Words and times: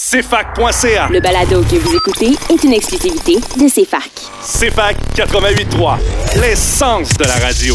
CFAC.ca. 0.00 1.08
Le 1.10 1.18
balado 1.18 1.60
que 1.62 1.74
vous 1.74 1.96
écoutez 1.96 2.30
est 2.50 2.62
une 2.62 2.72
exclusivité 2.72 3.34
de 3.34 3.68
CFAC. 3.68 4.12
CFAC 4.40 4.96
88.3, 5.16 5.98
l'essence 6.40 7.14
de 7.14 7.24
la 7.24 7.34
radio. 7.34 7.74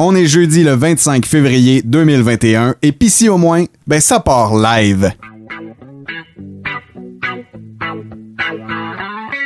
On 0.00 0.16
est 0.16 0.26
jeudi 0.26 0.64
le 0.64 0.72
25 0.72 1.26
février 1.26 1.80
2021 1.82 2.74
et 2.82 2.90
pis 2.90 3.08
si 3.08 3.28
au 3.28 3.38
moins, 3.38 3.66
ben 3.86 4.00
ça 4.00 4.18
part 4.18 4.56
live. 4.56 5.12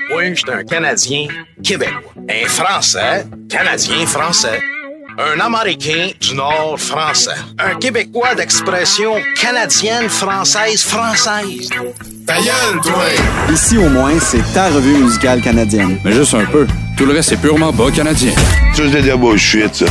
Moi, 0.09 0.31
je 0.31 0.35
suis 0.35 0.51
un 0.51 0.65
Canadien 0.65 1.27
québécois. 1.63 2.15
Un 2.31 2.49
Français, 2.49 3.27
Canadien 3.51 4.07
français. 4.07 4.61
Un 5.19 5.41
Américain 5.41 6.11
du 6.21 6.35
Nord 6.35 6.79
français. 6.79 7.31
Un 7.59 7.77
Québécois 7.77 8.35
d'expression 8.35 9.15
canadienne, 9.41 10.11
française, 10.11 10.83
française. 10.83 11.71
Ta 12.27 12.35
gueule, 12.35 12.81
toi! 12.83 13.05
Ici 13.51 13.79
au 13.79 13.89
moins, 13.89 14.19
c'est 14.21 14.43
ta 14.53 14.69
revue 14.69 14.99
musicale 14.99 15.41
canadienne. 15.41 15.99
Mais 16.05 16.13
juste 16.13 16.35
un 16.35 16.45
peu. 16.45 16.67
Tout 16.99 17.07
le 17.07 17.15
reste, 17.15 17.31
c'est 17.31 17.41
purement 17.41 17.73
bas 17.73 17.91
canadien. 17.91 18.33
Ça, 18.75 18.83
c'est 18.93 19.01
de 19.01 19.07
la 19.07 19.17
bullshit, 19.17 19.75
ça. 19.75 19.87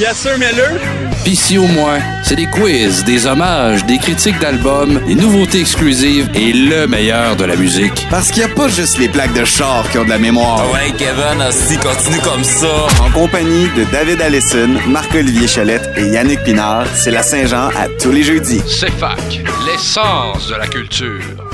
Bien 0.00 0.14
sûr, 0.14 0.38
Miller. 0.38 0.80
Pis 1.26 1.36
si 1.36 1.58
au 1.58 1.66
moins, 1.66 1.98
c'est 2.24 2.34
des 2.34 2.46
quiz, 2.46 3.04
des 3.04 3.26
hommages, 3.26 3.84
des 3.84 3.98
critiques 3.98 4.38
d'albums, 4.38 4.98
des 5.06 5.14
nouveautés 5.14 5.60
exclusives 5.60 6.26
et 6.34 6.54
le 6.54 6.86
meilleur 6.86 7.36
de 7.36 7.44
la 7.44 7.54
musique. 7.54 8.06
Parce 8.08 8.30
qu'il 8.30 8.42
n'y 8.42 8.50
a 8.50 8.54
pas 8.54 8.68
juste 8.68 8.96
les 8.96 9.10
plaques 9.10 9.34
de 9.34 9.44
char 9.44 9.86
qui 9.90 9.98
ont 9.98 10.04
de 10.04 10.08
la 10.08 10.16
mémoire. 10.16 10.64
Ouais, 10.72 10.90
Kevin, 10.96 11.44
si 11.52 11.76
continue 11.76 12.20
comme 12.20 12.44
ça. 12.44 12.86
En 13.04 13.10
compagnie 13.10 13.68
de 13.76 13.84
David 13.92 14.22
Allison, 14.22 14.70
Marc-Olivier 14.86 15.46
Cholette 15.46 15.90
et 15.98 16.06
Yannick 16.06 16.44
Pinard, 16.44 16.86
c'est 16.94 17.10
la 17.10 17.22
Saint-Jean 17.22 17.68
à 17.68 17.86
tous 18.00 18.10
les 18.10 18.22
jeudis. 18.22 18.62
CFAC, 18.62 19.42
l'essence 19.66 20.48
de 20.48 20.54
la 20.54 20.66
culture. 20.66 21.49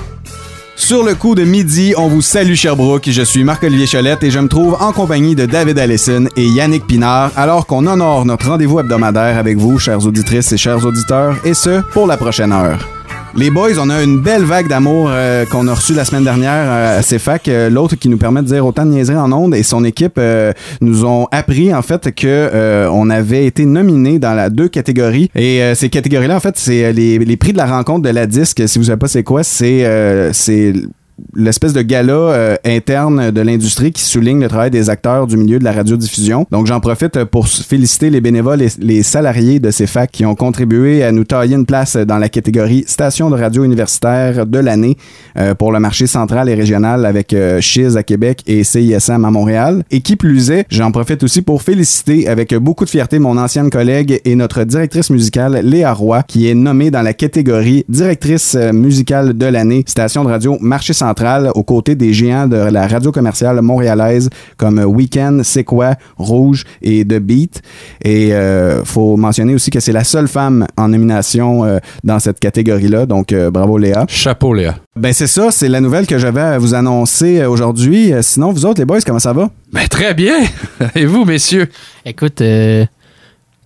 Sur 0.76 1.02
le 1.02 1.14
coup 1.14 1.34
de 1.34 1.42
midi, 1.42 1.94
on 1.96 2.06
vous 2.06 2.20
salue 2.20 2.54
Sherbrooke. 2.54 3.08
Je 3.10 3.22
suis 3.22 3.44
Marc-Olivier 3.44 3.86
Cholette 3.86 4.22
et 4.22 4.30
je 4.30 4.38
me 4.38 4.46
trouve 4.46 4.76
en 4.78 4.92
compagnie 4.92 5.34
de 5.34 5.46
David 5.46 5.78
Allison 5.78 6.26
et 6.36 6.46
Yannick 6.46 6.86
Pinard 6.86 7.32
alors 7.34 7.66
qu'on 7.66 7.86
honore 7.86 8.26
notre 8.26 8.50
rendez-vous 8.50 8.80
hebdomadaire 8.80 9.38
avec 9.38 9.56
vous, 9.56 9.78
chères 9.78 10.04
auditrices 10.04 10.52
et 10.52 10.58
chers 10.58 10.84
auditeurs, 10.84 11.38
et 11.44 11.54
ce, 11.54 11.80
pour 11.92 12.06
la 12.06 12.18
prochaine 12.18 12.52
heure. 12.52 12.86
Les 13.38 13.50
boys, 13.50 13.78
on 13.78 13.90
a 13.90 14.02
une 14.02 14.18
belle 14.22 14.44
vague 14.44 14.66
d'amour 14.66 15.08
euh, 15.10 15.44
qu'on 15.44 15.68
a 15.68 15.74
reçue 15.74 15.92
la 15.92 16.06
semaine 16.06 16.24
dernière 16.24 16.52
euh, 16.54 16.98
à 17.00 17.02
CFAC. 17.02 17.48
Euh, 17.48 17.68
L'autre 17.68 17.94
qui 17.94 18.08
nous 18.08 18.16
permet 18.16 18.40
de 18.40 18.46
dire 18.46 18.64
autant 18.64 18.86
de 18.86 18.92
niaiseries 18.92 19.18
en 19.18 19.30
ondes 19.30 19.54
et 19.54 19.62
son 19.62 19.84
équipe 19.84 20.14
euh, 20.16 20.54
nous 20.80 21.04
ont 21.04 21.28
appris 21.30 21.74
en 21.74 21.82
fait 21.82 22.14
que 22.14 22.26
euh, 22.26 22.88
on 22.90 23.10
avait 23.10 23.44
été 23.44 23.66
nominé 23.66 24.18
dans 24.18 24.32
la 24.32 24.48
deux 24.48 24.68
catégories. 24.68 25.30
Et 25.34 25.62
euh, 25.62 25.74
ces 25.74 25.90
catégories-là, 25.90 26.36
en 26.36 26.40
fait, 26.40 26.56
c'est 26.56 26.94
les, 26.94 27.18
les 27.18 27.36
prix 27.36 27.52
de 27.52 27.58
la 27.58 27.66
rencontre 27.66 28.02
de 28.04 28.08
la 28.08 28.26
disque. 28.26 28.66
Si 28.66 28.78
vous 28.78 28.86
savez 28.86 28.96
pas 28.96 29.08
c'est 29.08 29.22
quoi, 29.22 29.42
c'est 29.42 29.84
c'est 30.32 30.72
l'espèce 31.34 31.72
de 31.72 31.82
gala 31.82 32.12
euh, 32.12 32.56
interne 32.64 33.30
de 33.30 33.40
l'industrie 33.40 33.92
qui 33.92 34.02
souligne 34.02 34.40
le 34.40 34.48
travail 34.48 34.70
des 34.70 34.90
acteurs 34.90 35.26
du 35.26 35.36
milieu 35.36 35.58
de 35.58 35.64
la 35.64 35.72
radiodiffusion. 35.72 36.46
Donc 36.50 36.66
j'en 36.66 36.80
profite 36.80 37.24
pour 37.24 37.46
s- 37.46 37.62
féliciter 37.66 38.10
les 38.10 38.20
bénévoles 38.20 38.60
et 38.62 38.68
les 38.78 39.02
salariés 39.02 39.58
de 39.58 39.70
ces 39.70 39.86
facs 39.86 40.10
qui 40.10 40.26
ont 40.26 40.34
contribué 40.34 41.02
à 41.02 41.12
nous 41.12 41.24
tailler 41.24 41.54
une 41.56 41.64
place 41.64 41.96
dans 41.96 42.18
la 42.18 42.28
catégorie 42.28 42.84
station 42.86 43.30
de 43.30 43.36
radio 43.36 43.64
universitaire 43.64 44.44
de 44.46 44.58
l'année 44.58 44.96
euh, 45.38 45.54
pour 45.54 45.72
le 45.72 45.80
marché 45.80 46.06
central 46.06 46.48
et 46.50 46.54
régional 46.54 47.06
avec 47.06 47.32
euh, 47.32 47.60
Chiz 47.62 47.96
à 47.96 48.02
Québec 48.02 48.42
et 48.46 48.62
CISM 48.62 49.24
à 49.24 49.30
Montréal. 49.30 49.84
Et 49.90 50.00
qui 50.00 50.16
plus 50.16 50.50
est, 50.50 50.66
j'en 50.70 50.90
profite 50.90 51.22
aussi 51.22 51.40
pour 51.40 51.62
féliciter 51.62 52.28
avec 52.28 52.54
beaucoup 52.54 52.84
de 52.84 52.90
fierté 52.90 53.18
mon 53.18 53.38
ancienne 53.38 53.70
collègue 53.70 54.20
et 54.24 54.34
notre 54.34 54.64
directrice 54.64 55.08
musicale 55.08 55.60
Léa 55.62 55.92
Roy 55.94 56.22
qui 56.24 56.48
est 56.50 56.54
nommée 56.54 56.90
dans 56.90 57.02
la 57.02 57.14
catégorie 57.14 57.84
directrice 57.88 58.54
euh, 58.54 58.72
musicale 58.72 59.32
de 59.32 59.46
l'année 59.46 59.82
station 59.86 60.22
de 60.22 60.28
radio 60.28 60.58
marché 60.60 60.92
central 60.92 61.05
aux 61.54 61.62
côtés 61.62 61.94
des 61.94 62.12
géants 62.12 62.46
de 62.46 62.56
la 62.56 62.86
radio 62.86 63.12
commerciale 63.12 63.60
montréalaise 63.62 64.30
comme 64.56 64.78
Weekend, 64.78 65.42
C'est 65.42 65.64
quoi, 65.64 65.94
Rouge 66.16 66.64
et 66.82 67.04
The 67.04 67.18
Beat. 67.18 67.62
Et 68.02 68.32
euh, 68.32 68.84
faut 68.84 69.16
mentionner 69.16 69.54
aussi 69.54 69.70
que 69.70 69.80
c'est 69.80 69.92
la 69.92 70.04
seule 70.04 70.28
femme 70.28 70.66
en 70.76 70.88
nomination 70.88 71.64
euh, 71.64 71.78
dans 72.04 72.18
cette 72.18 72.40
catégorie-là. 72.40 73.06
Donc 73.06 73.32
euh, 73.32 73.50
bravo 73.50 73.78
Léa. 73.78 74.04
Chapeau, 74.08 74.54
Léa. 74.54 74.76
Ben 74.96 75.12
c'est 75.12 75.26
ça, 75.26 75.50
c'est 75.50 75.68
la 75.68 75.80
nouvelle 75.80 76.06
que 76.06 76.18
j'avais 76.18 76.40
à 76.40 76.58
vous 76.58 76.74
annoncer 76.74 77.40
euh, 77.40 77.50
aujourd'hui. 77.50 78.12
Sinon, 78.22 78.52
vous 78.52 78.64
autres 78.66 78.80
les 78.80 78.86
boys, 78.86 79.00
comment 79.04 79.18
ça 79.18 79.32
va? 79.32 79.50
Ben, 79.72 79.86
très 79.88 80.14
bien. 80.14 80.36
Et 80.94 81.06
vous, 81.06 81.24
messieurs? 81.24 81.68
Écoute, 82.04 82.40
euh, 82.40 82.84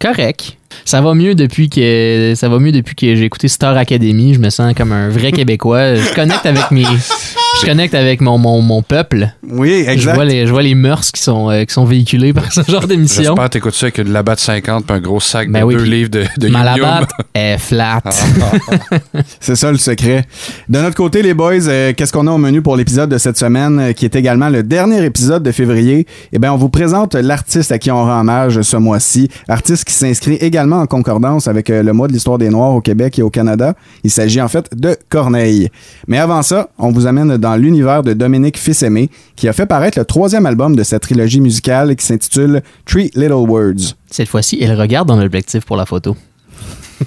correct. 0.00 0.56
Ça 0.84 1.00
va 1.00 1.14
mieux 1.14 1.34
depuis 1.34 1.68
que 1.68 2.32
ça 2.36 2.48
va 2.48 2.58
mieux 2.58 2.72
depuis 2.72 2.94
que 2.94 3.14
j'ai 3.14 3.24
écouté 3.24 3.48
Star 3.48 3.76
Academy. 3.76 4.34
Je 4.34 4.38
me 4.40 4.50
sens 4.50 4.74
comme 4.74 4.92
un 4.92 5.08
vrai 5.08 5.32
Québécois. 5.32 5.94
Je 5.96 6.14
connecte 6.14 6.46
avec 6.46 6.70
mes, 6.70 6.84
je 6.84 7.66
connecte 7.66 7.94
avec 7.94 8.20
mon, 8.20 8.38
mon, 8.38 8.60
mon 8.62 8.82
peuple. 8.82 9.28
Oui, 9.48 9.82
Je 9.86 9.90
exact. 9.90 10.14
vois 10.14 10.24
les, 10.24 10.46
je 10.46 10.52
vois 10.52 10.62
les 10.62 10.74
mœurs 10.74 11.10
qui 11.12 11.22
sont, 11.22 11.50
euh, 11.50 11.64
qui 11.64 11.72
sont 11.74 11.84
véhiculées 11.84 12.32
par 12.32 12.52
ce 12.52 12.62
genre 12.70 12.86
d'émission. 12.86 13.22
J'espère 13.22 13.44
que 13.44 13.50
t'écoutes 13.50 13.74
ça 13.74 13.86
avec 13.86 14.00
de 14.06 14.12
la 14.12 14.22
batte 14.22 14.38
50 14.40 14.86
puis 14.86 14.96
un 14.96 15.00
gros 15.00 15.20
sac 15.20 15.50
Ben 15.50 15.60
de 15.60 15.64
oui, 15.64 15.74
deux 15.76 15.82
livres 15.84 16.10
de, 16.10 16.24
de 16.38 16.48
Ma 16.48 16.64
labatte 16.64 17.10
est 17.34 17.58
flat. 17.58 18.00
C'est 19.40 19.56
ça 19.56 19.70
le 19.72 19.78
secret. 19.78 20.24
De 20.68 20.78
notre 20.80 20.96
côté, 20.96 21.22
les 21.22 21.34
boys, 21.34 21.66
euh, 21.66 21.92
qu'est-ce 21.96 22.12
qu'on 22.12 22.26
a 22.26 22.30
au 22.30 22.38
menu 22.38 22.62
pour 22.62 22.76
l'épisode 22.76 23.10
de 23.10 23.18
cette 23.18 23.36
semaine, 23.38 23.78
euh, 23.80 23.92
qui 23.92 24.04
est 24.04 24.14
également 24.14 24.48
le 24.48 24.62
dernier 24.62 25.04
épisode 25.04 25.42
de 25.42 25.52
février? 25.52 26.06
Eh 26.32 26.38
bien, 26.38 26.52
on 26.52 26.56
vous 26.56 26.68
présente 26.70 27.14
l'artiste 27.14 27.72
à 27.72 27.78
qui 27.78 27.90
on 27.90 28.04
rend 28.04 28.20
hommage 28.20 28.62
ce 28.62 28.76
mois-ci. 28.76 29.28
Artiste 29.48 29.84
qui 29.84 29.94
s'inscrit 29.94 30.34
également 30.36 30.59
en 30.60 30.86
concordance 30.86 31.48
avec 31.48 31.70
euh, 31.70 31.82
le 31.82 31.92
mois 31.92 32.08
de 32.08 32.12
l'histoire 32.12 32.38
des 32.38 32.50
Noirs 32.50 32.74
au 32.74 32.80
Québec 32.80 33.18
et 33.18 33.22
au 33.22 33.30
Canada. 33.30 33.74
Il 34.04 34.10
s'agit 34.10 34.40
en 34.40 34.48
fait 34.48 34.68
de 34.74 34.96
Corneille. 35.08 35.68
Mais 36.06 36.18
avant 36.18 36.42
ça, 36.42 36.68
on 36.78 36.90
vous 36.90 37.06
amène 37.06 37.36
dans 37.36 37.56
l'univers 37.56 38.02
de 38.02 38.12
Dominique 38.12 38.58
Fils-Aimé, 38.58 39.10
qui 39.36 39.48
a 39.48 39.52
fait 39.52 39.66
paraître 39.66 39.98
le 39.98 40.04
troisième 40.04 40.46
album 40.46 40.76
de 40.76 40.82
cette 40.82 41.02
trilogie 41.02 41.40
musicale 41.40 41.96
qui 41.96 42.04
s'intitule 42.04 42.62
Three 42.86 43.10
Little 43.14 43.48
Words. 43.48 43.94
Cette 44.10 44.28
fois-ci, 44.28 44.58
elle 44.60 44.78
regarde 44.78 45.08
dans 45.08 45.16
l'objectif 45.16 45.64
pour 45.64 45.76
la 45.76 45.86
photo. 45.86 46.16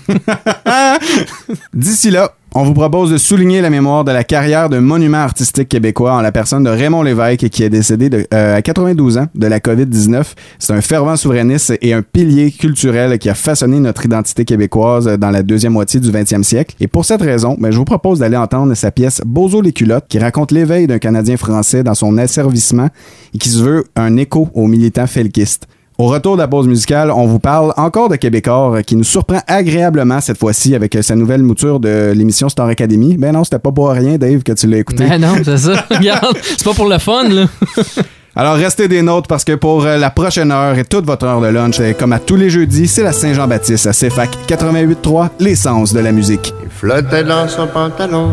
D'ici 1.74 2.09
là, 2.09 2.31
on 2.56 2.64
vous 2.64 2.74
propose 2.74 3.12
de 3.12 3.18
souligner 3.18 3.62
la 3.62 3.69
mémoire 3.69 4.03
de 4.03 4.12
la 4.12 4.24
carrière 4.24 4.69
d'un 4.69 4.81
monument 4.81 5.18
artistique 5.18 5.69
québécois 5.69 6.14
en 6.14 6.22
la 6.22 6.31
personne 6.31 6.64
de 6.64 6.69
Raymond 6.69 7.02
Lévesque 7.02 7.50
qui 7.50 7.64
est 7.64 7.69
décédé 7.69 8.28
euh, 8.34 8.58
à 8.58 8.62
92 8.62 9.18
ans 9.18 9.28
de 9.34 9.47
la 9.47 9.59
COVID-19. 9.59 10.24
C'est 10.59 10.74
un 10.74 10.81
fervent 10.81 11.16
souverainiste 11.16 11.74
et 11.81 11.94
un 11.94 12.03
pilier 12.03 12.52
culturel 12.52 13.18
qui 13.18 13.30
a 13.30 13.34
façonné 13.34 13.80
notre 13.80 14.06
identité 14.06 14.46
québécoise 14.46 15.06
dans 15.18 15.31
la 15.31 15.42
deuxième 15.42 15.74
moitié 15.74 16.00
du 16.00 16.12
20e 16.12 16.44
siècle. 16.44 16.75
Et 16.80 16.88
pour 16.88 17.06
cette 17.06 17.22
raison, 17.22 17.58
ben, 17.59 17.72
je 17.72 17.78
vous 17.78 17.86
propose 17.86 18.19
d'aller 18.19 18.38
entendre 18.38 18.74
sa 18.75 18.92
pièce 18.92 19.22
Bozo 19.25 19.62
les 19.62 19.74
culottes 19.74 20.06
qui 20.08 20.19
raconte 20.19 20.52
l'éveil 20.52 20.86
d'un 20.86 21.00
Canadien 21.00 21.38
français 21.38 21.84
dans 21.84 21.96
son 21.96 22.18
asservissement 22.18 22.90
et 23.34 23.38
qui 23.40 23.50
se 23.50 23.63
veut 23.63 23.86
un 23.96 24.16
écho 24.18 24.50
aux 24.53 24.68
militants 24.68 25.08
felkistes. 25.08 25.68
Au 26.00 26.08
retour 26.08 26.36
de 26.38 26.42
la 26.42 26.48
pause 26.48 26.68
musicale, 26.68 27.12
on 27.12 27.28
vous 27.28 27.38
parle 27.38 27.72
encore 27.78 28.09
de 28.09 28.16
Québécois 28.16 28.78
euh, 28.78 28.81
qui 28.81 28.96
nous 28.96 29.04
surprend 29.04 29.42
agréablement 29.48 30.22
cette 30.22 30.40
fois-ci 30.40 30.74
avec 30.74 30.96
euh, 30.96 31.04
sa 31.04 31.16
nouvelle 31.16 31.44
mouture 31.44 31.80
de 31.80 32.14
l'émission 32.16 32.50
Star 32.50 32.68
Academy. 32.68 33.16
Ben 33.16 33.31
non, 33.31 33.44
c'était 33.44 33.59
pas 33.59 33.72
pour 33.72 33.90
rien, 33.90 34.18
Dave, 34.18 34.42
que 34.42 34.54
tu 34.54 34.66
l'as 34.66 34.80
écouté. 34.80 35.06
Ben 35.08 35.22
non, 35.22 35.36
c'est 35.44 35.58
ça. 35.58 35.86
Regarde, 35.92 36.36
c'est 36.42 36.64
pas 36.64 36.74
pour 36.74 36.90
le 36.90 36.98
fun, 36.98 37.30
là. 37.30 37.46
Alors 38.36 38.56
restez 38.56 38.88
des 38.88 39.04
nôtres 39.04 39.28
parce 39.28 39.44
que 39.44 39.54
pour 39.54 39.86
euh, 39.86 39.98
la 39.98 40.09
prochaine 40.09 40.52
heure 40.52 40.76
et 40.76 40.84
toute 40.84 41.06
votre 41.06 41.28
heure 41.28 41.42
de 41.42 41.48
lunch, 41.48 41.80
comme 42.00 42.14
à 42.14 42.18
tous 42.18 42.38
les 42.38 42.50
jeudis, 42.50 42.88
c'est 42.88 43.04
la 43.04 43.14
Saint-Jean-Baptiste 43.14 43.86
à 43.86 43.92
CFAC 43.92 44.31
88.3, 44.48 45.30
l'essence 45.40 45.94
de 45.94 46.00
la 46.00 46.12
musique. 46.12 46.56
Il 46.64 46.72
flottait 46.72 47.24
dans 47.24 47.48
son 47.48 47.68
pantalon, 47.68 48.31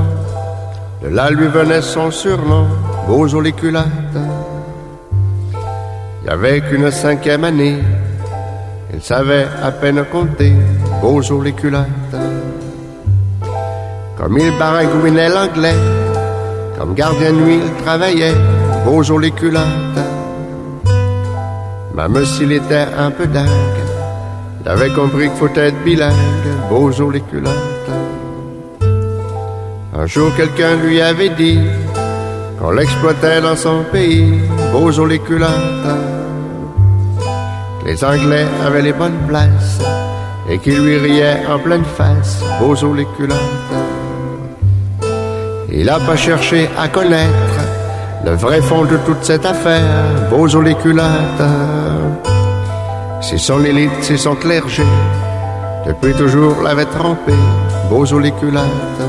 de 1.03 1.09
là 1.15 1.29
lui 1.31 1.49
venait 1.49 1.83
son 1.83 2.11
surnom, 2.11 2.65
Bozo 3.07 3.39
les 3.43 3.53
culottes. 3.53 3.85
Il 6.23 6.27
y 6.27 6.31
avait 6.31 6.61
qu'une 6.61 6.91
cinquième 6.91 7.45
année, 7.45 7.79
il 8.93 9.03
savait 9.03 9.47
à 9.63 9.71
peine 9.71 10.05
compter, 10.05 10.53
Bozo 11.01 11.41
les 11.41 11.53
culottes. 11.53 11.87
Comme 14.17 14.37
il 14.37 14.57
baragouinait 14.59 15.31
l'anglais, 15.31 15.75
comme 16.79 16.95
gardien 16.95 17.33
de 17.33 17.37
nuit 17.39 17.61
il 17.65 17.85
travaillait, 17.85 18.35
Bozo 18.85 19.19
les 19.19 19.31
culottes. 19.31 19.65
Même 21.95 22.25
s'il 22.27 22.53
était 22.53 22.87
un 22.99 23.11
peu 23.11 23.27
dingue, 23.27 23.49
il 24.63 24.69
avait 24.69 24.91
compris 24.91 25.29
qu'il 25.29 25.39
faut 25.39 25.55
être 25.55 25.83
bilingue, 25.85 26.15
Bozo 26.69 27.11
les 27.11 27.23
culottes. 27.23 27.55
Un 29.97 30.07
jour, 30.07 30.31
quelqu'un 30.37 30.77
lui 30.77 31.01
avait 31.01 31.31
dit 31.31 31.61
qu'on 32.59 32.73
l'exploitait 32.73 33.41
dans 33.41 33.57
son 33.57 33.85
pays, 33.91 34.39
Bozo 34.73 35.07
les 35.07 35.19
culottes. 35.19 36.20
Les 37.91 38.05
Anglais 38.05 38.47
avaient 38.65 38.83
les 38.83 38.93
bonnes 38.93 39.19
places 39.27 39.81
et 40.49 40.59
qu'ils 40.59 40.81
lui 40.81 40.97
riaient 40.97 41.41
en 41.51 41.59
pleine 41.59 41.83
face, 41.85 42.41
Bozo 42.61 42.95
les 42.95 43.05
culottes. 43.17 43.37
Il 45.73 45.91
a 45.91 45.99
pas 45.99 46.15
cherché 46.15 46.71
à 46.79 46.87
connaître 46.87 47.59
le 48.25 48.37
vrai 48.37 48.61
fond 48.61 48.85
de 48.85 48.97
toute 48.99 49.25
cette 49.25 49.45
affaire, 49.45 49.83
Bozo 50.31 50.63
les 50.63 50.77
culottes. 50.77 51.51
C'est 53.21 53.39
son 53.39 53.65
élite, 53.65 53.91
c'est 54.03 54.19
son 54.19 54.37
clergé, 54.37 54.85
depuis 55.85 56.15
toujours 56.15 56.63
l'avait 56.63 56.85
trompé, 56.85 57.33
Bozo 57.91 58.21
les 58.21 58.31
culottes. 58.31 59.03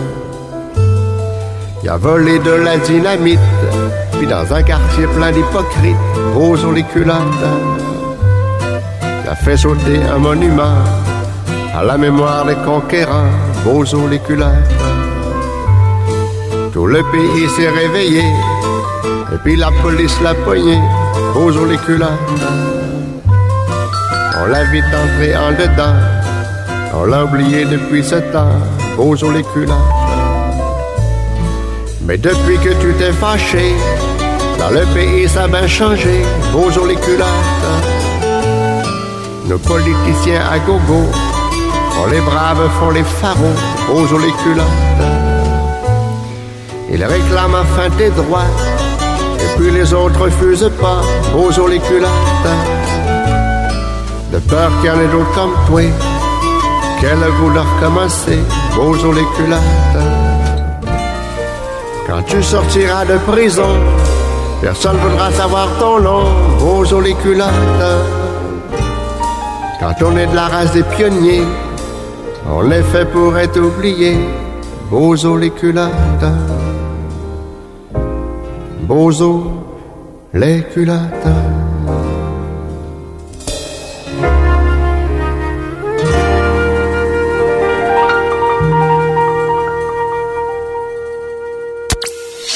qui 1.82 1.88
a 1.88 1.98
volé 1.98 2.40
de 2.40 2.52
la 2.52 2.78
dynamite, 2.78 3.40
puis 4.14 4.26
dans 4.26 4.52
un 4.52 4.64
quartier 4.64 5.06
plein 5.16 5.32
d'hypocrites, 5.32 5.98
aux 6.36 6.72
les 6.72 6.84
culottes, 6.84 7.46
qui 7.78 7.91
a 9.32 9.36
fait 9.36 9.56
sauter 9.56 9.98
un 10.14 10.18
monument 10.18 10.76
à 11.74 11.84
la 11.84 11.98
mémoire 11.98 12.46
des 12.46 12.56
conquérants, 12.66 13.32
aux 13.66 13.84
les. 14.10 14.20
Tout 16.74 16.86
le 16.86 17.02
pays 17.14 17.48
s'est 17.56 17.70
réveillé, 17.70 18.24
et 19.34 19.38
puis 19.42 19.56
la 19.56 19.70
police 19.82 20.20
l'a 20.22 20.34
poigné, 20.34 20.78
aux 21.34 21.50
les. 21.50 21.80
On 24.42 24.46
l'a 24.48 24.64
vite 24.66 24.94
entré 25.04 25.30
en 25.38 25.52
dedans, 25.52 25.96
on 26.94 27.06
l'a 27.06 27.24
oublié 27.24 27.64
depuis 27.64 28.04
ce 28.04 28.16
temps, 28.34 28.60
aux 28.98 29.16
les. 29.16 29.46
Mais 32.06 32.18
depuis 32.18 32.58
que 32.58 32.74
tu 32.82 32.94
t'es 33.00 33.14
fâché, 33.14 33.74
dans 34.60 34.72
le 34.72 34.86
pays 34.94 35.30
ça 35.30 35.44
a 35.44 35.48
bien 35.48 35.68
changé, 35.68 36.22
bonjour 36.52 36.86
les. 36.86 36.98
Nos 39.52 39.58
politiciens 39.58 40.40
à 40.50 40.60
gogo, 40.60 41.04
font 41.92 42.06
les 42.10 42.22
braves, 42.22 42.70
font 42.80 42.92
les 42.92 43.04
pharaons, 43.04 43.58
bonjour 43.86 44.20
les 44.20 44.32
culottes. 44.42 44.66
Ils 46.90 47.04
réclament 47.04 47.56
enfin 47.56 47.90
des 47.98 48.12
droits, 48.12 48.50
et 49.42 49.58
puis 49.58 49.72
les 49.72 49.94
autres 49.94 50.22
refusent 50.22 50.72
pas, 50.80 51.02
bonjour 51.34 51.68
les. 51.68 51.80
De 54.32 54.40
peur 54.40 54.72
qu'il 54.80 54.90
y 54.90 54.94
en 54.94 55.02
ait 55.02 55.08
d'autres 55.08 55.34
comme 55.36 55.54
toi, 55.68 55.82
qu'elle 57.02 57.20
goût 57.38 57.52
de 57.52 57.60
recommencer, 57.60 58.40
bonjour 58.78 59.14
les. 59.14 59.26
Quand 62.08 62.22
tu 62.26 62.42
sortiras 62.42 63.04
de 63.04 63.18
prison, 63.30 63.76
personne 64.62 64.96
ne 64.96 65.10
voudra 65.10 65.30
savoir 65.34 65.68
ton 65.78 66.00
nom, 66.00 66.86
jolies 66.86 67.16
culottes. 67.16 68.21
Quand 69.82 69.96
on 70.04 70.16
est 70.16 70.28
de 70.28 70.36
la 70.36 70.48
race 70.48 70.74
des 70.74 70.84
pionniers, 70.84 71.42
on 72.48 72.62
les 72.62 72.84
fait 72.84 73.06
pour 73.12 73.36
être 73.36 73.60
oubliés, 73.60 74.16
Bozo 74.92 75.36
les 75.36 75.50
culottes. 75.50 75.92
Bozo 78.84 79.52
les 80.36 80.62
culottes. 80.72 81.28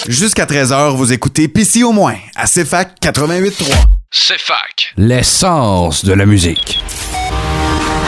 Jusqu'à 0.08 0.46
13h, 0.46 0.96
vous 0.96 1.12
écoutez 1.12 1.48
PC 1.48 1.84
au 1.84 1.92
moins 1.92 2.18
à 2.36 2.46
CFAC 2.46 3.00
88.3. 3.02 4.05
CFAC. 4.12 4.94
L'essence 4.98 6.06
de 6.06 6.14
la 6.14 6.26
musique. 6.26 6.80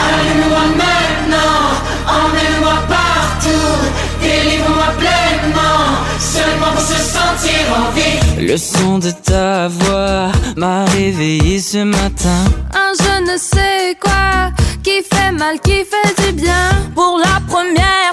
Allume-moi 0.08 0.66
maintenant, 0.76 1.64
emmène-moi 2.06 2.74
partout, 2.88 3.90
délivre-moi 4.20 4.92
pleinement, 4.98 5.84
seulement 6.18 6.72
pour 6.72 6.80
se 6.80 6.96
sentir 6.96 7.60
en 7.76 7.90
vie. 7.92 8.46
Le 8.46 8.56
son 8.56 8.98
de 8.98 9.10
ta 9.10 9.68
voix 9.68 10.32
m'a 10.56 10.84
réveillé 10.86 11.60
ce 11.60 11.78
matin. 11.78 12.44
Un 12.74 12.92
je 12.98 13.32
ne 13.32 13.38
sais 13.38 13.96
quoi 14.00 14.52
qui 14.82 15.02
fait 15.02 15.32
mal, 15.32 15.60
qui 15.60 15.84
fait 15.84 16.26
du 16.26 16.32
bien. 16.32 16.70
Pour 16.94 17.18
la 17.18 17.40
première 17.46 17.78
fois, 17.78 18.07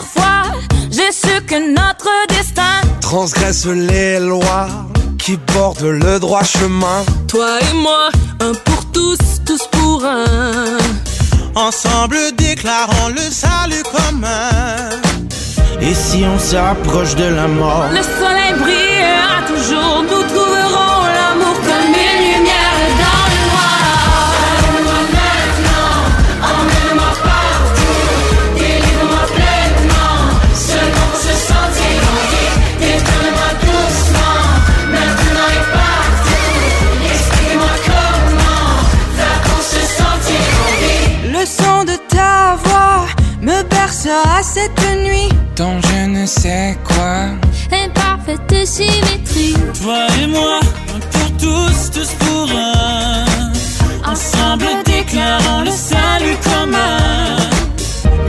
j'ai 0.95 1.11
su 1.11 1.41
que 1.45 1.59
notre 1.73 2.09
destin 2.29 2.79
transgresse 3.01 3.65
les 3.65 4.19
lois 4.19 4.67
qui 5.17 5.37
bordent 5.53 5.81
le 6.05 6.19
droit 6.19 6.43
chemin. 6.43 7.03
Toi 7.27 7.59
et 7.59 7.75
moi, 7.75 8.09
un 8.39 8.53
pour 8.53 8.85
tous, 8.91 9.17
tous 9.45 9.67
pour 9.71 10.05
un. 10.05 10.77
Ensemble 11.55 12.17
déclarons 12.37 13.09
le 13.09 13.25
salut 13.43 13.83
commun. 13.83 14.89
Et 15.81 15.93
si 15.93 16.23
on 16.23 16.39
s'approche 16.39 17.15
de 17.15 17.25
la 17.25 17.47
mort, 17.47 17.87
le 17.91 18.03
soleil 18.19 18.53
brillera 18.63 19.37
toujours, 19.47 20.03
nous 20.03 20.24
me 43.85 43.91
bercera 43.91 44.43
cette 44.43 44.97
nuit. 45.03 45.29
Ton 45.55 45.79
je 45.81 46.07
ne 46.07 46.25
sais 46.25 46.77
quoi. 46.83 47.29
Imparfaite 47.71 48.65
symétrie. 48.65 49.55
Toi 49.81 50.07
et 50.21 50.27
moi, 50.27 50.59
pour 50.87 51.37
tous, 51.37 51.91
tous 51.91 52.11
pour 52.25 52.49
un. 52.51 53.25
Ensemble 54.11 54.65
déclarons 54.85 55.61
le 55.63 55.71
salut 55.71 56.37
commun. 56.43 57.37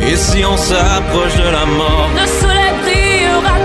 Et 0.00 0.16
si 0.16 0.44
on 0.44 0.56
s'approche 0.56 1.36
de 1.36 1.50
la 1.50 1.66
mort, 1.66 2.10
le 2.14 2.26
soleil 2.40 2.72
brillera 2.82 3.55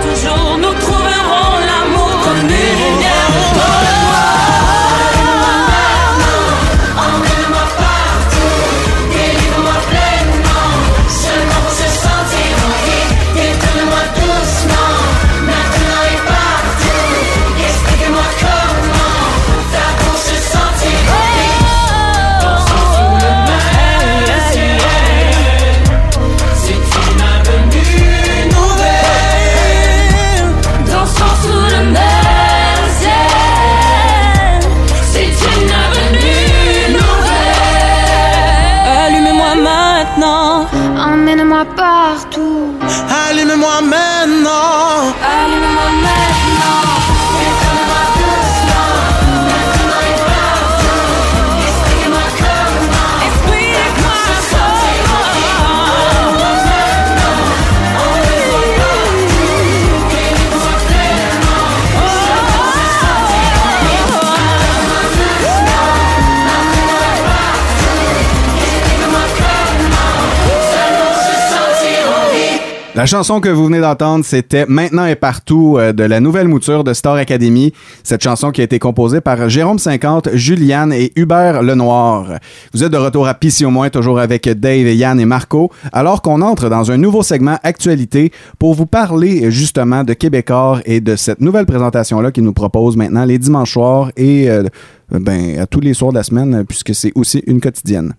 La 73.02 73.06
chanson 73.06 73.40
que 73.40 73.48
vous 73.48 73.64
venez 73.64 73.80
d'entendre, 73.80 74.24
c'était 74.24 74.64
Maintenant 74.68 75.06
et 75.06 75.16
partout 75.16 75.74
euh, 75.76 75.92
de 75.92 76.04
la 76.04 76.20
nouvelle 76.20 76.46
mouture 76.46 76.84
de 76.84 76.94
Star 76.94 77.16
Academy. 77.16 77.72
Cette 78.04 78.22
chanson 78.22 78.52
qui 78.52 78.60
a 78.60 78.64
été 78.64 78.78
composée 78.78 79.20
par 79.20 79.48
Jérôme 79.48 79.80
50, 79.80 80.28
Juliane 80.34 80.92
et 80.92 81.10
Hubert 81.16 81.64
Lenoir. 81.64 82.38
Vous 82.72 82.84
êtes 82.84 82.92
de 82.92 82.96
retour 82.96 83.26
à 83.26 83.34
Pissi 83.34 83.64
au 83.64 83.70
moins, 83.70 83.90
toujours 83.90 84.20
avec 84.20 84.48
Dave, 84.48 84.86
Yann 84.86 85.18
et 85.18 85.24
Marco, 85.24 85.72
alors 85.92 86.22
qu'on 86.22 86.42
entre 86.42 86.68
dans 86.68 86.92
un 86.92 86.96
nouveau 86.96 87.24
segment 87.24 87.58
Actualité 87.64 88.30
pour 88.60 88.74
vous 88.74 88.86
parler 88.86 89.50
justement 89.50 90.04
de 90.04 90.12
Québécois 90.12 90.78
et 90.84 91.00
de 91.00 91.16
cette 91.16 91.40
nouvelle 91.40 91.66
présentation-là 91.66 92.30
qu'ils 92.30 92.44
nous 92.44 92.52
propose 92.52 92.96
maintenant 92.96 93.24
les 93.24 93.38
dimanches 93.38 93.72
soirs 93.72 94.12
et 94.16 94.48
euh, 94.48 94.62
ben, 95.10 95.66
tous 95.68 95.80
les 95.80 95.94
soirs 95.94 96.12
de 96.12 96.18
la 96.18 96.22
semaine, 96.22 96.64
puisque 96.68 96.94
c'est 96.94 97.10
aussi 97.16 97.42
une 97.48 97.60
quotidienne. 97.60 98.14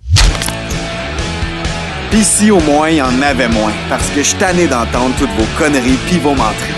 Pis 2.13 2.19
ici, 2.19 2.51
au 2.51 2.59
moins, 2.59 2.91
il 2.91 2.97
y 2.97 3.01
en 3.01 3.21
avait 3.23 3.47
moins. 3.47 3.71
Parce 3.89 4.07
que 4.11 4.17
je 4.17 4.27
suis 4.27 4.37
tanné 4.37 4.67
d'entendre 4.67 5.15
toutes 5.17 5.31
vos 5.31 5.47
conneries 5.57 5.97
pis 6.07 6.19
vos 6.19 6.35
menteries. 6.35 6.71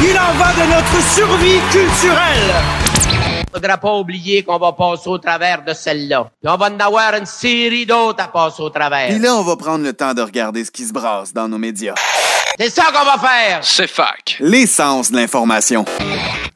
il 0.00 0.18
en 0.18 0.32
va 0.36 0.52
de 0.54 0.68
notre 0.68 1.02
survie 1.14 1.60
culturelle. 1.70 3.44
Faudra 3.54 3.78
pas 3.78 3.94
oublier 3.94 4.42
qu'on 4.42 4.58
va 4.58 4.72
passer 4.72 5.08
au 5.08 5.18
travers 5.18 5.64
de 5.64 5.72
celle-là. 5.72 6.28
Puis 6.42 6.52
on 6.52 6.56
va 6.56 6.68
en 6.68 6.80
avoir 6.80 7.14
une 7.14 7.26
série 7.26 7.86
d'autres 7.86 8.24
à 8.24 8.26
passer 8.26 8.60
au 8.60 8.70
travers. 8.70 9.06
Pis 9.06 9.20
là, 9.20 9.36
on 9.36 9.44
va 9.44 9.54
prendre 9.54 9.84
le 9.84 9.92
temps 9.92 10.14
de 10.14 10.22
regarder 10.22 10.64
ce 10.64 10.72
qui 10.72 10.82
se 10.82 10.92
brasse 10.92 11.32
dans 11.32 11.46
nos 11.46 11.58
médias. 11.58 11.94
C'est 12.58 12.70
ça 12.70 12.84
qu'on 12.86 13.04
va 13.04 13.18
faire! 13.18 13.58
C'est 13.62 13.86
fac. 13.88 14.38
L'essence 14.40 15.10
de 15.12 15.16
l'information. 15.16 15.84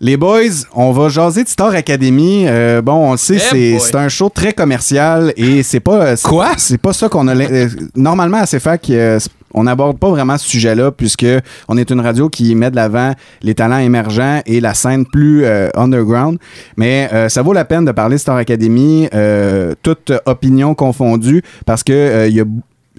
Les 0.00 0.16
boys, 0.16 0.64
on 0.75 0.92
va 0.92 1.11
jaser 1.11 1.45
de 1.45 1.49
Star 1.49 1.75
Academy. 1.75 2.45
Euh, 2.49 2.80
bon, 2.80 3.09
on 3.11 3.12
le 3.12 3.16
sait, 3.19 3.37
Eh 3.54 3.78
c'est 3.78 3.95
un 3.97 4.09
show 4.09 4.30
très 4.30 4.54
commercial 4.54 5.35
et 5.37 5.62
c'est 5.62 5.80
pas. 5.80 6.16
Quoi? 6.16 6.52
C'est 6.57 6.78
pas 6.80 6.95
ça 6.95 7.11
qu'on 7.11 7.28
a. 7.28 7.35
l'in- 7.35 7.50
euh, 7.50 7.69
Normalement, 7.95 8.38
à 8.38 8.47
CFAC, 8.47 8.88
euh, 8.90 9.19
on 9.52 9.64
n'aborde 9.64 9.99
pas 9.99 10.09
vraiment 10.09 10.38
ce 10.38 10.49
sujet-là 10.49 10.90
puisque 10.90 11.26
on 11.69 11.76
est 11.76 11.90
une 11.90 12.00
radio 12.00 12.30
qui 12.30 12.54
met 12.54 12.71
de 12.71 12.76
l'avant 12.76 13.12
les 13.42 13.54
talents 13.54 13.78
émergents 13.78 14.40
et 14.47 14.61
la 14.61 14.73
scène 14.73 15.04
plus 15.04 15.45
euh, 15.45 15.69
underground. 15.75 16.38
Mais 16.78 17.11
euh, 17.12 17.28
ça 17.28 17.42
vaut 17.42 17.52
la 17.52 17.66
peine 17.66 17.85
de 17.85 17.92
parler 17.92 18.16
de 18.16 18.21
Star 18.21 18.37
Academy, 18.37 19.07
euh, 19.12 19.75
toute 19.83 20.12
opinion 20.25 20.75
confondue, 20.75 21.42
parce 21.66 21.83
que 21.85 21.92
euh, 21.92 22.26
il 22.28 22.35
y 22.37 22.40
a 22.40 22.45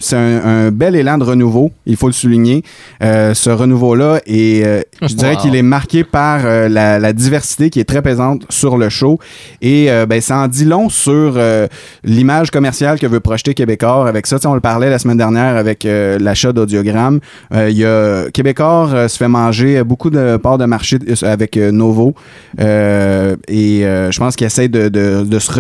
c'est 0.02 0.18
un, 0.18 0.44
un 0.44 0.72
bel 0.72 0.96
élan 0.96 1.18
de 1.18 1.24
renouveau, 1.24 1.72
il 1.86 1.96
faut 1.96 2.08
le 2.08 2.14
souligner. 2.14 2.64
Euh, 3.02 3.34
ce 3.34 3.50
renouveau-là, 3.50 4.20
et 4.26 4.64
euh, 4.66 4.82
je 5.02 5.14
dirais 5.16 5.32
Wow. 5.36 5.42
qu'il 5.42 5.56
est 5.56 5.62
marqué 5.62 6.04
par 6.04 6.42
euh, 6.46 6.68
la, 6.68 7.00
la 7.00 7.14
diversité 7.14 7.70
qui 7.70 7.80
est 7.80 7.86
très 7.86 8.02
présente 8.02 8.44
sur 8.50 8.78
le 8.78 8.90
show. 8.90 9.18
Et 9.62 9.88
ben, 10.10 10.20
ça 10.20 10.38
en 10.40 10.48
dit 10.48 10.66
long 10.66 10.90
sur 10.90 11.40
l'image 12.04 12.52
commerciale 12.52 13.00
que 13.00 13.08
veut 13.08 13.20
projeter 13.20 13.54
Québécois. 13.54 14.08
Avec 14.08 14.28
ça, 14.28 14.38
on 14.46 14.54
le 14.56 14.60
parlait 14.60 14.90
la 14.90 15.00
semaine 15.00 15.18
dernière 15.18 15.56
avec 15.56 15.86
l'achat 15.86 16.52
d'audiogramme. 16.52 17.20
Il 17.54 17.78
y 17.78 17.86
a 17.86 18.26
Québécois 18.34 19.08
se 19.08 19.18
fait 19.18 19.28
manger 19.28 19.84
beaucoup 19.84 20.10
de 20.10 20.38
parts 20.38 20.58
de 20.58 20.66
marché 20.66 20.98
avec 21.22 21.56
Novo. 21.58 22.14
Et 22.60 22.64
je 23.84 24.18
pense 24.20 24.36
qu'il 24.36 24.48
essaie 24.48 24.68
de, 24.68 24.90
de, 24.90 25.24
de 25.24 25.40
se 25.40 25.52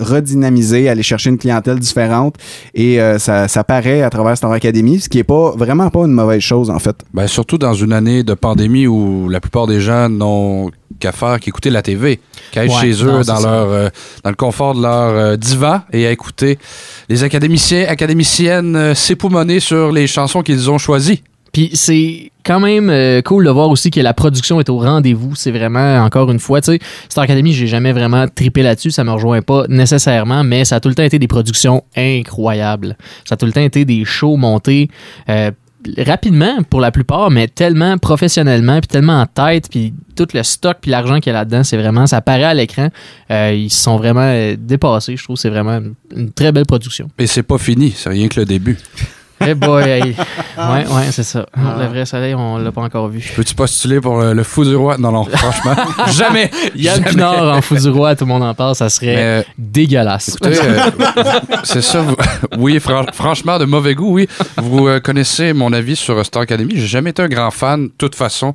redynamiser, 0.00 0.88
aller 0.88 1.02
chercher 1.02 1.30
une 1.30 1.38
clientèle 1.38 1.78
différente. 1.78 2.36
Et 2.74 2.98
ça, 3.18 3.48
ça 3.48 3.64
à 3.76 4.10
travers 4.10 4.36
Star 4.36 4.52
Academy, 4.52 5.00
ce 5.00 5.08
qui 5.08 5.18
est 5.18 5.24
pas 5.24 5.52
vraiment 5.56 5.90
pas 5.90 6.00
une 6.00 6.12
mauvaise 6.12 6.40
chose, 6.40 6.70
en 6.70 6.78
fait. 6.78 6.96
Ben, 7.12 7.26
surtout 7.26 7.58
dans 7.58 7.74
une 7.74 7.92
année 7.92 8.22
de 8.22 8.34
pandémie 8.34 8.86
où 8.86 9.28
la 9.28 9.40
plupart 9.40 9.66
des 9.66 9.80
gens 9.80 10.08
n'ont 10.08 10.70
qu'à 10.98 11.12
faire 11.12 11.40
qu'écouter 11.40 11.70
la 11.70 11.82
TV, 11.82 12.20
qu'à 12.52 12.64
être 12.64 12.74
Ouais, 12.74 12.80
chez 12.80 13.04
eux 13.04 13.10
non, 13.10 13.20
dans, 13.20 13.40
leur, 13.40 13.68
euh, 13.68 13.88
dans 14.24 14.30
le 14.30 14.36
confort 14.36 14.74
de 14.74 14.82
leur 14.82 15.10
euh, 15.10 15.36
divan 15.36 15.80
et 15.92 16.06
à 16.06 16.10
écouter 16.10 16.58
les 17.08 17.22
académiciens, 17.22 17.86
académiciennes 17.86 18.76
euh, 18.76 18.94
s'époumoner 18.94 19.60
sur 19.60 19.92
les 19.92 20.06
chansons 20.06 20.42
qu'ils 20.42 20.70
ont 20.70 20.78
choisies. 20.78 21.22
Puis 21.52 21.70
c'est 21.74 22.30
quand 22.44 22.60
même 22.60 22.90
euh, 22.90 23.22
cool 23.22 23.44
de 23.46 23.50
voir 23.50 23.70
aussi 23.70 23.90
que 23.90 24.00
la 24.00 24.12
production 24.14 24.60
est 24.60 24.68
au 24.68 24.78
rendez-vous. 24.78 25.34
C'est 25.34 25.50
vraiment, 25.50 25.96
encore 26.04 26.30
une 26.30 26.38
fois, 26.38 26.60
tu 26.60 26.72
sais, 26.72 26.78
Star 27.08 27.24
Academy, 27.24 27.52
j'ai 27.52 27.66
jamais 27.66 27.92
vraiment 27.92 28.26
tripé 28.28 28.62
là-dessus. 28.62 28.90
Ça 28.90 29.04
me 29.04 29.10
rejoint 29.10 29.42
pas 29.42 29.64
nécessairement, 29.68 30.44
mais 30.44 30.64
ça 30.64 30.76
a 30.76 30.80
tout 30.80 30.88
le 30.88 30.94
temps 30.94 31.02
été 31.02 31.18
des 31.18 31.28
productions 31.28 31.82
incroyables. 31.96 32.96
Ça 33.24 33.34
a 33.34 33.36
tout 33.36 33.46
le 33.46 33.52
temps 33.52 33.62
été 33.62 33.84
des 33.84 34.04
shows 34.04 34.36
montés. 34.36 34.90
euh, 35.28 35.50
rapidement 35.98 36.64
pour 36.68 36.80
la 36.80 36.90
plupart 36.90 37.30
mais 37.30 37.46
tellement 37.46 37.96
professionnellement 37.96 38.80
puis 38.80 38.88
tellement 38.88 39.20
en 39.20 39.26
tête 39.26 39.68
puis 39.70 39.94
tout 40.16 40.26
le 40.34 40.42
stock 40.42 40.78
puis 40.80 40.90
l'argent 40.90 41.20
qu'il 41.20 41.32
y 41.32 41.36
a 41.36 41.38
là-dedans 41.38 41.62
c'est 41.62 41.76
vraiment 41.76 42.08
ça 42.08 42.20
paraît 42.20 42.42
à 42.42 42.54
l'écran 42.54 42.88
Euh, 43.30 43.52
ils 43.54 43.70
sont 43.70 43.96
vraiment 43.96 44.28
dépassés 44.58 45.16
je 45.16 45.22
trouve 45.22 45.36
c'est 45.36 45.48
vraiment 45.50 45.78
une 46.16 46.32
très 46.32 46.50
belle 46.50 46.66
production 46.66 47.08
Et 47.20 47.28
c'est 47.28 47.44
pas 47.44 47.58
fini, 47.58 47.92
c'est 47.96 48.08
rien 48.08 48.26
que 48.26 48.40
le 48.40 48.46
début. 48.46 48.76
Eh 49.44 49.54
boy, 49.54 49.82
hey. 49.84 50.02
ouais, 50.56 50.86
ouais, 50.88 51.10
c'est 51.10 51.22
ça. 51.22 51.46
Le 51.56 51.86
vrai 51.86 52.06
soleil, 52.06 52.34
on 52.34 52.56
l'a 52.58 52.72
pas 52.72 52.80
encore 52.80 53.08
vu. 53.08 53.32
Peux-tu 53.36 53.54
postuler 53.54 54.00
pour 54.00 54.20
le 54.22 54.42
fou 54.42 54.64
du 54.64 54.74
roi? 54.74 54.96
Non, 54.98 55.12
non, 55.12 55.24
franchement, 55.30 55.74
jamais! 56.10 56.50
Yann 56.74 56.96
jamais. 56.96 57.10
Pinard 57.10 57.56
en 57.56 57.60
fou 57.60 57.76
du 57.76 57.88
roi, 57.90 58.16
tout 58.16 58.24
le 58.24 58.28
monde 58.30 58.42
en 58.42 58.54
parle, 58.54 58.74
ça 58.74 58.88
serait 58.88 59.14
Mais, 59.14 59.22
euh, 59.22 59.42
dégueulasse. 59.58 60.28
Écoutez, 60.28 60.58
euh, 60.62 60.90
c'est 61.64 61.82
ça. 61.82 62.00
vous- 62.00 62.16
oui, 62.58 62.80
fran- 62.80 63.04
franchement, 63.12 63.58
de 63.58 63.66
mauvais 63.66 63.94
goût, 63.94 64.14
oui. 64.14 64.28
Vous 64.56 64.88
euh, 64.88 65.00
connaissez 65.00 65.52
mon 65.52 65.72
avis 65.72 65.96
sur 65.96 66.24
Star 66.24 66.42
Academy. 66.42 66.72
J'ai 66.74 66.86
jamais 66.86 67.10
été 67.10 67.22
un 67.22 67.28
grand 67.28 67.50
fan, 67.50 67.88
de 67.88 67.92
toute 67.98 68.14
façon, 68.14 68.54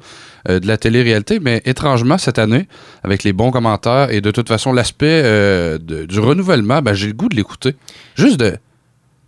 euh, 0.49 0.59
de 0.59 0.67
la 0.67 0.77
télé-réalité, 0.77 1.39
mais 1.39 1.61
étrangement, 1.65 2.17
cette 2.17 2.39
année, 2.39 2.67
avec 3.03 3.23
les 3.23 3.33
bons 3.33 3.51
commentaires 3.51 4.09
et 4.11 4.19
de 4.21 4.31
toute 4.31 4.47
façon, 4.47 4.73
l'aspect 4.73 5.21
euh, 5.23 5.77
du 5.77 6.19
renouvellement, 6.19 6.81
ben, 6.81 6.93
j'ai 6.93 7.07
le 7.07 7.13
goût 7.13 7.29
de 7.29 7.35
l'écouter. 7.35 7.75
Juste 8.15 8.39
de, 8.39 8.57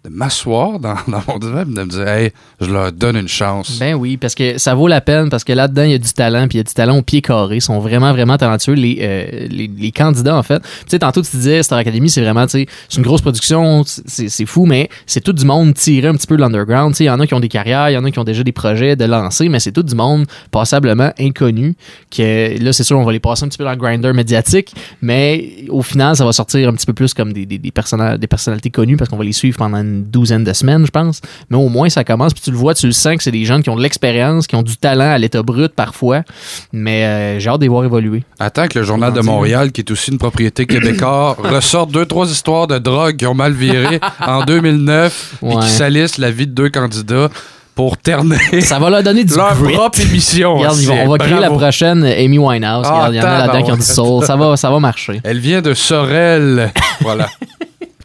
de 0.03 0.09
m'asseoir 0.09 0.79
dans, 0.81 0.95
mon 1.27 1.39
divan 1.39 1.61
et 1.61 1.65
de 1.65 1.69
me 1.69 1.85
dire, 1.85 2.07
hey, 2.07 2.31
je 2.59 2.71
leur 2.71 2.91
donne 2.91 3.15
une 3.15 3.27
chance. 3.27 3.79
Ben 3.79 3.95
oui, 3.95 4.17
parce 4.17 4.35
que 4.35 4.57
ça 4.57 4.75
vaut 4.75 4.87
la 4.87 5.01
peine, 5.01 5.29
parce 5.29 5.43
que 5.43 5.53
là-dedans, 5.53 5.83
il 5.83 5.91
y 5.91 5.95
a 5.95 5.97
du 5.97 6.11
talent, 6.11 6.47
puis 6.47 6.57
il 6.57 6.59
y 6.59 6.61
a 6.61 6.63
du 6.63 6.73
talent 6.73 6.97
au 6.97 7.01
pied 7.01 7.21
carré. 7.21 7.57
Ils 7.57 7.61
sont 7.61 7.79
vraiment, 7.79 8.11
vraiment 8.11 8.37
talentueux, 8.37 8.73
les, 8.73 8.97
euh, 9.01 9.47
les, 9.49 9.91
candidats, 9.91 10.35
en 10.35 10.43
fait. 10.43 10.59
Tu 10.59 10.67
sais, 10.87 10.99
tantôt, 10.99 11.21
tu 11.21 11.37
disais, 11.37 11.63
Star 11.63 11.77
Academy, 11.79 12.09
c'est 12.09 12.21
vraiment, 12.21 12.45
tu 12.45 12.51
sais, 12.51 12.67
c'est 12.89 12.97
une 12.97 13.03
grosse 13.03 13.21
production, 13.21 13.83
c'est 13.85 14.45
fou, 14.45 14.65
mais 14.65 14.89
c'est 15.05 15.21
tout 15.21 15.33
du 15.33 15.45
monde 15.45 15.73
tiré 15.73 16.07
un 16.07 16.15
petit 16.15 16.27
peu 16.27 16.35
de 16.35 16.41
l'underground. 16.41 16.93
Tu 16.93 16.97
sais, 16.97 17.03
il 17.05 17.07
y 17.07 17.09
en 17.09 17.19
a 17.19 17.27
qui 17.27 17.33
ont 17.33 17.39
des 17.39 17.49
carrières, 17.49 17.89
il 17.89 17.93
y 17.93 17.97
en 17.97 18.03
a 18.03 18.11
qui 18.11 18.19
ont 18.19 18.23
déjà 18.23 18.43
des 18.43 18.51
projets 18.51 18.95
de 18.95 19.05
lancer, 19.05 19.47
mais 19.47 19.59
c'est 19.59 19.71
tout 19.71 19.83
du 19.83 19.95
monde 19.95 20.25
passablement 20.51 21.11
inconnu, 21.19 21.75
que 22.11 22.61
là, 22.61 22.73
c'est 22.73 22.83
sûr, 22.83 22.97
on 22.97 23.05
va 23.05 23.11
les 23.13 23.19
passer 23.19 23.45
un 23.45 23.47
petit 23.47 23.57
peu 23.57 23.63
dans 23.63 23.71
le 23.71 23.77
grinder 23.77 24.11
médiatique, 24.11 24.73
mais 25.01 25.65
au 25.69 25.81
final, 25.81 26.15
ça 26.15 26.25
va 26.25 26.33
sortir 26.33 26.67
un 26.67 26.73
petit 26.73 26.85
peu 26.85 26.93
plus 26.93 27.13
comme 27.13 27.31
des, 27.31 27.45
des, 27.45 27.57
des, 27.57 27.71
personna- 27.71 28.17
des 28.17 28.27
personnalités 28.27 28.69
connues, 28.69 28.97
parce 28.97 29.09
qu'on 29.09 29.17
va 29.17 29.23
les 29.23 29.31
suivre 29.31 29.57
pendant 29.57 29.77
une 29.77 29.92
douzaine 30.01 30.43
de 30.43 30.53
semaines, 30.53 30.85
je 30.85 30.91
pense. 30.91 31.21
Mais 31.49 31.57
au 31.57 31.69
moins, 31.69 31.89
ça 31.89 32.03
commence, 32.03 32.33
puis 32.33 32.41
tu 32.43 32.49
le 32.51 32.57
vois, 32.57 32.73
tu 32.73 32.87
le 32.87 32.91
sens 32.93 33.17
que 33.17 33.23
c'est 33.23 33.31
des 33.31 33.45
gens 33.45 33.61
qui 33.61 33.69
ont 33.69 33.75
de 33.75 33.81
l'expérience, 33.83 34.47
qui 34.47 34.55
ont 34.55 34.63
du 34.63 34.75
talent 34.77 35.11
à 35.11 35.17
l'état 35.17 35.43
brut 35.43 35.71
parfois, 35.75 36.23
mais 36.71 37.03
euh, 37.05 37.39
j'ai 37.39 37.49
hâte 37.49 37.59
de 37.59 37.65
les 37.65 37.69
voir 37.69 37.83
évoluer. 37.85 38.23
Attends 38.39 38.67
que 38.67 38.79
le 38.79 38.85
Journal 38.85 39.13
de 39.13 39.21
Montréal, 39.21 39.71
qui 39.71 39.81
est 39.81 39.91
aussi 39.91 40.11
une 40.11 40.17
propriété 40.17 40.65
québécoise, 40.65 41.35
ressorte 41.43 41.91
deux, 41.91 42.05
trois 42.05 42.29
histoires 42.29 42.67
de 42.67 42.79
drogue 42.79 43.17
qui 43.17 43.25
ont 43.27 43.33
mal 43.35 43.53
viré 43.53 43.99
en 44.25 44.43
2009 44.45 45.35
et 45.41 45.45
Ouais. 45.45 45.61
qui 45.61 45.69
salissent 45.69 46.17
la 46.17 46.31
vie 46.31 46.47
de 46.47 46.53
deux 46.53 46.69
candidats 46.69 47.29
pour 47.75 47.97
terner 47.97 48.37
Ça 48.61 48.77
va 48.77 48.89
leur 48.91 49.01
donner 49.01 49.23
du 49.23 49.33
leur 49.35 49.59
grit. 49.59 49.73
propre 49.73 49.99
émission. 49.99 50.57
Regarde, 50.57 50.77
ils 50.79 50.87
vont- 50.87 50.99
on 51.05 51.09
va 51.09 51.17
créer 51.17 51.39
la 51.39 51.49
prochaine 51.49 52.03
Amy 52.05 52.37
Winehouse. 52.37 52.85
Ah, 52.87 53.07
Regarde, 53.07 53.13
il 53.13 53.17
y 53.17 53.21
en 53.21 53.25
a 53.25 53.37
là-dedans 53.47 53.63
qui 53.63 53.71
ont 53.71 53.75
du 53.77 53.81
soul. 53.81 54.23
Ça 54.25 54.35
va, 54.35 54.55
ça 54.57 54.69
va 54.69 54.79
marcher. 54.79 55.21
Elle 55.23 55.39
vient 55.39 55.61
de 55.61 55.73
Sorel. 55.73 56.71
voilà. 57.01 57.29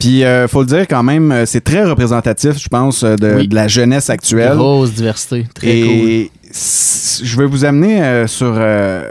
Puis, 0.01 0.25
euh, 0.25 0.47
faut 0.49 0.61
le 0.61 0.67
dire 0.67 0.87
quand 0.89 1.03
même, 1.03 1.33
euh, 1.33 1.45
c'est 1.47 1.61
très 1.63 1.83
représentatif, 1.85 2.57
je 2.59 2.69
pense, 2.69 3.03
euh, 3.03 3.17
de, 3.17 3.35
Oui. 3.39 3.49
de 3.49 3.55
la 3.55 3.67
jeunesse 3.69 4.11
actuelle. 4.11 4.57
Grosse 4.57 4.93
diversité. 4.93 5.47
Très 5.55 5.67
Et 5.67 6.31
s- 6.51 7.21
je 7.25 7.37
vais 7.37 7.47
vous 7.47 7.65
amener 7.65 8.01
euh, 8.03 8.27
sur, 8.29 8.53
euh, 8.57 9.09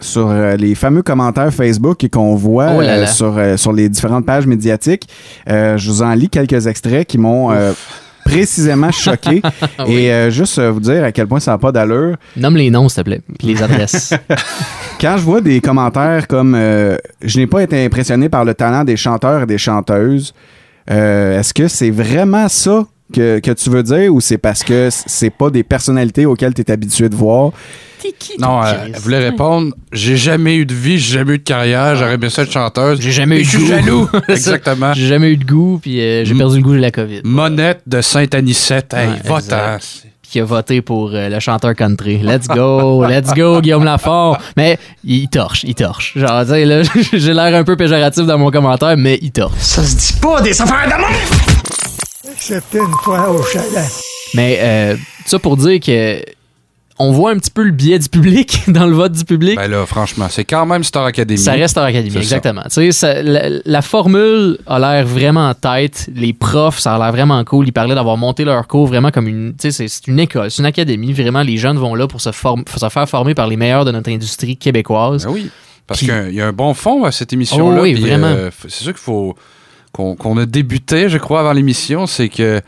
sur 0.00 0.28
euh, 0.30 0.54
les 0.54 0.76
fameux 0.76 1.02
commentaires 1.02 1.52
Facebook 1.52 2.06
qu'on 2.12 2.36
voit 2.36 2.72
Oh 2.76 2.80
là 2.80 2.88
euh, 2.98 3.00
là. 3.00 3.06
sur, 3.08 3.36
euh, 3.36 3.56
sur 3.56 3.72
les 3.72 3.88
différentes 3.88 4.26
pages 4.26 4.46
médiatiques. 4.46 5.08
Euh, 5.48 5.76
je 5.76 5.90
vous 5.90 6.02
en 6.02 6.14
lis 6.14 6.28
quelques 6.28 6.68
extraits 6.68 7.04
qui 7.08 7.18
m'ont 7.18 7.50
euh, 7.50 7.72
précisément 8.28 8.90
choqué. 8.90 9.42
Oui. 9.86 9.94
Et 9.94 10.12
euh, 10.12 10.30
juste 10.30 10.58
euh, 10.58 10.70
vous 10.70 10.80
dire 10.80 11.04
à 11.04 11.12
quel 11.12 11.26
point 11.26 11.40
ça 11.40 11.52
n'a 11.52 11.58
pas 11.58 11.70
d'allure. 11.70 12.16
Nomme 12.36 12.56
les 12.56 12.70
noms, 12.70 12.88
s'il 12.88 13.02
te 13.02 13.08
plaît. 13.08 13.20
Puis 13.38 13.48
les 13.48 13.62
adresses. 13.62 14.12
Quand 15.00 15.16
je 15.16 15.22
vois 15.22 15.40
des 15.40 15.60
commentaires 15.60 16.26
comme 16.26 16.54
euh, 16.56 16.96
Je 17.22 17.38
n'ai 17.38 17.46
pas 17.46 17.62
été 17.62 17.84
impressionné 17.84 18.28
par 18.28 18.44
le 18.44 18.54
talent 18.54 18.84
des 18.84 18.96
chanteurs 18.96 19.42
et 19.42 19.46
des 19.46 19.58
chanteuses, 19.58 20.34
euh, 20.90 21.38
est-ce 21.38 21.54
que 21.54 21.68
c'est 21.68 21.90
vraiment 21.90 22.48
ça 22.48 22.84
que, 23.12 23.38
que 23.38 23.50
tu 23.52 23.70
veux 23.70 23.82
dire 23.82 24.12
ou 24.14 24.20
c'est 24.20 24.38
parce 24.38 24.62
que 24.62 24.88
c'est 24.90 25.30
pas 25.30 25.50
des 25.50 25.62
personnalités 25.62 26.26
auxquelles 26.26 26.54
tu 26.54 26.62
es 26.62 26.70
habitué 26.70 27.08
de 27.08 27.16
voir? 27.16 27.52
Non, 28.38 28.62
euh, 28.62 28.72
elle 28.86 29.00
voulait 29.00 29.18
répondre 29.18 29.74
J'ai 29.92 30.16
jamais 30.16 30.56
eu 30.56 30.64
de 30.66 30.74
vie, 30.74 30.98
j'ai 30.98 31.18
jamais 31.18 31.34
eu 31.34 31.38
de 31.38 31.42
carrière, 31.42 31.96
j'aurais 31.96 32.16
bien 32.16 32.30
ça 32.30 32.42
être 32.42 32.52
chanteuse. 32.52 33.00
J'ai 33.00 33.10
jamais 33.10 33.36
eu 33.40 33.42
de 33.42 33.44
je 33.44 33.50
suis 33.50 33.58
goût. 33.58 33.66
jaloux. 33.66 34.08
Exactement. 34.28 34.92
J'ai 34.94 35.06
jamais 35.06 35.32
eu 35.32 35.36
de 35.36 35.44
goût, 35.44 35.78
puis 35.82 36.00
euh, 36.00 36.24
j'ai 36.24 36.34
perdu 36.34 36.58
le 36.58 36.62
goût 36.62 36.74
de 36.74 36.80
la 36.80 36.90
COVID. 36.90 37.22
Monette 37.24 37.80
de 37.86 38.00
Saint-Anicette. 38.00 38.94
Hey, 38.94 39.08
Ouais, 39.28 39.38
exact. 39.38 40.06
Qui 40.22 40.40
a 40.40 40.44
voté 40.44 40.82
pour 40.82 41.10
euh, 41.14 41.28
le 41.30 41.40
chanteur 41.40 41.74
country. 41.74 42.18
Let's 42.22 42.46
go, 42.48 43.04
let's 43.08 43.32
go, 43.34 43.60
Guillaume 43.60 43.84
Lafont. 43.84 44.36
Mais 44.56 44.78
il 45.02 45.28
torche, 45.28 45.64
il 45.64 45.74
torche. 45.74 46.12
Genre, 46.16 46.44
là, 46.44 46.82
j'ai 47.12 47.32
l'air 47.32 47.54
un 47.54 47.64
peu 47.64 47.76
péjoratif 47.76 48.26
dans 48.26 48.38
mon 48.38 48.50
commentaire, 48.50 48.94
mais 48.96 49.18
il 49.22 49.32
torche. 49.32 49.56
Ça 49.58 49.82
se 49.82 49.96
dit 49.96 50.20
pas 50.20 50.40
des 50.40 50.60
affaires 50.60 50.88
d'amour! 50.88 51.57
Excepté 52.32 52.78
une 52.78 52.92
fois 53.02 53.30
au 53.30 53.42
chalet. 53.42 53.84
Mais 54.34 54.58
euh, 54.60 54.96
ça 55.26 55.38
pour 55.38 55.56
dire 55.56 55.80
que 55.80 56.22
on 57.00 57.12
voit 57.12 57.30
un 57.30 57.38
petit 57.38 57.52
peu 57.52 57.62
le 57.62 57.70
biais 57.70 57.98
du 58.00 58.08
public 58.08 58.62
dans 58.68 58.84
le 58.86 58.92
vote 58.92 59.12
du 59.12 59.24
public. 59.24 59.54
Ben 59.56 59.70
là, 59.70 59.86
franchement, 59.86 60.26
c'est 60.28 60.44
quand 60.44 60.66
même 60.66 60.82
Star 60.82 61.04
Academy. 61.04 61.38
Ça 61.38 61.52
reste 61.52 61.68
Star 61.70 61.84
Academy, 61.84 62.16
exactement. 62.16 62.62
Tu 62.64 62.70
sais, 62.70 62.92
ça- 62.92 63.22
la, 63.22 63.48
la 63.64 63.82
formule 63.82 64.58
a 64.66 64.78
l'air 64.80 65.06
vraiment 65.06 65.48
en 65.48 65.54
tête. 65.54 66.08
Les 66.12 66.32
profs, 66.32 66.80
ça 66.80 66.96
a 66.96 66.98
l'air 66.98 67.12
vraiment 67.12 67.42
cool. 67.44 67.68
Ils 67.68 67.72
parlaient 67.72 67.94
d'avoir 67.94 68.16
monté 68.16 68.44
leur 68.44 68.66
cours 68.66 68.88
vraiment 68.88 69.12
comme 69.12 69.28
une. 69.28 69.54
Tu 69.56 69.70
sais, 69.70 69.86
c'est- 69.88 70.08
une 70.08 70.18
école, 70.18 70.50
c'est 70.50 70.58
une 70.60 70.66
académie. 70.66 71.12
Vraiment, 71.12 71.42
les 71.42 71.56
jeunes 71.56 71.78
vont 71.78 71.94
là 71.94 72.08
pour 72.08 72.20
se, 72.20 72.30
form- 72.32 72.64
pour 72.64 72.80
se 72.80 72.88
faire 72.88 73.08
former 73.08 73.34
par 73.34 73.46
les 73.46 73.56
meilleurs 73.56 73.84
de 73.84 73.92
notre 73.92 74.10
industrie 74.10 74.56
québécoise. 74.56 75.24
Ben 75.24 75.30
oui. 75.30 75.50
Parce 75.86 76.00
qu'il 76.00 76.34
y 76.34 76.40
a 76.42 76.46
un 76.48 76.52
bon 76.52 76.74
fond 76.74 77.04
à 77.04 77.12
cette 77.12 77.32
émission-là. 77.32 77.78
Oh 77.78 77.82
oui, 77.84 77.94
vraiment. 77.94 78.26
euh, 78.26 78.50
c'est 78.62 78.70
sûr 78.82 78.92
qu'il 78.92 79.00
faut 79.00 79.36
qu'on 79.92 80.36
a 80.38 80.46
débuté, 80.46 81.08
je 81.08 81.18
crois, 81.18 81.40
avant 81.40 81.52
l'émission, 81.52 82.06
c'est 82.06 82.28
que 82.28 82.60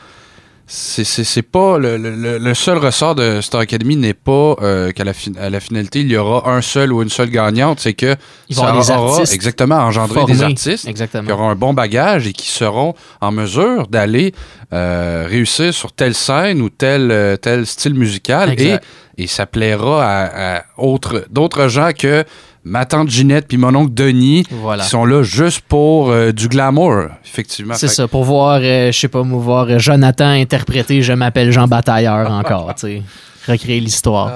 c'est 0.73 1.43
pas 1.43 1.79
le, 1.79 1.97
le- 1.97 2.15
le, 2.15 2.39
le 2.39 2.55
seul 2.55 2.79
ressort 2.79 3.17
de 3.17 3.41
Star 3.41 3.61
Academy 3.62 3.97
n'est 3.97 4.15
pas 4.15 4.55
euh, 4.62 4.93
qu'à 4.93 5.03
la 5.03 5.12
fin- 5.12 5.33
à 5.37 5.50
la 5.50 5.59
finalité 5.59 5.99
il 6.03 6.09
y 6.12 6.17
aura 6.17 6.49
un 6.49 6.61
seul 6.61 6.93
ou 6.93 7.03
une 7.03 7.09
seule 7.09 7.29
gagnante 7.31 7.81
c'est 7.81 7.93
que 7.95 8.15
des 8.49 8.57
aura 8.57 8.71
artistes 8.79 9.35
exactement 9.35 9.79
engendré 9.79 10.25
des 10.27 10.45
artistes 10.45 10.87
Exactement. 10.87 11.27
qui 11.27 11.33
auront 11.33 11.49
un 11.50 11.57
bon 11.57 11.75
bagage 11.75 12.29
et 12.29 12.33
qui 12.33 12.47
seront 12.47 12.95
en 13.21 13.33
mesure 13.33 13.89
d'aller 13.89 14.33
euh, 14.73 15.27
réussir 15.29 15.75
sur 15.75 15.91
telle 15.91 16.15
scène 16.15 16.62
ou 16.62 16.69
tel 16.71 17.11
euh, 17.11 17.37
tel 17.37 17.67
style 17.67 17.95
musical 17.95 18.50
Exact. 18.53 18.85
et 19.19 19.25
et 19.25 19.27
ça 19.27 19.47
plaira 19.47 20.05
à, 20.05 20.59
à 20.59 20.62
autres 20.79 21.25
d'autres 21.31 21.67
gens 21.67 21.91
que 21.99 22.25
ma 22.64 22.85
tante 22.85 23.09
Ginette 23.11 23.47
puis 23.49 23.57
mon 23.57 23.75
oncle 23.75 23.95
Denis 23.95 24.45
Voilà. 24.50 24.83
qui 24.85 24.90
sont 24.90 25.05
là 25.05 25.23
juste 25.23 25.62
pour 25.62 26.11
euh, 26.11 26.33
du 26.33 26.49
glamour 26.49 27.05
effectivement 27.25 27.75
C'est 27.75 27.88
ça, 27.88 28.07
pour 28.09 28.25
voir, 28.25 28.61
euh, 28.62 28.93
je 28.93 28.99
sais 28.99 29.09
pas, 29.09 29.23
voir 29.23 29.67
euh, 29.71 29.79
Jonathan 29.79 30.29
interpréter 30.29 31.02
Je 31.02 31.12
m'appelle 31.12 31.52
Jean 31.52 31.67
Batailleur 31.69 32.31
encore, 32.31 32.75
tu 32.79 32.81
sais. 32.81 33.02
Recréer 33.49 33.81
l'histoire. 33.81 34.31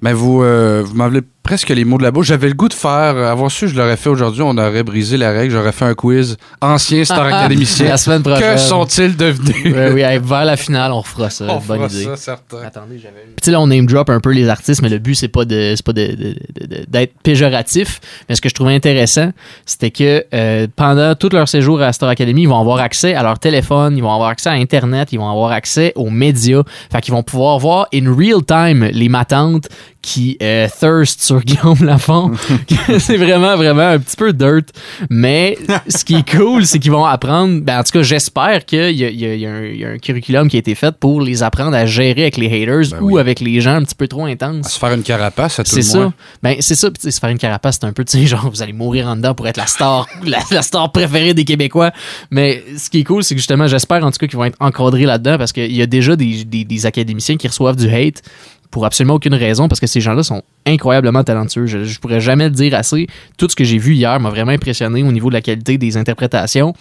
Mais 0.00 0.14
vous, 0.14 0.42
euh, 0.42 0.82
vous 0.84 0.94
m'avez 0.94 1.20
presque 1.46 1.68
les 1.68 1.84
mots 1.84 1.96
de 1.96 2.02
la 2.02 2.10
bouche. 2.10 2.26
J'avais 2.26 2.48
le 2.48 2.54
goût 2.54 2.68
de 2.68 2.74
faire, 2.74 2.90
euh, 3.16 3.30
avoir 3.30 3.50
su, 3.52 3.68
je 3.68 3.76
l'aurais 3.76 3.96
fait 3.96 4.08
aujourd'hui, 4.08 4.42
on 4.42 4.58
aurait 4.58 4.82
brisé 4.82 5.16
la 5.16 5.30
règle, 5.30 5.52
j'aurais 5.54 5.70
fait 5.70 5.84
un 5.84 5.94
quiz 5.94 6.36
ancien 6.60 7.04
Star 7.04 7.24
Académicien. 7.32 7.86
La 7.88 7.96
semaine 7.96 8.22
prochaine. 8.24 8.54
Que 8.54 8.60
sont-ils 8.60 9.16
devenus? 9.16 9.74
Oui, 9.94 10.00
hey, 10.00 10.18
vers 10.22 10.44
la 10.44 10.56
finale, 10.56 10.90
on 10.90 11.00
refera 11.00 11.30
ça. 11.30 11.44
On 11.48 11.58
Bonne 11.60 11.88
fera 11.88 12.00
idée. 12.00 12.04
ça, 12.04 12.16
certain. 12.16 12.58
Attendez, 12.66 12.98
j'avais. 12.98 13.14
Puis 13.26 13.34
tu 13.36 13.44
sais, 13.44 13.50
là, 13.52 13.60
on 13.60 13.68
name 13.68 13.86
drop 13.86 14.10
un 14.10 14.18
peu 14.18 14.30
les 14.32 14.48
artistes, 14.48 14.82
mais 14.82 14.88
le 14.88 14.98
but, 14.98 15.14
c'est 15.14 15.28
pas 15.28 15.44
de, 15.44 15.74
c'est 15.76 15.84
pas 15.86 15.92
de, 15.92 16.06
de- 16.06 16.14
de- 16.60 16.66
de- 16.78 16.84
d'être 16.88 17.12
péjoratif. 17.22 18.00
Mais 18.28 18.34
ce 18.34 18.40
que 18.40 18.48
je 18.48 18.54
trouvais 18.54 18.74
intéressant, 18.74 19.30
c'était 19.64 19.92
que 19.92 20.24
euh, 20.34 20.66
pendant 20.74 21.14
tout 21.14 21.28
leur 21.32 21.48
séjour 21.48 21.80
à 21.80 21.92
Star 21.92 22.08
Academy, 22.08 22.42
ils 22.42 22.48
vont 22.48 22.58
avoir 22.60 22.78
accès 22.80 23.14
à 23.14 23.22
leur 23.22 23.38
téléphone, 23.38 23.96
ils 23.96 24.02
vont 24.02 24.12
avoir 24.12 24.30
accès 24.30 24.48
à 24.48 24.54
Internet, 24.54 25.10
ils 25.12 25.18
vont 25.18 25.30
avoir 25.30 25.52
accès 25.52 25.92
aux 25.94 26.10
médias. 26.10 26.62
Fait 26.90 27.00
qu'ils 27.00 27.14
vont 27.14 27.22
pouvoir 27.22 27.58
voir 27.60 27.86
in 27.94 28.12
real 28.12 28.42
time 28.44 28.84
les 28.92 29.08
matantes 29.08 29.68
qui 30.06 30.38
euh, 30.40 30.68
thirst 30.68 31.20
sur 31.20 31.40
Guillaume 31.44 31.84
Lafont. 31.84 32.30
c'est 33.00 33.16
vraiment, 33.16 33.56
vraiment 33.56 33.88
un 33.88 33.98
petit 33.98 34.16
peu 34.16 34.32
dirt. 34.32 34.66
Mais 35.10 35.58
ce 35.88 36.04
qui 36.04 36.14
est 36.14 36.30
cool, 36.30 36.64
c'est 36.64 36.78
qu'ils 36.78 36.92
vont 36.92 37.04
apprendre. 37.04 37.60
Ben, 37.62 37.80
en 37.80 37.82
tout 37.82 37.90
cas, 37.90 38.02
j'espère 38.02 38.64
qu'il 38.64 38.92
y 38.92 39.04
a, 39.04 39.10
y 39.10 39.40
y 39.40 39.84
un, 39.84 39.98
curriculum 39.98 40.48
qui 40.48 40.56
a 40.56 40.58
été 40.60 40.76
fait 40.76 40.94
pour 40.94 41.20
les 41.20 41.42
apprendre 41.42 41.76
à 41.76 41.86
gérer 41.86 42.22
avec 42.22 42.36
les 42.36 42.46
haters 42.46 43.02
ou 43.02 43.18
avec 43.18 43.40
les 43.40 43.60
gens 43.60 43.74
un 43.74 43.82
petit 43.82 43.96
peu 43.96 44.06
trop 44.06 44.26
intenses. 44.26 44.66
À 44.66 44.68
se 44.68 44.78
faire 44.78 44.92
une 44.92 45.02
carapace 45.02 45.58
à 45.58 45.64
tout 45.64 45.70
C'est 45.70 45.76
le 45.78 45.82
ça. 45.82 45.98
moins. 45.98 46.14
Ben, 46.40 46.56
c'est 46.60 46.76
ça. 46.76 46.88
Puis, 46.88 47.10
se 47.10 47.18
faire 47.18 47.30
une 47.30 47.38
carapace, 47.38 47.78
c'est 47.80 47.86
un 47.86 47.92
peu, 47.92 48.04
tu 48.04 48.16
sais, 48.16 48.26
genre, 48.26 48.48
vous 48.48 48.62
allez 48.62 48.72
mourir 48.72 49.08
en 49.08 49.16
dedans 49.16 49.34
pour 49.34 49.48
être 49.48 49.56
la 49.56 49.66
star, 49.66 50.06
la, 50.24 50.38
la 50.52 50.62
star 50.62 50.92
préférée 50.92 51.34
des 51.34 51.44
Québécois. 51.44 51.90
Mais 52.30 52.62
ce 52.78 52.88
qui 52.90 53.00
est 53.00 53.04
cool, 53.04 53.24
c'est 53.24 53.34
que 53.34 53.40
justement, 53.40 53.66
j'espère 53.66 54.04
en 54.04 54.12
tout 54.12 54.18
cas 54.18 54.28
qu'ils 54.28 54.38
vont 54.38 54.44
être 54.44 54.56
encadrés 54.60 55.04
là-dedans 55.04 55.36
parce 55.36 55.52
qu'il 55.52 55.74
y 55.74 55.82
a 55.82 55.86
déjà 55.86 56.14
des, 56.14 56.44
des, 56.44 56.64
des 56.64 56.86
académiciens 56.86 57.36
qui 57.36 57.48
reçoivent 57.48 57.76
du 57.76 57.92
hate 57.92 58.22
pour 58.70 58.84
absolument 58.84 59.14
aucune 59.14 59.34
raison 59.34 59.68
parce 59.68 59.80
que 59.80 59.86
ces 59.86 60.00
gens-là 60.00 60.22
sont 60.22 60.42
incroyablement 60.66 61.24
talentueux. 61.24 61.66
Je, 61.66 61.84
je 61.84 62.00
pourrais 62.00 62.20
jamais 62.20 62.44
le 62.44 62.50
dire 62.50 62.74
assez. 62.74 63.06
Tout 63.38 63.48
ce 63.48 63.56
que 63.56 63.64
j'ai 63.64 63.78
vu 63.78 63.94
hier 63.94 64.18
m'a 64.20 64.30
vraiment 64.30 64.52
impressionné 64.52 65.02
au 65.02 65.12
niveau 65.12 65.28
de 65.28 65.34
la 65.34 65.40
qualité 65.42 65.78
des 65.78 65.96
interprétations. 65.96 66.74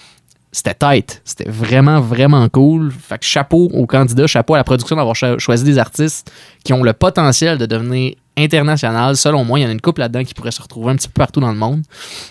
C'était 0.51 0.73
tight. 0.73 1.21
C'était 1.25 1.49
vraiment, 1.49 1.99
vraiment 1.99 2.47
cool. 2.47 2.91
Fait 2.91 3.17
que 3.17 3.25
chapeau 3.25 3.69
aux 3.73 3.85
candidats, 3.85 4.25
chapeau 4.25 4.53
à 4.53 4.57
la 4.57 4.63
production 4.63 4.95
d'avoir 4.95 5.15
cho- 5.15 5.37
choisi 5.37 5.65
des 5.65 5.77
artistes 5.77 6.31
qui 6.63 6.71
ont 6.71 6.81
le 6.81 6.93
potentiel 6.93 7.57
de 7.57 7.65
devenir 7.65 8.13
international. 8.37 9.17
Selon 9.17 9.43
moi, 9.43 9.59
il 9.59 9.63
y 9.63 9.65
en 9.65 9.69
a 9.69 9.71
une 9.73 9.81
couple 9.81 9.99
là-dedans 10.01 10.23
qui 10.23 10.33
pourrait 10.33 10.51
se 10.51 10.61
retrouver 10.61 10.91
un 10.91 10.95
petit 10.95 11.09
peu 11.09 11.19
partout 11.19 11.41
dans 11.41 11.51
le 11.51 11.57
monde. 11.57 11.81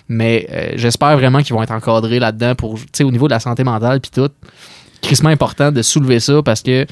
Mais 0.09 0.47
euh, 0.51 0.73
j'espère 0.77 1.17
vraiment 1.19 1.41
qu'ils 1.43 1.55
vont 1.55 1.63
être 1.63 1.73
encadrés 1.73 2.19
là-dedans 2.19 2.55
pour, 2.55 2.77
tu 2.79 2.87
sais, 2.95 3.05
au 3.05 3.11
niveau 3.11 3.29
de 3.29 3.33
la 3.35 3.41
santé 3.41 3.63
mentale 3.63 4.01
puis 4.01 4.11
tout. 4.11 4.31
Crissement 5.03 5.29
important 5.29 5.71
de 5.71 5.83
soulever 5.83 6.19
ça 6.19 6.43
parce 6.43 6.63
que 6.63 6.87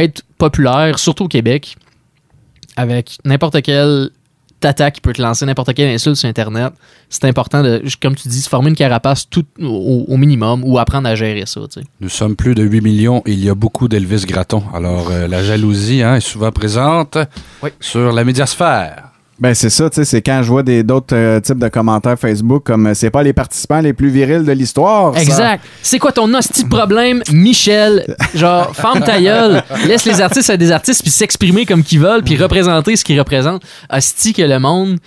être 0.00 0.22
populaire, 0.38 0.98
surtout 0.98 1.24
au 1.24 1.28
Québec, 1.28 1.76
avec 2.76 3.18
n'importe 3.24 3.62
quel 3.62 4.10
tata 4.62 4.90
qui 4.90 5.00
peut 5.00 5.12
te 5.12 5.20
lancer 5.20 5.44
n'importe 5.44 5.74
quelle 5.74 5.88
insulte 5.88 6.16
sur 6.16 6.28
Internet, 6.28 6.72
c'est 7.10 7.26
important 7.26 7.62
de, 7.62 7.82
comme 8.00 8.14
tu 8.14 8.28
dis, 8.28 8.40
se 8.40 8.48
former 8.48 8.70
une 8.70 8.76
carapace 8.76 9.28
tout 9.28 9.44
au, 9.60 10.06
au 10.08 10.16
minimum 10.16 10.62
ou 10.64 10.78
apprendre 10.78 11.08
à 11.08 11.14
gérer 11.14 11.44
ça. 11.44 11.60
tu 11.62 11.80
sais. 11.80 11.86
Nous 12.00 12.08
sommes 12.08 12.36
plus 12.36 12.54
de 12.54 12.62
8 12.62 12.80
millions 12.80 13.22
et 13.26 13.32
il 13.32 13.44
y 13.44 13.50
a 13.50 13.54
beaucoup 13.54 13.88
d'Elvis 13.88 14.24
Gratton. 14.26 14.62
Alors, 14.72 15.10
euh, 15.10 15.28
la 15.28 15.42
jalousie 15.42 16.02
hein, 16.02 16.14
est 16.14 16.20
souvent 16.20 16.52
présente 16.52 17.18
sur 17.80 18.12
la 18.12 18.24
médiasphère. 18.24 19.11
Ben 19.42 19.54
c'est 19.54 19.70
ça, 19.70 19.90
tu 19.90 19.96
sais, 19.96 20.04
c'est 20.04 20.22
quand 20.22 20.40
je 20.44 20.48
vois 20.48 20.62
des 20.62 20.84
d'autres 20.84 21.16
euh, 21.16 21.40
types 21.40 21.58
de 21.58 21.66
commentaires 21.66 22.16
Facebook 22.16 22.62
comme 22.62 22.86
euh, 22.86 22.94
c'est 22.94 23.10
pas 23.10 23.24
les 23.24 23.32
participants 23.32 23.80
les 23.80 23.92
plus 23.92 24.08
virils 24.08 24.44
de 24.44 24.52
l'histoire. 24.52 25.16
Exact. 25.18 25.64
C'est 25.82 25.98
quoi 25.98 26.12
ton 26.12 26.32
hostie 26.32 26.64
problème, 26.64 27.24
Michel? 27.32 28.14
Genre, 28.36 28.70
ferme 28.76 29.00
ta 29.00 29.20
gueule, 29.20 29.64
laisse 29.88 30.04
les 30.04 30.20
artistes 30.20 30.48
être 30.48 30.60
des 30.60 30.70
artistes 30.70 31.02
puis 31.02 31.10
s'exprimer 31.10 31.66
comme 31.66 31.82
qu'ils 31.82 31.98
veulent 31.98 32.22
puis 32.22 32.36
représenter 32.36 32.94
ce 32.94 33.04
qu'ils 33.04 33.18
représentent. 33.18 33.64
Hostie 33.90 34.32
que 34.32 34.42
le 34.42 34.60
monde 34.60 34.98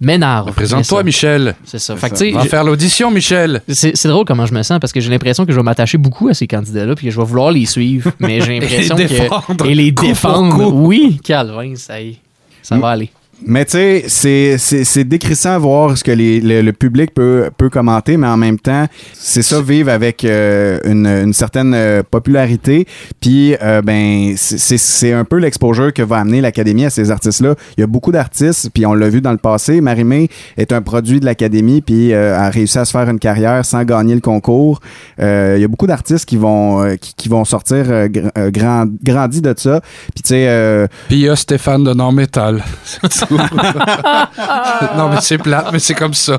m'énerve. 0.00 0.52
Présente-toi, 0.52 1.02
Michel. 1.02 1.56
C'est 1.64 1.80
ça. 1.80 1.96
Fait 1.96 2.10
que, 2.10 2.34
Va 2.34 2.44
faire 2.44 2.62
l'audition, 2.62 3.10
Michel. 3.10 3.60
C'est 3.66 3.96
c'est 3.96 4.06
drôle 4.06 4.24
comment 4.24 4.46
je 4.46 4.54
me 4.54 4.62
sens 4.62 4.78
parce 4.78 4.92
que 4.92 5.00
j'ai 5.00 5.10
l'impression 5.10 5.44
que 5.44 5.50
je 5.50 5.56
vais 5.56 5.64
m'attacher 5.64 5.98
beaucoup 5.98 6.28
à 6.28 6.34
ces 6.34 6.46
candidats-là 6.46 6.94
puis 6.94 7.06
que 7.08 7.12
je 7.12 7.18
vais 7.18 7.26
vouloir 7.26 7.50
les 7.50 7.66
suivre. 7.66 8.12
Mais 8.20 8.40
j'ai 8.40 8.60
l'impression 8.60 8.96
Et 8.96 9.02
les 9.02 9.08
que. 9.08 9.14
défendre. 9.22 9.66
Et 9.66 9.74
les 9.74 9.92
Coup 9.92 10.06
défendre. 10.06 10.54
coup. 10.54 10.86
Oui, 10.86 11.20
Calvin, 11.24 11.74
ça 11.74 12.00
y 12.00 12.10
est. 12.10 12.18
Ça 12.62 12.78
va 12.78 12.90
aller. 12.90 13.10
Mais 13.46 13.64
tu 13.64 13.70
sais, 14.08 14.56
c'est- 14.58 15.04
décrissant 15.04 15.52
à 15.52 15.58
voir 15.58 15.96
ce 15.96 16.04
que 16.04 16.10
les- 16.10 16.40
le, 16.40 16.60
le 16.62 16.72
public 16.72 17.14
peut, 17.14 17.48
peut 17.56 17.70
commenter, 17.70 18.16
mais 18.16 18.26
en 18.26 18.36
même 18.36 18.58
temps, 18.58 18.86
c'est 19.14 19.42
ça, 19.42 19.60
vivre 19.62 19.90
avec 19.90 20.24
euh, 20.24 20.78
une, 20.84 21.06
une 21.06 21.32
certaine 21.32 21.72
euh, 21.74 22.02
popularité. 22.08 22.86
Puis, 23.20 23.54
euh, 23.62 23.80
ben, 23.82 24.34
c'est- 24.36 24.58
c'est 24.58 24.76
c'est 24.78 25.12
un 25.12 25.24
peu 25.24 25.38
l'exposure 25.38 25.92
que 25.92 26.02
va 26.02 26.18
amener 26.18 26.40
l'Académie 26.40 26.84
à 26.84 26.90
ces 26.90 27.10
artistes-là. 27.10 27.54
Il 27.76 27.80
y 27.80 27.84
a 27.84 27.86
beaucoup 27.86 28.12
d'artistes, 28.12 28.70
puis 28.74 28.84
on 28.84 28.92
l'a 28.94 29.08
vu 29.08 29.20
dans 29.20 29.32
le 29.32 29.38
passé. 29.38 29.80
Marimé 29.80 30.28
est 30.58 30.72
un 30.72 30.82
produit 30.82 31.18
de 31.20 31.24
l'Académie, 31.24 31.80
puis 31.80 32.12
euh, 32.12 32.36
a 32.38 32.50
réussi 32.50 32.78
à 32.78 32.84
se 32.84 32.90
faire 32.92 33.08
une 33.08 33.18
carrière 33.18 33.64
sans 33.64 33.84
gagner 33.84 34.14
le 34.14 34.20
concours. 34.20 34.80
Euh, 35.20 35.54
il 35.56 35.62
y 35.62 35.64
a 35.64 35.68
beaucoup 35.68 35.86
d'artistes 35.86 36.26
qui 36.26 36.36
vont 36.36 36.82
euh, 36.84 36.96
qui, 36.96 37.14
qui 37.16 37.28
vont 37.28 37.44
sortir 37.46 37.84
gr- 37.86 38.50
grand, 38.50 38.84
grandis 39.02 39.40
de 39.40 39.54
ça. 39.56 39.80
Puis, 40.14 40.22
tu 40.22 40.28
sais... 40.28 40.46
euh, 40.48 40.86
Puis 41.08 41.16
il 41.16 41.22
y 41.22 41.28
a 41.28 41.36
Stéphane 41.36 41.84
de 41.84 41.94
Non 41.94 42.12
Métal. 42.12 42.62
C'est 43.10 43.29
tout. 43.36 43.56
non, 44.96 45.08
mais 45.08 45.20
c'est 45.20 45.38
plate, 45.38 45.68
mais 45.72 45.78
c'est 45.78 45.94
comme 45.94 46.14
ça. 46.14 46.38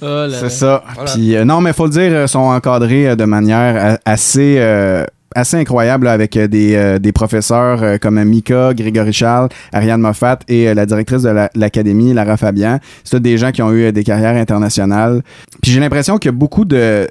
C'est 0.00 0.50
ça. 0.50 0.82
Voilà. 0.94 1.10
Puis 1.12 1.36
euh, 1.36 1.44
non, 1.44 1.60
mais 1.60 1.72
faut 1.72 1.84
le 1.84 1.90
dire, 1.90 2.10
euh, 2.12 2.26
sont 2.26 2.38
encadrés 2.40 3.08
euh, 3.08 3.16
de 3.16 3.24
manière 3.24 3.98
assez 4.04 4.56
euh, 4.58 5.04
assez 5.34 5.56
incroyable 5.58 6.06
là, 6.06 6.12
avec 6.12 6.36
des, 6.38 6.74
euh, 6.74 6.98
des 6.98 7.12
professeurs 7.12 7.82
euh, 7.82 7.98
comme 7.98 8.22
Mika, 8.24 8.72
Grégory 8.74 9.12
Charles, 9.12 9.48
Ariane 9.72 10.00
Moffat 10.00 10.38
et 10.48 10.68
euh, 10.68 10.74
la 10.74 10.86
directrice 10.86 11.22
de 11.22 11.28
la- 11.28 11.50
l'académie, 11.54 12.14
Lara 12.14 12.36
Fabian. 12.36 12.78
C'est 13.04 13.20
des 13.20 13.36
gens 13.36 13.52
qui 13.52 13.60
ont 13.62 13.70
eu 13.70 13.84
euh, 13.84 13.92
des 13.92 14.04
carrières 14.04 14.36
internationales. 14.36 15.22
Puis 15.62 15.70
j'ai 15.72 15.80
l'impression 15.80 16.16
qu'il 16.18 16.30
y 16.30 16.34
a 16.34 16.36
beaucoup 16.36 16.64
de 16.64 17.06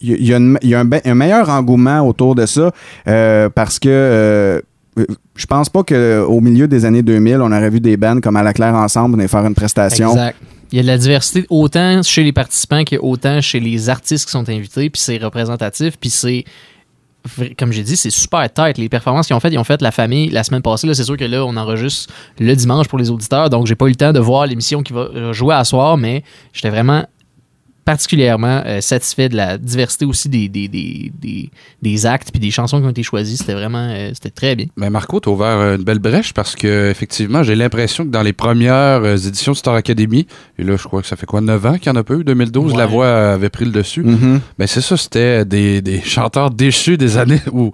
il 0.00 0.08
y 0.10 0.14
a- 0.14 0.16
il 0.16 0.26
y 0.28 0.34
a, 0.34 0.36
une- 0.38 0.58
il 0.62 0.68
y 0.70 0.74
a 0.74 0.80
un, 0.80 1.14
meilleur 1.14 1.50
engouement 1.50 2.00
autour 2.00 2.34
de 2.34 2.46
ça 2.46 2.70
euh, 3.06 3.50
parce 3.54 3.78
que 3.78 3.88
euh, 3.90 4.60
je 4.96 5.46
pense 5.46 5.68
pas 5.68 5.82
qu'au 5.82 6.40
milieu 6.40 6.68
des 6.68 6.84
années 6.84 7.02
2000, 7.02 7.36
on 7.36 7.52
aurait 7.52 7.70
vu 7.70 7.80
des 7.80 7.96
bands 7.96 8.20
comme 8.20 8.36
À 8.36 8.42
la 8.42 8.52
Claire 8.52 8.74
Ensemble 8.74 9.16
venir 9.16 9.30
faire 9.30 9.46
une 9.46 9.54
prestation. 9.54 10.10
Exact. 10.10 10.36
Il 10.72 10.76
y 10.76 10.78
a 10.78 10.82
de 10.82 10.86
la 10.86 10.98
diversité 10.98 11.46
autant 11.50 12.02
chez 12.02 12.22
les 12.22 12.32
participants 12.32 12.84
qu'autant 12.84 13.40
chez 13.40 13.58
les 13.58 13.88
artistes 13.88 14.26
qui 14.26 14.30
sont 14.30 14.48
invités, 14.48 14.88
puis 14.88 15.00
c'est 15.00 15.18
représentatif, 15.18 15.98
puis 15.98 16.10
c'est 16.10 16.44
comme 17.58 17.70
j'ai 17.70 17.82
dit, 17.82 17.96
c'est 17.96 18.10
super 18.10 18.50
tight. 18.50 18.78
Les 18.78 18.88
performances 18.88 19.26
qu'ils 19.26 19.36
ont 19.36 19.40
faites, 19.40 19.52
ils 19.52 19.58
ont 19.58 19.64
fait 19.64 19.82
la 19.82 19.90
famille 19.90 20.30
la 20.30 20.42
semaine 20.42 20.62
passée. 20.62 20.92
C'est 20.94 21.04
sûr 21.04 21.16
que 21.16 21.24
là, 21.24 21.44
on 21.44 21.56
enregistre 21.56 22.12
le 22.38 22.54
dimanche 22.54 22.88
pour 22.88 22.98
les 22.98 23.10
auditeurs, 23.10 23.50
donc 23.50 23.66
j'ai 23.66 23.74
pas 23.74 23.86
eu 23.86 23.90
le 23.90 23.96
temps 23.96 24.12
de 24.12 24.20
voir 24.20 24.46
l'émission 24.46 24.82
qui 24.82 24.92
va 24.92 25.00
euh, 25.00 25.32
jouer 25.32 25.54
à 25.54 25.64
soir, 25.64 25.96
mais 25.96 26.22
j'étais 26.52 26.70
vraiment 26.70 27.04
particulièrement 27.84 28.62
euh, 28.66 28.80
satisfait 28.80 29.28
de 29.28 29.36
la 29.36 29.58
diversité 29.58 30.04
aussi 30.04 30.28
des, 30.28 30.48
des, 30.48 30.68
des, 30.68 31.10
des, 31.20 31.50
des 31.82 32.06
actes 32.06 32.30
puis 32.30 32.40
des 32.40 32.50
chansons 32.50 32.80
qui 32.80 32.86
ont 32.86 32.90
été 32.90 33.02
choisies. 33.02 33.36
C'était 33.36 33.54
vraiment 33.54 33.88
euh, 33.90 34.10
c'était 34.14 34.30
très 34.30 34.54
bien. 34.56 34.66
Mais 34.76 34.90
Marco, 34.90 35.18
t'as 35.20 35.30
ouvert 35.30 35.58
euh, 35.58 35.76
une 35.76 35.82
belle 35.82 35.98
brèche 35.98 36.32
parce 36.32 36.54
que 36.56 36.90
effectivement, 36.90 37.42
j'ai 37.42 37.54
l'impression 37.56 38.04
que 38.04 38.10
dans 38.10 38.22
les 38.22 38.32
premières 38.32 39.02
euh, 39.02 39.16
éditions 39.16 39.52
de 39.52 39.56
Star 39.56 39.74
Academy, 39.74 40.26
et 40.58 40.62
là, 40.64 40.76
je 40.76 40.84
crois 40.84 41.02
que 41.02 41.08
ça 41.08 41.16
fait 41.16 41.26
quoi, 41.26 41.40
9 41.40 41.66
ans 41.66 41.78
qu'il 41.78 41.86
y 41.86 41.90
en 41.90 41.96
a 41.96 42.04
pas 42.04 42.14
eu, 42.14 42.24
2012, 42.24 42.72
Ouais. 42.72 42.78
la 42.78 42.86
voix 42.86 43.32
avait 43.32 43.50
pris 43.50 43.64
le 43.64 43.72
dessus. 43.72 44.02
Mhm. 44.02 44.40
Ben 44.58 44.66
c'est 44.66 44.80
ça, 44.82 44.96
c'était 44.96 45.44
des, 45.44 45.80
des 45.82 46.00
chanteurs 46.02 46.50
déchus 46.50 46.96
des 46.96 47.16
années 47.16 47.40
ou 47.52 47.72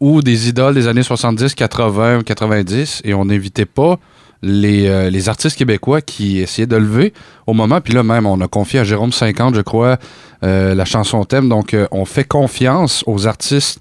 ou 0.00 0.20
des 0.22 0.48
idoles 0.48 0.74
des 0.74 0.88
années 0.88 1.04
70, 1.04 1.54
80, 1.54 2.22
90, 2.24 3.02
et 3.04 3.14
on 3.14 3.24
n'invitait 3.24 3.64
pas 3.64 3.98
les, 4.44 4.86
euh, 4.86 5.10
les 5.10 5.28
artistes 5.28 5.56
québécois 5.56 6.00
qui 6.00 6.38
essayaient 6.38 6.66
de 6.66 6.76
lever 6.76 7.12
au 7.46 7.54
moment. 7.54 7.80
Puis 7.80 7.94
là, 7.94 8.02
même, 8.02 8.26
on 8.26 8.40
a 8.40 8.48
confié 8.48 8.80
à 8.80 8.84
Jérôme 8.84 9.12
50, 9.12 9.54
je 9.54 9.62
crois, 9.62 9.98
euh, 10.42 10.74
la 10.74 10.84
chanson 10.84 11.24
thème. 11.24 11.48
Donc, 11.48 11.74
euh, 11.74 11.88
on 11.90 12.04
fait 12.04 12.24
confiance 12.24 13.02
aux 13.06 13.26
artistes 13.26 13.80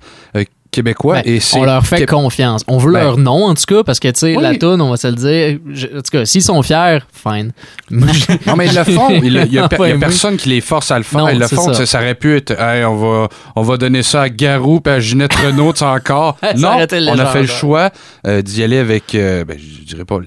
québécois. 0.73 1.21
Ben, 1.21 1.23
et 1.25 1.39
c'est 1.39 1.57
on 1.57 1.63
leur 1.63 1.85
fait 1.85 1.99
Qué- 1.99 2.05
confiance. 2.05 2.63
On 2.67 2.77
veut 2.77 2.91
Ben, 2.91 2.99
leur 3.01 3.17
nom, 3.17 3.45
en 3.45 3.53
tout 3.53 3.63
cas, 3.67 3.83
parce 3.83 3.99
que, 3.99 4.09
tu 4.09 4.19
sais, 4.19 4.35
Oui. 4.35 4.43
la 4.43 4.55
toune, 4.55 4.81
on 4.81 4.89
va 4.89 4.97
se 4.97 5.07
le 5.07 5.13
dire. 5.13 5.59
je- 5.73 5.87
en 5.87 6.01
tout 6.01 6.11
cas, 6.11 6.25
s'ils 6.25 6.41
sont 6.41 6.61
fiers, 6.61 6.99
fine. 7.13 7.51
Non, 7.91 8.55
mais 8.57 8.67
ils 8.67 8.75
le 8.75 8.83
font. 8.83 9.09
Il 9.23 9.33
y 9.53 9.57
a, 9.59 9.69
oui. 9.79 9.93
personne 9.99 10.35
qui 10.37 10.49
les 10.49 10.61
force 10.61 10.91
à 10.91 10.97
le 10.97 11.03
faire. 11.03 11.21
Non, 11.21 11.29
ils 11.29 11.39
le 11.39 11.47
font. 11.47 11.73
ça. 11.73 11.85
Ça. 11.85 11.99
aurait 11.99 12.15
pu 12.15 12.35
être, 12.35 12.51
Hey, 12.59 12.83
on, 12.85 12.95
va, 12.95 13.27
on 13.55 13.61
va 13.61 13.77
donner 13.77 14.03
ça 14.03 14.23
à 14.23 14.29
Garou 14.29 14.79
puis 14.81 14.91
à 14.93 14.99
Ginette 14.99 15.33
Renault, 15.35 15.73
encore. 15.81 16.37
Non, 16.57 16.71
on 16.77 17.19
a 17.19 17.25
fait 17.27 17.41
le 17.41 17.47
choix 17.47 17.89
euh, 18.27 18.41
d'y 18.41 18.63
aller 18.63 18.77
avec, 18.77 19.15
euh, 19.15 19.45
ben, 19.45 19.57
je 19.57 19.85
dirais 19.85 20.05
pas 20.05 20.19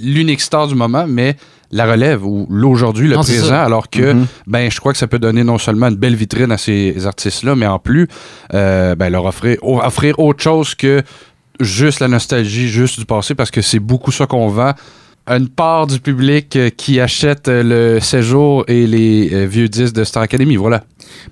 l'unique 0.00 0.40
star 0.40 0.66
du 0.68 0.74
moment, 0.74 1.06
mais 1.08 1.36
la 1.70 1.84
relève 1.90 2.24
ou 2.24 2.46
l'aujourd'hui, 2.50 3.08
le 3.08 3.16
Non, 3.16 3.22
présent, 3.22 3.60
alors 3.62 3.90
que 3.90 4.12
Mhm. 4.14 4.26
ben 4.46 4.70
je 4.70 4.78
crois 4.80 4.92
que 4.92 4.98
ça 4.98 5.06
peut 5.06 5.18
donner 5.18 5.44
non 5.44 5.58
seulement 5.58 5.88
une 5.88 5.96
belle 5.96 6.14
vitrine 6.16 6.50
à 6.50 6.56
ces 6.58 7.06
artistes-là, 7.06 7.54
mais 7.56 7.66
en 7.66 7.78
plus 7.78 8.08
euh, 8.54 8.94
ben, 8.94 9.10
leur 9.10 9.26
offrir, 9.26 9.58
offrir 9.62 10.18
autre 10.18 10.42
chose 10.42 10.74
que 10.74 11.02
juste 11.60 12.00
la 12.00 12.08
nostalgie, 12.08 12.68
juste 12.68 12.98
du 12.98 13.04
passé, 13.04 13.34
parce 13.34 13.50
que 13.50 13.60
c'est 13.62 13.80
beaucoup 13.80 14.12
ça 14.12 14.26
qu'on 14.26 14.48
vend. 14.48 14.72
Une 15.30 15.48
part 15.48 15.86
du 15.86 16.00
public 16.00 16.56
euh, 16.56 16.70
qui 16.74 17.00
achète 17.00 17.48
euh, 17.48 17.94
le 17.94 18.00
séjour 18.00 18.64
et 18.66 18.86
les 18.86 19.28
euh, 19.32 19.46
vieux 19.46 19.68
disques 19.68 19.94
de 19.94 20.04
Star 20.04 20.22
Academy, 20.22 20.56
voilà. 20.56 20.84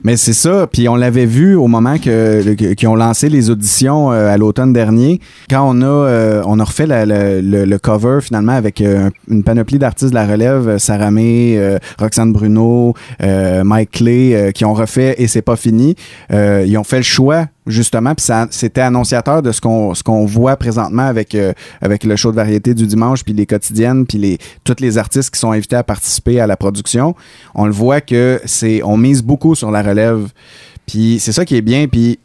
Mais 0.05 0.17
c'est 0.17 0.33
ça, 0.35 0.67
puis 0.71 0.87
on 0.89 0.97
l'avait 0.97 1.25
vu 1.27 1.55
au 1.55 1.67
moment 1.67 1.97
que, 1.99 2.55
que- 2.55 2.75
qu'ils 2.75 2.89
ont 2.89 2.95
lancé 2.95 3.29
les 3.31 3.49
auditions 3.51 4.11
à 4.11 4.37
l'automne 4.37 4.73
dernier, 4.73 5.21
quand 5.51 5.67
on 5.69 5.81
a 5.83 6.43
on 6.47 6.59
a 6.59 6.65
refait 6.65 6.87
le, 6.89 7.77
cover 7.79 8.19
finalement 8.23 8.53
avec 8.53 8.83
une 9.29 9.43
panoplie 9.45 9.79
d'artistes 9.79 10.11
de 10.11 10.15
la 10.15 10.27
relève, 10.27 10.79
Sarah 10.79 11.11
May, 11.11 11.59
Roxane 11.99 12.33
Bruno, 12.33 12.95
Mike 13.23 13.91
Clay, 13.93 14.53
qui 14.55 14.65
ont 14.65 14.73
refait 14.75 15.15
et 15.19 15.27
c'est 15.29 15.43
pas 15.43 15.57
fini. 15.57 15.95
Ils 16.33 16.77
ont 16.79 16.85
fait 16.85 16.99
le 16.99 17.03
choix 17.03 17.47
justement, 17.67 18.15
puis 18.15 18.27
c'était 18.51 18.81
annonciateur 18.81 19.43
de 19.43 19.53
ce 19.53 19.61
qu'on 19.61 19.95
ce 19.95 20.03
qu'on 20.03 20.25
voit 20.25 20.57
présentement 20.57 21.07
avec 21.07 21.35
euh, 21.35 21.53
avec 21.81 22.05
le 22.05 22.17
show 22.17 22.31
de 22.31 22.37
variété 22.37 22.75
du 22.75 22.87
dimanche, 22.87 23.25
puis 23.25 23.35
les 23.35 23.47
quotidiennes, 23.47 24.07
puis 24.07 24.19
les 24.19 24.39
tous 24.65 24.77
les 24.81 24.99
artistes 24.99 25.31
qui 25.31 25.41
sont 25.41 25.53
invités 25.53 25.77
à 25.77 25.85
participer 25.85 26.41
à 26.41 26.47
la 26.47 26.57
production. 26.57 27.15
On 27.55 27.67
le 27.67 27.73
voit 27.73 28.01
que 28.01 28.41
c'est 28.45 28.83
on 28.83 28.97
mise 28.97 29.23
beaucoup 29.23 29.55
sur 29.55 29.71
la 29.71 29.83
relève. 29.83 30.29
Puis 30.87 31.19
c'est 31.21 31.33
ça 31.33 31.45
qui 31.45 31.57
est 31.57 31.63
bien. 31.63 31.89
Puis 31.89 32.19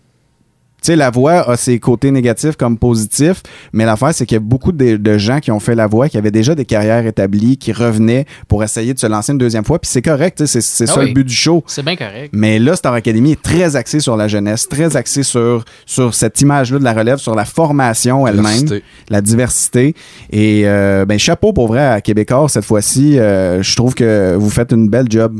sais, 0.88 0.96
la 0.96 1.10
voix 1.10 1.50
a 1.50 1.58
ses 1.58 1.80
côtés 1.80 2.12
négatifs 2.12 2.56
comme 2.58 2.78
positifs, 2.78 3.44
mais 3.74 3.86
l'affaire, 3.86 4.14
c'est 4.14 4.26
qu'il 4.26 4.36
y 4.36 4.38
a 4.38 4.40
beaucoup 4.42 4.72
de, 4.72 4.98
de 4.98 5.18
gens 5.18 5.40
qui 5.40 5.52
ont 5.52 5.60
fait 5.60 5.76
la 5.76 5.88
voix, 5.88 6.10
qui 6.10 6.18
avaient 6.18 6.32
déjà 6.32 6.56
des 6.56 6.66
carrières 6.66 7.06
établies, 7.06 7.58
qui 7.58 7.72
revenaient 7.72 8.26
pour 8.48 8.64
essayer 8.64 8.94
de 8.94 9.00
se 9.00 9.08
lancer 9.08 9.32
une 9.32 9.38
deuxième 9.38 9.64
fois. 9.66 9.80
Puis 9.80 9.90
c'est 9.92 10.02
correct, 10.02 10.38
tu 10.40 10.48
sais, 10.48 10.62
c'est 10.62 10.86
c'est 10.86 10.90
Ah 10.90 10.94
ça 10.96 11.00
oui. 11.02 11.08
le 11.10 11.14
but 11.14 11.24
du 11.26 11.34
show. 11.34 11.64
C'est 11.68 11.84
bien 11.84 11.96
correct. 11.96 12.30
Mais 12.34 12.58
là, 12.60 12.76
Star 12.76 12.94
Academy 12.94 13.34
est 13.34 13.42
très 13.42 13.76
axé 13.76 14.00
sur 14.00 14.18
la 14.18 14.28
jeunesse, 14.28 14.68
très 14.68 14.96
axé 14.98 15.24
sur, 15.24 15.64
sur 15.86 16.14
cette 16.14 16.42
image-là 16.42 16.80
de 16.80 16.84
la 16.84 16.94
relève, 16.94 17.18
sur 17.18 17.36
la 17.36 17.46
formation 17.46 18.26
elle-même, 18.28 18.44
Diversité. 18.46 18.84
la 19.10 19.22
diversité. 19.22 19.96
Et 20.32 20.64
euh, 20.66 21.06
ben, 21.06 21.20
chapeau 21.20 21.54
pour 21.54 21.68
vrai 21.68 21.86
à 21.86 22.02
Québécois 22.02 22.48
cette 22.50 22.66
fois-ci. 22.66 23.20
euh, 23.20 23.62
je 23.62 23.76
trouve 23.76 23.94
que 23.94 24.36
vous 24.40 24.50
faites 24.50 24.72
une 24.72 24.90
belle 24.90 25.08
job. 25.10 25.40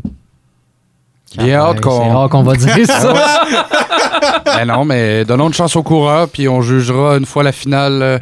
Bien 1.38 1.60
hâte 1.62 1.78
C'est 1.78 1.82
qu'on. 1.82 2.10
rare 2.14 2.30
qu'on 2.30 2.44
va 2.44 2.56
dire 2.56 2.86
ça. 2.88 3.14
Ben 4.46 4.66
non, 4.66 4.86
mais 4.86 5.26
donnons 5.26 5.48
une 5.48 5.54
chance 5.54 5.76
au 5.76 5.84
coureur, 5.84 6.28
puis 6.28 6.48
on 6.48 6.62
jugera 6.62 7.18
une 7.18 7.26
fois 7.26 7.42
la 7.44 7.52
finale. 7.52 8.22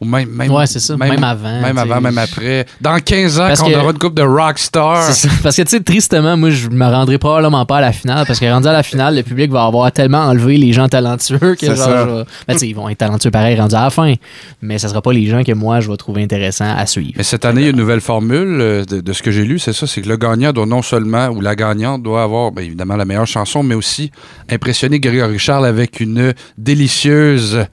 Ou 0.00 0.04
même, 0.04 0.28
même, 0.28 0.50
Ouais, 0.52 0.66
c'est 0.66 0.78
ça. 0.80 0.96
Même 0.96 1.24
avant, 1.24 1.60
Même 1.60 1.78
avant, 1.78 2.00
même 2.00 2.18
après. 2.18 2.66
Dans 2.80 2.98
15 2.98 3.40
ans, 3.40 3.46
Parce 3.48 3.60
quand 3.60 3.70
que- 3.70 3.74
on 3.76 3.80
aura 3.80 3.92
une 3.92 3.98
coupe 3.98 4.14
de 4.14 4.22
rockstar. 4.22 5.06
Parce 5.42 5.56
que, 5.56 5.62
tu 5.62 5.68
sais, 5.70 5.80
tristement, 5.80 6.36
moi, 6.36 6.50
je 6.50 6.68
me 6.68 6.84
rendrai 6.84 7.16
probablement 7.18 7.64
pas 7.64 7.78
à 7.78 7.80
la 7.80 7.92
finale 7.92 8.24
parce 8.26 8.38
que 8.38 8.44
rendu 8.44 8.68
à 8.68 8.72
la 8.72 8.82
finale, 8.82 9.16
le 9.16 9.22
public 9.22 9.50
va 9.50 9.64
avoir 9.64 9.90
tellement 9.92 10.18
enlevé 10.26 10.58
les 10.58 10.72
gens 10.74 10.88
talentueux 10.88 11.38
que, 11.58 11.66
genre, 11.66 11.76
ça. 11.76 12.06
je 12.06 12.10
vais- 12.14 12.24
ben, 12.46 12.52
tu 12.54 12.58
sais, 12.58 12.68
ils 12.68 12.74
vont 12.74 12.88
être 12.90 12.98
talentueux 12.98 13.30
pareil 13.30 13.58
rendu 13.58 13.74
à 13.74 13.84
la 13.84 13.90
fin. 13.90 14.12
Mais 14.60 14.78
ça 14.78 14.88
sera 14.88 15.00
pas 15.00 15.12
les 15.12 15.26
gens 15.26 15.42
que 15.44 15.52
moi, 15.52 15.80
je 15.80 15.90
vais 15.90 15.96
trouver 15.96 16.22
intéressants 16.22 16.74
à 16.76 16.84
suivre. 16.86 17.12
Mais 17.16 17.22
cette 17.24 17.44
année, 17.46 17.62
il 17.62 17.64
y 17.64 17.68
a 17.68 17.70
une 17.70 17.76
nouvelle 17.76 18.00
formule 18.02 18.58
euh, 18.60 18.84
de, 18.84 19.00
de 19.00 19.12
ce 19.12 19.22
que 19.22 19.30
j'ai 19.30 19.44
lu, 19.44 19.58
c'est 19.58 19.72
ça, 19.72 19.86
c'est 19.86 20.02
que 20.02 20.08
le 20.08 20.16
gagnant 20.18 20.52
doit 20.52 20.66
non 20.66 20.82
seulement, 20.82 21.28
ou 21.28 21.40
la 21.40 21.56
gagnante 21.56 22.02
doit 22.02 22.22
avoir, 22.22 22.52
bien 22.52 22.64
évidemment, 22.64 22.96
la 22.96 23.04
meilleure 23.06 23.26
chanson, 23.26 23.62
mais 23.62 23.74
aussi 23.74 24.10
impressionner 24.50 25.00
Grégory 25.00 25.38
Charles 25.38 25.66
avec 25.66 26.00
une 26.00 26.34
délicieuse 26.58 27.64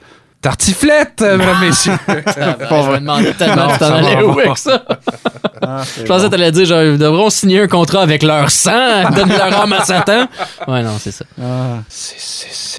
tartiflette, 0.44 1.22
euh, 1.24 1.38
mesdames, 1.38 1.56
messieurs. 1.62 1.94
je 2.08 2.92
me 2.92 3.00
demandais 3.00 3.34
tellement 3.34 3.66
Non, 3.68 3.74
tu 3.74 3.80
t'en 3.80 3.94
allais 3.96 4.22
où 4.22 4.32
avec 4.40 4.58
ça. 4.58 4.84
je 5.98 6.04
pensais 6.04 6.26
que 6.26 6.32
t'allais 6.32 6.52
dire, 6.52 6.66
genre, 6.66 6.84
ils 6.84 6.98
devront 7.00 7.30
signer 7.32 7.62
un 7.62 7.68
contrat 7.68 8.02
avec 8.04 8.22
leur 8.24 8.52
sang, 8.52 9.10
donne 9.16 9.30
leur 9.30 9.62
âme 9.62 9.74
à 9.74 9.84
Satan. 9.86 10.28
Ouais, 10.68 10.84
non, 10.84 10.92
c'est 11.00 11.12
ça. 11.12 11.26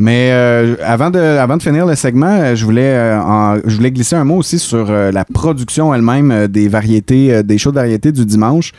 Mais 0.00 0.30
euh, 0.32 0.76
avant, 0.84 1.10
de, 1.10 1.18
avant 1.18 1.56
de 1.56 1.62
finir 1.62 1.86
le 1.86 1.94
segment, 1.94 2.26
euh, 2.40 2.54
je 2.54 2.64
voulais, 2.64 2.82
euh, 2.94 3.20
en- 3.20 3.56
je 3.64 3.74
voulais 3.76 3.90
glisser 3.90 4.16
un 4.16 4.24
mot 4.24 4.36
aussi 4.36 4.58
sur 4.58 4.86
euh, 4.90 5.10
la 5.12 5.24
production 5.24 5.94
elle-même 5.94 6.30
euh, 6.30 6.48
des 6.48 6.68
variétés, 6.68 7.32
euh, 7.32 7.42
des 7.42 7.58
shows 7.58 7.70
de 7.70 7.76
variété 7.76 8.12
du 8.12 8.26
dimanche. 8.26 8.72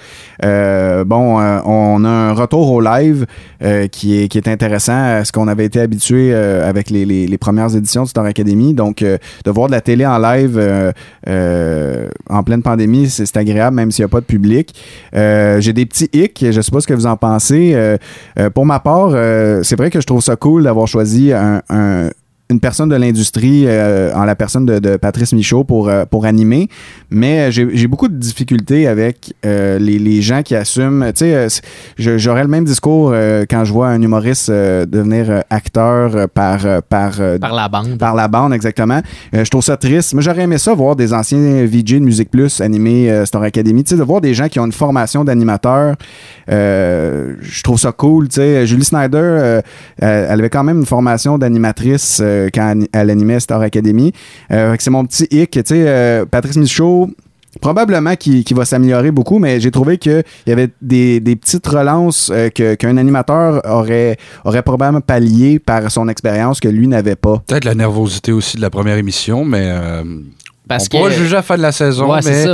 Euh, 0.43 1.03
bon, 1.05 1.39
euh, 1.39 1.59
on 1.65 2.03
a 2.05 2.09
un 2.09 2.33
retour 2.33 2.71
au 2.71 2.81
live 2.81 3.25
euh, 3.63 3.87
qui, 3.87 4.21
est, 4.21 4.27
qui 4.27 4.37
est 4.37 4.47
intéressant 4.47 4.93
à 5.19 5.25
ce 5.25 5.31
qu'on 5.31 5.47
avait 5.47 5.65
été 5.65 5.79
habitué 5.81 6.29
euh, 6.33 6.69
avec 6.69 6.89
les, 6.91 7.05
les- 7.05 7.25
les 7.27 7.37
premières 7.37 7.75
éditions 7.75 8.03
de 8.03 8.09
Star 8.09 8.25
Academy. 8.25 8.73
Donc, 8.75 9.01
euh, 9.01 9.17
de 9.43 9.51
voir 9.51 9.67
de 9.67 9.71
la 9.71 9.81
télé 9.81 10.05
en 10.05 10.17
live 10.17 10.57
euh, 10.57 10.91
euh, 11.27 12.07
en 12.29 12.43
pleine 12.43 12.61
pandémie, 12.61 13.09
c'est 13.09 13.35
agréable, 13.37 13.75
même 13.75 13.91
s'il 13.91 14.03
n'y 14.03 14.07
a 14.07 14.09
pas 14.09 14.19
de 14.21 14.25
public. 14.25 14.73
Euh, 15.15 15.59
J'ai 15.61 15.73
des 15.73 15.85
petits 15.85 16.09
hicks, 16.13 16.45
je 16.51 16.61
sais 16.61 16.71
pas 16.71 16.81
ce 16.81 16.87
que 16.87 16.93
vous 16.93 17.05
en 17.07 17.17
pensez. 17.17 17.75
Pour 18.53 18.65
ma 18.65 18.79
part, 18.79 19.11
c'est 19.63 19.75
vrai 19.77 19.89
que 19.89 19.99
je 20.01 20.05
trouve 20.07 20.21
ça 20.21 20.35
cool 20.35 20.63
d'avoir 20.63 20.87
choisi 20.87 21.31
un- 21.33 21.61
une 22.51 22.59
personne 22.59 22.89
de 22.89 22.95
l'industrie 22.95 23.63
euh, 23.65 24.13
en 24.13 24.23
la 24.23 24.35
personne 24.35 24.67
de, 24.67 24.77
de 24.77 24.97
Patrice 24.97 25.33
Michaud 25.33 25.63
pour, 25.63 25.89
euh, 25.89 26.05
pour 26.05 26.25
animer, 26.25 26.69
mais 27.09 27.51
j'ai 27.51 27.67
j'ai 27.73 27.87
beaucoup 27.87 28.07
de 28.07 28.13
difficultés 28.15 28.87
avec 28.87 29.33
euh, 29.45 29.79
les, 29.79 29.97
les 29.97 30.21
gens 30.21 30.43
qui 30.43 30.55
assument. 30.55 31.11
Tu 31.13 31.25
sais, 31.25 31.35
euh, 31.35 31.47
j'aurais 31.97 32.43
le 32.43 32.47
même 32.49 32.63
discours 32.65 33.11
euh, 33.13 33.45
quand 33.49 33.65
je 33.65 33.73
vois 33.73 33.87
un 33.87 33.99
humoriste 34.01 34.49
euh, 34.49 34.85
devenir 34.85 35.29
euh, 35.31 35.39
acteur 35.49 36.15
euh, 36.15 36.27
par, 36.31 36.65
euh, 36.67 36.81
par, 36.87 37.19
euh, 37.19 37.39
Par 37.39 37.53
la 37.55 37.67
bande. 37.67 37.97
par 37.97 38.13
la 38.13 38.27
bande, 38.27 38.53
exactement. 38.53 39.01
Euh, 39.33 39.43
je 39.43 39.49
trouve 39.49 39.63
ça 39.63 39.75
triste. 39.77 40.13
Moi, 40.13 40.21
j'aurais 40.21 40.43
aimé 40.43 40.59
ça 40.59 40.73
voir 40.75 40.95
des 40.95 41.13
anciens 41.13 41.65
VJ 41.65 41.93
de 41.95 41.99
Musique 41.99 42.29
Plus 42.29 42.61
animer 42.61 43.09
euh, 43.09 43.25
Star 43.25 43.41
Academy. 43.41 43.83
Tu 43.83 43.89
sais, 43.91 43.97
de 43.97 44.03
voir 44.03 44.21
des 44.21 44.35
gens 44.35 44.49
qui 44.49 44.59
ont 44.59 44.65
une 44.67 44.71
formation 44.71 45.23
d'animateur. 45.23 45.95
euh, 46.51 47.33
je 47.41 47.63
trouve 47.63 47.79
ça 47.79 47.91
cool. 47.91 48.27
Tu 48.27 48.35
sais, 48.35 48.67
Julie 48.67 48.85
Snyder, 48.85 49.17
euh, 49.17 49.61
euh, 50.03 50.27
elle 50.29 50.39
avait 50.39 50.49
quand 50.49 50.63
même 50.63 50.79
une 50.79 50.85
formation 50.85 51.37
d'animatrice 51.37 52.21
euh, 52.35 52.49
quand 52.53 52.79
elle 52.91 53.09
animait 53.09 53.39
Star 53.39 53.61
Academy. 53.61 54.13
Euh, 54.51 54.75
c'est 54.79 54.89
mon 54.89 55.05
petit 55.05 55.27
hic. 55.31 55.51
Tu 55.51 55.61
sais, 55.65 55.83
euh, 55.87 56.25
Patrice 56.25 56.57
Michaud, 56.57 57.09
Probablement 57.61 58.17
qui, 58.17 58.43
va 58.53 58.65
s'améliorer 58.65 59.11
beaucoup, 59.11 59.39
mais 59.39 59.61
j'ai 59.61 59.71
trouvé 59.71 59.97
qu'il 59.97 60.25
y 60.45 60.51
avait 60.51 60.71
des, 60.81 61.21
des 61.21 61.37
petites 61.37 61.65
relances 61.65 62.29
qu'un 62.53 62.97
animateur 62.97 63.61
aurait, 63.63 64.17
aurait 64.43 64.61
probablement 64.61 64.99
pallié 64.99 65.59
par 65.59 65.89
son 65.89 66.09
expérience 66.09 66.59
que 66.59 66.67
lui 66.67 66.85
n'avait 66.89 67.15
pas. 67.15 67.41
Peut-être 67.47 67.63
la 67.63 67.73
nervosité 67.73 68.33
aussi 68.33 68.57
de 68.57 68.61
la 68.61 68.69
première 68.69 68.97
émission, 68.97 69.45
mais 69.45 69.71
Parce 70.67 70.87
on 70.93 71.03
que- 71.05 71.11
juger 71.11 71.33
à 71.33 71.37
la 71.37 71.41
fin 71.43 71.57
de 71.57 71.61
la 71.61 71.71
saison. 71.71 72.11
Ouais, 72.11 72.19
mais 72.25 72.45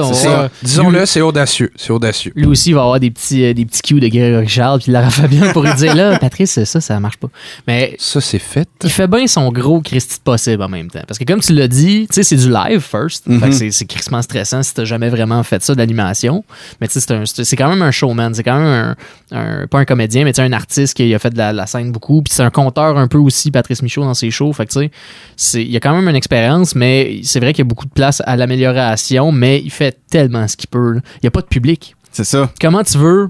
disons-le, 0.64 1.06
c'est 1.06 1.22
audacieux. 1.22 1.72
C'est 1.76 1.92
audacieux. 1.92 2.32
Lui 2.36 2.46
aussi, 2.48 2.70
il 2.70 2.74
va 2.76 2.82
avoir 2.82 3.00
des 3.00 3.12
petits, 3.12 3.44
euh, 3.44 3.54
des 3.54 3.66
petits 3.66 3.82
cues 3.82 4.00
de 4.00 4.08
Grégory 4.08 4.48
Charles 4.48 4.80
puis 4.80 4.88
de 4.88 4.94
Lara 4.94 5.10
Fabian 5.10 5.52
pour 5.54 5.64
lui 5.64 5.74
dire 5.76 5.96
là, 5.96 6.18
Patrice, 6.20 6.64
ça, 6.64 6.82
ça 6.82 7.00
marche 7.00 7.18
pas. 7.18 7.30
Mais 7.68 7.96
Ça, 8.00 8.20
c'est 8.22 8.40
fait. 8.40 8.68
il 8.84 8.90
fait 8.90 9.08
bien 9.08 9.28
son 9.28 9.52
gros 9.52 9.82
Christy 9.82 10.18
de 10.18 10.24
possible 10.24 10.62
en 10.64 10.70
même 10.70 10.90
temps. 10.90 11.02
Parce 11.08 11.18
que 11.18 11.24
comme 11.24 11.40
tu 11.42 11.54
l'as 11.54 11.68
dit, 11.68 12.08
tu 12.10 12.16
sais, 12.16 12.24
c'est 12.24 12.36
du 12.36 12.50
live 12.50 12.82
first. 12.82 13.28
Mhm. 13.28 13.52
C'est- 13.52 13.86
crissement 13.86 14.22
stressant 14.22 14.62
si 14.64 14.74
t'as 14.74 14.86
jamais 14.86 15.10
vraiment 15.10 15.42
fait 15.44 15.62
ça 15.64 15.74
de 15.74 15.80
l'animation. 15.80 16.44
Mais 16.80 16.88
tu 16.88 17.00
sais, 17.00 17.24
c'est 17.44 17.56
quand 17.56 17.70
même 17.70 17.82
un 17.82 17.92
showman. 17.92 18.34
C'est 18.34 18.44
quand 18.44 18.58
même 18.60 18.96
un, 19.32 19.38
un- 19.64 19.68
pas 19.68 19.80
un 19.80 19.86
comédien, 19.86 20.24
mais 20.24 20.40
un 20.40 20.54
artiste 20.54 20.96
qui 20.96 21.14
a 21.14 21.20
fait 21.20 21.30
de 21.32 21.38
la, 21.38 21.52
la 21.54 21.66
scène 21.68 21.92
beaucoup. 21.92 22.22
Puis 22.22 22.34
c'est 22.34 22.44
un 22.44 22.50
conteur 22.50 22.98
un 22.98 23.08
peu 23.08 23.18
aussi, 23.18 23.52
Patrice 23.52 23.82
Michaud, 23.82 24.04
dans 24.04 24.14
ses 24.14 24.32
shows. 24.32 24.54
Fait 24.54 24.66
que 24.66 24.72
tu 24.74 24.90
sais, 25.36 25.62
il 25.64 25.72
y 25.72 25.78
a 25.78 25.80
quand 25.80 25.94
même 25.96 26.08
une 26.08 26.16
expérience, 26.16 26.76
mais 26.76 27.20
c'est 27.24 27.40
vrai 27.40 27.54
qu'il 27.54 27.64
y 27.64 27.68
a 27.68 27.70
beaucoup 27.70 27.86
de 27.86 27.92
place 28.02 28.22
à 28.26 28.36
l'amélioration, 28.36 29.32
mais 29.32 29.62
il 29.64 29.70
fait 29.70 29.96
tellement 30.10 30.48
ce 30.48 30.58
qu'il 30.58 30.70
peut. 30.70 30.94
là. 30.94 31.02
Il 31.22 31.26
y 31.26 31.28
a 31.28 31.32
pas 31.32 31.42
de 31.42 31.46
public. 31.46 31.96
C'est 32.12 32.24
ça. 32.24 32.50
Comment 32.60 32.84
tu 32.84 32.98
veux, 32.98 33.30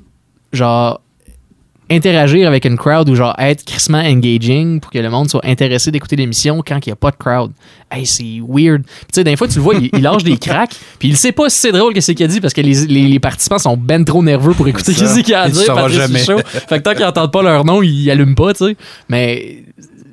genre, 0.53 1.01
interagir 1.89 2.47
avec 2.47 2.63
une 2.63 2.77
crowd 2.77 3.09
ou 3.09 3.15
genre 3.15 3.35
être 3.37 3.65
crissement 3.65 3.97
engaging 3.99 4.79
pour 4.79 4.91
que 4.91 4.97
le 4.99 5.09
monde 5.09 5.29
soit 5.29 5.45
intéressé 5.45 5.91
d'écouter 5.91 6.15
l'émission 6.15 6.63
quand 6.65 6.79
il 6.85 6.89
n'y 6.89 6.93
a 6.93 6.95
pas 6.95 7.11
de 7.11 7.17
crowd? 7.17 7.51
Hey, 7.91 8.05
c'est 8.05 8.39
weird. 8.47 8.83
Puis 8.83 8.93
Tu 9.11 9.15
sais, 9.15 9.23
des 9.25 9.35
fois, 9.35 9.49
tu 9.49 9.55
le 9.57 9.61
vois, 9.61 9.75
il, 9.75 9.89
il 9.91 10.01
lâche 10.01 10.23
des 10.23 10.37
cracks, 10.37 10.73
puis 10.99 11.09
il 11.09 11.17
sait 11.17 11.33
pas 11.33 11.49
si 11.49 11.57
c'est 11.59 11.73
drôle 11.73 11.93
que 11.93 11.99
c'est 11.99 12.15
qu'il 12.15 12.23
a 12.23 12.29
dit 12.29 12.39
parce 12.39 12.53
que 12.53 12.61
les, 12.61 12.85
les- 12.85 13.09
les 13.09 13.19
participants 13.19 13.59
sont 13.59 13.75
ben 13.75 14.05
trop 14.05 14.23
nerveux 14.23 14.53
pour 14.53 14.69
écouter 14.69 14.93
Ça, 14.93 15.05
ce 15.15 15.19
qu'il 15.19 15.33
a 15.33 15.41
à 15.41 15.47
il 15.47 15.51
dire. 15.53 15.63
saura 15.63 15.81
Patrice 15.81 15.97
jamais. 15.97 16.19
Michaud. 16.19 16.37
Fait 16.45 16.77
que 16.77 16.83
tant 16.83 16.93
qu'ils 16.93 17.01
n'entendent 17.03 17.33
pas 17.33 17.41
leur 17.43 17.65
nom, 17.65 17.81
ils 17.83 18.09
allument 18.09 18.35
pas, 18.35 18.53
tu 18.53 18.67
sais. 18.67 18.77
Mais. 19.09 19.63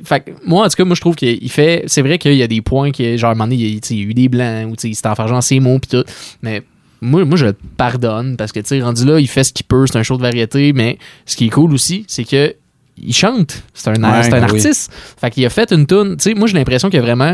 Fait 0.08 0.20
que 0.20 0.30
moi, 0.46 0.64
en 0.64 0.68
tout 0.68 0.76
cas, 0.76 0.84
moi, 0.84 0.94
je 0.94 1.00
trouve 1.02 1.16
qu'il 1.16 1.50
fait. 1.50 1.84
C'est 1.86 2.00
vrai 2.00 2.18
qu'il 2.18 2.34
y 2.34 2.42
a 2.42 2.46
des 2.46 2.62
points 2.62 2.90
qui, 2.90 3.18
genre, 3.18 3.28
à 3.28 3.32
un 3.32 3.34
moment 3.34 3.44
donné, 3.44 3.56
il 3.56 3.74
y 3.74 3.76
a, 3.76 3.80
tu 3.80 3.88
sais, 3.88 3.94
il 3.94 4.00
y 4.00 4.06
a 4.06 4.06
eu 4.06 4.14
des 4.14 4.28
blancs, 4.28 4.70
ou 4.70 4.74
il 4.82 4.94
s'est 4.96 5.06
enfargeant 5.06 5.40
ses 5.42 5.60
mots, 5.60 5.78
puis 5.78 5.90
tout. 5.90 6.04
Mais 6.40 6.62
moi, 7.02 7.24
moi, 7.26 7.36
je 7.36 7.46
le 7.46 7.56
pardonne 7.76 8.36
parce 8.36 8.50
que, 8.52 8.60
tu 8.60 8.68
sais, 8.68 8.80
rendu 8.80 9.04
là, 9.04 9.20
il 9.20 9.28
fait 9.28 9.44
ce 9.44 9.52
qu'il 9.52 9.66
peut, 9.66 9.86
c'est 9.86 9.98
un 9.98 10.02
show 10.02 10.16
de 10.16 10.22
variété, 10.22 10.72
mais 10.72 10.98
ce 11.26 11.36
qui 11.36 11.46
est 11.46 11.50
cool 11.50 11.74
aussi, 11.74 12.04
c'est 12.08 12.24
que 12.24 12.54
il 13.00 13.14
chante. 13.14 13.62
C'est 13.74 13.90
un, 13.90 14.02
Ouais, 14.02 14.22
c'est 14.22 14.32
un 14.32 14.38
oui. 14.38 14.44
artiste. 14.44 14.92
Fait 15.20 15.30
qu'il 15.30 15.44
a 15.46 15.50
fait 15.50 15.72
une 15.72 15.86
tune. 15.86 16.16
Tu 16.16 16.30
sais, 16.30 16.34
moi, 16.34 16.48
j'ai 16.48 16.54
l'impression 16.54 16.88
qu'il 16.90 16.98
y 16.98 17.02
a 17.02 17.04
vraiment 17.04 17.24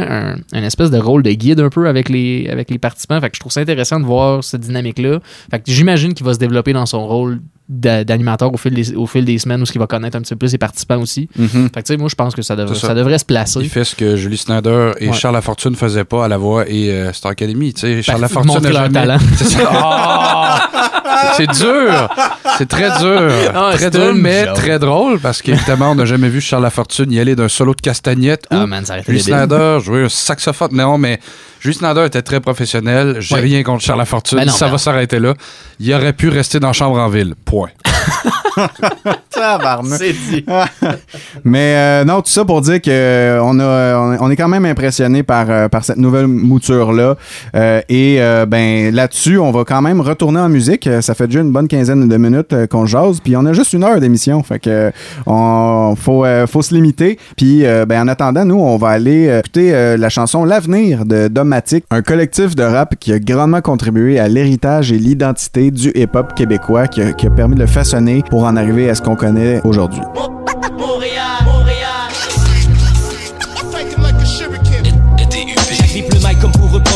un, 0.52 0.62
espèce 0.62 0.90
de 0.90 0.98
rôle 0.98 1.22
de 1.22 1.30
guide 1.30 1.60
un 1.60 1.70
peu 1.70 1.88
avec 1.88 2.08
les, 2.08 2.48
avec 2.50 2.70
les 2.70 2.78
participants. 2.78 3.20
Fait 3.20 3.30
que 3.30 3.36
je 3.36 3.40
trouve 3.40 3.52
ça 3.52 3.60
intéressant 3.60 3.98
de 4.00 4.04
voir 4.04 4.44
cette 4.44 4.60
dynamique-là. 4.60 5.20
Fait 5.50 5.58
que 5.60 5.64
j'imagine 5.66 6.12
qu'il 6.12 6.26
va 6.26 6.34
se 6.34 6.38
développer 6.38 6.72
dans 6.72 6.86
son 6.86 7.06
rôle 7.06 7.40
d'animateur 7.68 8.52
au 8.52 8.56
fil 8.58 8.74
des, 8.74 8.94
au 8.94 9.06
fil 9.06 9.24
des 9.24 9.38
semaines 9.38 9.62
où 9.62 9.64
il 9.74 9.78
va 9.78 9.86
connaître 9.86 10.16
un 10.18 10.20
petit 10.20 10.34
peu 10.34 10.38
plus 10.40 10.48
ses 10.50 10.58
participants 10.58 11.00
aussi. 11.00 11.28
Mhm. 11.38 11.48
Fait 11.48 11.80
que 11.82 11.86
tu 11.86 11.92
sais, 11.94 11.96
moi, 11.96 12.08
je 12.10 12.14
pense 12.14 12.34
que 12.34 12.42
ça, 12.42 12.56
ça. 12.56 12.74
ça 12.74 12.94
devrait 12.94 13.18
se 13.18 13.24
placer. 13.24 13.60
Il 13.60 13.70
fait 13.70 13.84
ce 13.84 13.94
que 13.96 14.16
Julie 14.16 14.36
Snyder 14.36 14.92
et 15.00 15.08
Ouais. 15.08 15.14
Charles 15.14 15.34
Lafortune 15.34 15.74
faisaient 15.74 16.04
pas 16.04 16.26
à 16.26 16.28
la 16.28 16.36
voix 16.36 16.64
et 16.68 16.90
euh, 16.90 17.12
Star 17.14 17.32
Academy. 17.32 17.72
Tu 17.72 17.80
sais, 17.80 18.02
Charles 18.02 18.20
Lafortune 18.20 18.52
montrer 18.52 18.68
a 18.68 18.72
leur 18.72 18.82
jamais- 18.82 18.92
talent. 18.94 19.18
C'est. 19.36 19.64
Ah! 19.66 20.70
C'est 21.36 21.46
dur. 21.50 22.08
C'est 22.58 22.68
très 22.68 22.98
dur. 22.98 23.30
Ah, 23.54 23.70
très 23.74 23.90
dur, 23.90 24.14
mais 24.14 24.46
très 24.52 24.78
drôle 24.78 25.18
parce 25.20 25.40
qu'évidemment, 25.42 25.92
on 25.92 25.94
n'a 25.94 26.04
jamais 26.04 26.28
vu 26.28 26.40
Charles 26.40 26.62
Lafortune 26.62 27.10
y 27.12 27.18
aller 27.18 27.34
d'un 27.34 27.48
solo 27.48 27.74
de 27.74 27.80
castagnette 27.80 28.46
Ah, 28.50 28.64
ou 28.64 28.66
man, 28.66 28.84
Julie. 29.06 29.20
Snyder 29.20 29.78
jouer 29.82 30.04
un 30.04 30.08
saxophone. 30.08 30.70
Non, 30.72 30.98
mais 30.98 31.18
Julie 31.64 31.76
Snyder 31.76 32.04
était 32.04 32.20
très 32.20 32.40
professionnel. 32.40 33.16
J'ai 33.20 33.36
Ouais. 33.36 33.40
rien 33.40 33.62
contre 33.62 33.82
Charles 33.82 34.00
Lafortune. 34.00 34.36
Ben 34.36 34.44
non, 34.44 34.52
ça 34.52 34.66
ben 34.66 34.72
va 34.72 34.76
s'arrêter 34.78 35.18
là. 35.18 35.32
Il 35.80 35.94
aurait 35.94 36.12
pu 36.12 36.28
rester 36.28 36.60
dans 36.60 36.74
Chambre 36.74 36.98
en 36.98 37.08
ville. 37.08 37.34
Point. 37.46 37.70
C'est 39.96 40.12
dit. 40.12 40.44
Mais 41.44 41.74
euh, 41.76 42.04
non, 42.04 42.20
tout 42.20 42.30
ça 42.30 42.44
pour 42.44 42.60
dire 42.60 42.80
que 42.80 42.90
euh, 42.90 43.40
on, 43.42 43.58
a, 43.58 43.96
on- 43.98 44.26
on 44.26 44.30
est 44.30 44.36
quand 44.36 44.48
même 44.48 44.64
impressionné 44.64 45.22
par, 45.22 45.46
euh, 45.48 45.68
par 45.68 45.84
cette 45.84 45.96
nouvelle 45.96 46.26
mouture-là. 46.28 47.16
Euh, 47.56 47.80
et 47.88 48.16
euh, 48.20 48.46
ben 48.46 48.94
là-dessus, 48.94 49.38
on 49.38 49.50
va 49.50 49.64
quand 49.64 49.82
même 49.82 50.00
retourner 50.00 50.40
en 50.40 50.48
musique. 50.48 50.88
Ça 51.00 51.14
fait 51.14 51.26
déjà 51.26 51.40
une 51.40 51.50
bonne 51.50 51.66
quinzaine 51.68 52.08
de 52.08 52.16
minutes 52.16 52.66
qu'on 52.68 52.86
jase. 52.86 53.20
Puis 53.20 53.36
on 53.36 53.44
a 53.46 53.52
juste 53.54 53.72
une 53.72 53.84
heure 53.84 54.00
d'émission. 54.00 54.42
Fait 54.42 54.58
que 54.60 54.92
on 55.26 55.94
faut, 55.96 56.24
euh, 56.24 56.46
faut 56.46 56.62
se 56.62 56.74
limiter. 56.74 57.18
Puis 57.36 57.64
euh, 57.66 57.86
ben, 57.86 58.02
en 58.02 58.08
attendant, 58.08 58.44
nous, 58.44 58.60
on 58.60 58.76
va 58.76 58.88
aller 58.90 59.36
écouter 59.38 59.74
euh, 59.74 59.96
la 59.96 60.10
chanson 60.10 60.44
L'avenir 60.44 61.04
de 61.06 61.28
Un 61.90 62.02
collectif 62.02 62.56
de 62.56 62.62
rap 62.62 62.96
qui 62.96 63.12
a 63.12 63.18
grandement 63.18 63.60
contribué 63.60 64.18
à 64.18 64.28
l'héritage 64.28 64.90
et 64.90 64.98
l'identité 64.98 65.70
du 65.70 65.92
hip-hop 65.94 66.34
québécois 66.34 66.88
qui 66.88 67.00
a, 67.00 67.12
permis 67.30 67.54
de 67.54 67.60
le 67.60 67.66
façonner 67.66 68.22
pour 68.28 68.44
en 68.44 68.56
arriver 68.56 68.90
à 68.90 68.94
ce 68.94 69.02
qu'on 69.02 69.16
connaît 69.16 69.60
aujourd'hui. 69.64 70.00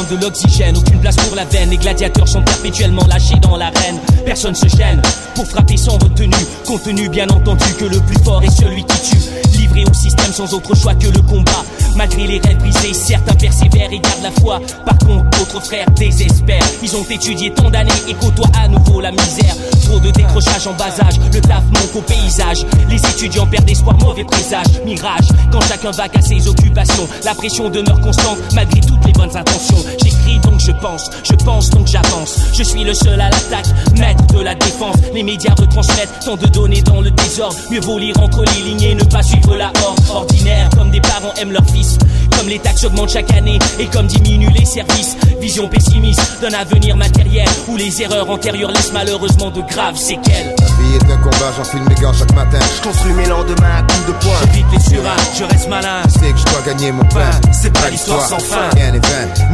De 0.08 0.16
l'oxygène. 0.16 0.76
Aucune 0.76 1.00
place 1.00 1.16
pour 1.16 1.36
la 1.36 1.44
veine. 1.44 1.70
Les 1.70 1.76
gladiateurs 1.76 2.28
sont 2.28 2.42
perpétuellement 2.42 3.06
lâchés 3.06 3.38
dans 3.40 3.56
l'arène. 3.56 3.98
Personne 4.24 4.54
se 4.54 4.68
gêne 4.68 5.00
pour 5.34 5.46
frapper 5.46 5.76
sans 5.76 5.94
retenue. 5.94 6.34
Contenu 6.66 7.08
bien 7.08 7.28
entendu 7.28 7.64
que 7.78 7.84
le 7.84 8.00
plus 8.00 8.18
fort 8.24 8.42
est 8.42 8.50
celui 8.50 8.84
qui 8.84 9.10
tue. 9.10 9.58
Livré 9.58 9.84
au 9.84 9.94
système 9.94 10.32
sans 10.32 10.52
autre 10.54 10.74
choix 10.76 10.94
que 10.94 11.08
le 11.08 11.22
combat. 11.22 11.64
Malgré 11.96 12.26
les 12.26 12.38
rêves 12.38 12.58
brisés, 12.58 12.94
certains 12.94 13.34
persévèrent 13.34 13.92
et 13.92 13.98
gardent 13.98 14.22
la 14.22 14.30
foi. 14.30 14.60
Par 14.84 14.98
contre, 14.98 15.24
d'autres 15.38 15.60
frères 15.64 15.90
désespèrent. 15.96 16.68
Ils 16.82 16.96
ont 16.96 17.04
étudié 17.10 17.52
tant 17.52 17.70
d'années 17.70 17.90
et 18.08 18.14
côtoient 18.14 18.50
à 18.62 18.68
nouveau 18.68 19.00
la 19.00 19.10
misère. 19.10 19.54
Trop 19.84 19.98
de 19.98 20.10
décrochage 20.10 20.66
en 20.66 20.74
bas 20.74 20.92
âge, 21.00 21.18
le 21.32 21.40
taf 21.40 21.64
manque 21.64 21.96
au 21.96 22.02
paysage. 22.02 22.64
Les 22.88 22.96
étudiants 22.96 23.46
perdent 23.46 23.70
espoir, 23.70 23.96
mauvais 23.98 24.24
présage, 24.24 24.66
mirage. 24.84 25.28
Quand 25.50 25.60
chacun 25.62 25.90
va 25.90 26.04
à 26.14 26.20
ses 26.20 26.46
occupations, 26.48 27.08
la 27.24 27.34
pression 27.34 27.68
demeure 27.68 28.00
constante 28.00 28.38
malgré 28.54 28.80
toutes 28.80 29.04
les 29.06 29.12
bonnes 29.12 29.36
intentions. 29.36 29.76
J'écris 30.02 30.38
donc 30.40 30.60
je 30.60 30.72
pense, 30.72 31.10
je 31.24 31.34
pense 31.44 31.70
donc 31.70 31.86
j'avance. 31.86 32.38
Je 32.56 32.62
suis 32.62 32.84
le 32.84 32.94
seul 32.94 33.20
à 33.20 33.30
l'attaque, 33.30 33.66
maître 33.98 34.24
de 34.34 34.42
la 34.42 34.54
défense. 34.54 34.96
Les 35.14 35.22
médias 35.22 35.54
retransmettent 35.58 36.24
tant 36.24 36.36
de 36.36 36.46
données 36.46 36.82
dans 36.82 37.00
le 37.00 37.10
désordre. 37.10 37.56
Mieux 37.70 37.80
vaut 37.80 37.98
lire 37.98 38.14
entre 38.20 38.42
les 38.42 38.62
lignes 38.62 38.82
et 38.82 38.94
ne 38.94 39.04
pas 39.04 39.22
suivre 39.22 39.56
la 39.56 39.72
horde. 39.84 39.98
Ordinaire, 40.10 40.68
comme 40.76 40.90
des 40.90 41.00
parents 41.00 41.32
aiment 41.40 41.52
leur 41.52 41.68
fils. 41.70 41.98
Comme 42.36 42.48
les 42.48 42.58
taxes 42.58 42.84
augmentent 42.84 43.12
chaque 43.12 43.32
année 43.32 43.58
et 43.78 43.86
comme 43.86 44.06
diminuent 44.06 44.52
les 44.56 44.64
services. 44.64 45.16
Vision 45.40 45.68
pessimiste 45.68 46.40
d'un 46.40 46.52
avenir 46.52 46.96
matériel 46.96 47.48
où 47.68 47.76
les 47.76 48.02
erreurs 48.02 48.28
antérieures 48.30 48.70
laissent 48.70 48.92
malheureusement 48.92 49.50
de 49.50 49.60
graves 49.62 49.96
séquelles. 49.96 50.54
La 50.58 50.66
vie 50.66 50.96
est 50.96 51.12
un 51.12 51.18
combat, 51.18 51.52
j'enfile 51.56 51.82
mes 51.88 51.94
gants 51.94 52.12
chaque 52.12 52.34
matin. 52.34 52.58
Je 52.76 52.88
construis 52.88 53.12
mes 53.12 53.26
lendemains 53.26 53.78
à 53.78 53.82
coups 53.82 54.06
de 54.06 54.12
poing. 54.12 54.38
J'évite 54.52 54.66
les 54.72 54.80
surins, 54.80 55.16
je 55.38 55.44
reste 55.44 55.68
malin. 55.68 56.02
Je 56.04 56.12
sais 56.12 56.32
que 56.32 56.38
je 56.38 56.44
dois 56.44 56.62
gagner 56.66 56.92
mon 56.92 57.04
pain. 57.04 57.30
C'est 57.52 57.72
pas 57.72 57.90
l'histoire 57.90 58.26
sans 58.26 58.38
fin. 58.38 58.70
Rien 58.74 58.92
n'est 58.92 58.98
vain. 58.98 59.47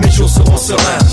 Mes 0.67 1.04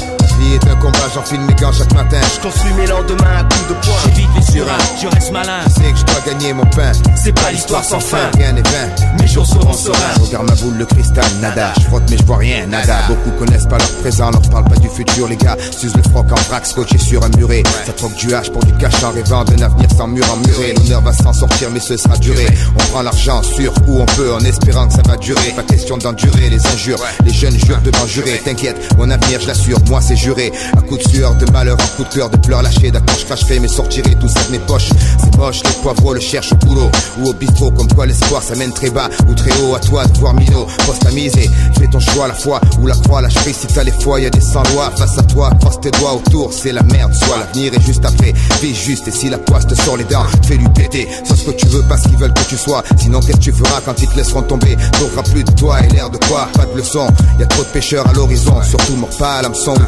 j'enfile 1.13 1.41
mes 1.41 1.54
gants 1.54 1.71
chaque 1.71 1.93
matin. 1.93 2.19
Je 2.36 2.41
construis 2.41 2.74
mes 2.74 2.88
lendemains 2.88 3.38
à 3.39 3.43
coups 3.43 3.67
de 3.69 3.74
poing. 3.74 3.95
J'évite 4.06 4.30
les 4.36 4.52
surins, 4.52 4.78
je 5.02 5.08
reste 5.08 5.32
malin. 5.32 5.60
Je 5.67 5.74
sais 5.74 5.91
que 5.91 5.97
je 5.97 6.06
dois 6.06 6.21
gagner 6.26 6.54
mon 6.54 6.65
pain. 6.65 6.91
C'est 7.15 7.34
pas 7.34 7.52
l'histoire 7.52 7.84
sans 7.84 8.00
fin. 8.00 8.30
Rien 8.38 8.54
n'est 8.54 8.62
vain. 8.62 8.89
Mes 9.19 9.28
jours 9.28 9.45
seront 9.45 9.74
sereins. 9.74 9.97
Je 10.17 10.26
regarde 10.26 10.47
ma 10.47 10.56
boule 10.56 10.78
de 10.78 10.86
cristal, 10.86 11.26
nada. 11.41 11.74
Je 11.78 11.84
frotte 11.84 12.04
mais 12.10 12.17
je 12.17 12.24
vois 12.24 12.38
rien, 12.38 12.65
nada. 12.67 12.97
Beaucoup 13.08 13.32
connaissent 13.39 13.67
pas 13.67 13.78
leur 13.78 13.91
présent, 14.02 14.32
leur 14.32 14.41
parle 14.50 14.65
pas 14.65 14.78
du 14.78 14.89
futur, 14.89 15.28
les 15.28 15.38
gars. 15.38 15.58
S'usent 15.78 15.95
le 15.95 16.04
froc 16.04 16.26
en 16.32 16.41
vrac, 16.50 16.65
scotché 16.65 16.97
sur 16.97 17.24
un 17.24 17.30
muret. 17.38 17.63
Ça 17.86 17.93
troque 17.93 18.15
du 18.15 18.34
hache 18.34 18.52
pour 18.52 18.63
du 18.63 18.74
cash 18.74 19.04
en 19.04 19.12
rêvant 19.12 19.43
d'un 19.43 19.63
avenir 19.63 19.89
sans 19.95 20.08
mur 20.08 20.26
emmuré. 20.32 20.74
L'honneur 20.78 21.02
va 21.02 21.13
s'en 21.13 21.34
sortir, 21.34 21.69
mais 21.71 21.80
ce 21.80 21.97
sera 21.97 22.17
duré. 22.17 22.45
On 22.76 22.84
prend 22.91 23.02
l'argent 23.02 23.41
sur 23.43 23.74
où 23.88 24.02
on 24.02 24.06
peut 24.06 24.34
en 24.34 24.39
espérant 24.39 24.88
que 24.88 24.93
ça 24.93 25.02
va 25.08 25.17
durer. 25.17 25.52
Pas 25.56 25.63
question 25.63 25.97
d'endurer 25.97 26.50
les 26.50 26.65
injures. 26.67 27.00
Les 27.26 27.34
jeunes 27.34 27.58
jurent 27.58 27.82
de 27.82 27.91
jurer. 28.08 28.41
T'inquiète, 28.43 28.78
mon 28.97 29.10
avenir, 29.10 29.39
je 29.41 29.47
l'assure, 29.47 29.78
moi 29.88 30.02
c'est 30.02 30.15
juré. 30.15 30.52
À 30.78 30.82
coup 30.82 30.97
de 30.97 31.01
sueur, 31.02 31.36
de 31.36 31.50
malheur, 31.52 31.78
en 31.80 31.98
coup 31.98 32.04
de 32.04 32.14
cœur, 32.14 32.30
de 32.30 32.38
pleurs 32.38 32.62
lâchés. 32.62 32.92
D'accord, 32.92 33.16
je 33.20 33.26
cracherai, 33.26 33.60
mais 33.60 33.68
sortirai 33.68 34.16
tout 34.16 34.28
ça 34.28 34.44
de 34.46 34.52
mes 34.52 34.60
poches. 34.60 34.90
C'est 35.20 35.38
moche, 35.38 35.62
les 35.64 35.82
poivreaux 35.82 36.14
le 36.14 36.20
cherchent 36.20 36.54
au 36.54 36.56
boulot. 36.66 36.90
Ou 37.20 37.30
au 37.30 37.34
bistrot, 37.34 37.72
comme 37.72 37.88
quoi 37.94 38.06
l'espoir 38.06 38.42
ça 38.44 38.56
mène 38.56 38.74
très 38.74 38.90
bas 38.90 39.10
ou 39.28 39.34
très 39.34 39.52
haut. 39.62 39.76
À 39.76 39.80
toi 39.80 40.06
de 40.06 40.18
voir 40.18 40.34
Mino, 40.34 40.68
poste 40.86 41.06
à 41.06 41.12
miser. 41.12 41.50
Fais 41.78 41.88
ton 41.88 42.00
choix, 42.00 42.28
la 42.28 42.34
foi 42.34 42.60
ou 42.82 42.88
la 42.88 42.96
croix. 42.96 43.22
Lâche 43.22 43.36
si 43.44 43.68
t'as 43.68 43.84
les 43.84 43.92
fois, 43.92 44.20
y 44.20 44.26
a 44.26 44.30
des 44.30 44.42
sans-lois. 44.42 44.92
Face 44.98 45.18
à 45.18 45.24
toi, 45.24 45.50
croise 45.60 45.80
tes 45.82 45.92
doigts 45.92 46.14
autour, 46.16 46.52
c'est 46.54 46.72
la 46.72 46.84
merde. 46.84 47.14
Soit 47.14 47.38
l'avenir 47.38 47.74
est 47.74 47.86
juste 47.86 48.06
après. 48.06 48.34
Vis 48.62 48.76
juste, 48.76 49.08
et 49.08 49.12
si 49.12 49.30
la 49.30 49.38
poisse 49.38 49.68
te 49.68 49.76
sort 49.76 49.98
les 49.98 50.04
dents, 50.06 50.26
fais-lui 50.44 50.70
péter. 50.70 51.08
Sois 51.26 51.36
ce 51.36 51.46
que 51.46 51.52
tu 51.52 51.66
veux, 51.68 51.84
pas 51.84 51.98
ce 51.98 52.08
qu'ils 52.08 52.18
veulent 52.18 52.34
que 52.34 52.44
tu 52.44 52.58
sois. 52.58 52.84
Sinon, 52.98 53.20
qu'est-ce 53.20 53.38
que 53.38 53.44
tu 53.44 53.52
feras 53.52 53.82
quand 53.86 54.02
ils 54.02 54.08
te 54.08 54.18
laisseront 54.18 54.44
tomber 54.44 54.78
T'auras 55.00 55.24
plus 55.24 55.44
de 55.44 55.52
toi 55.52 55.80
et 55.84 55.90
l'air 55.90 56.10
de 56.10 56.18
quoi 56.18 56.48
Pas 56.54 56.66
de 56.66 56.78
leçon. 56.78 57.08
Y 57.40 57.44
a 57.44 57.46
trop 57.48 57.64
de 57.64 57.68
pêcheurs 57.70 58.08
à 58.08 58.14
l'horizon. 58.14 58.62
Surtout, 58.64 58.96
mort 58.96 59.10
pas 59.18 59.40
à 59.40 59.44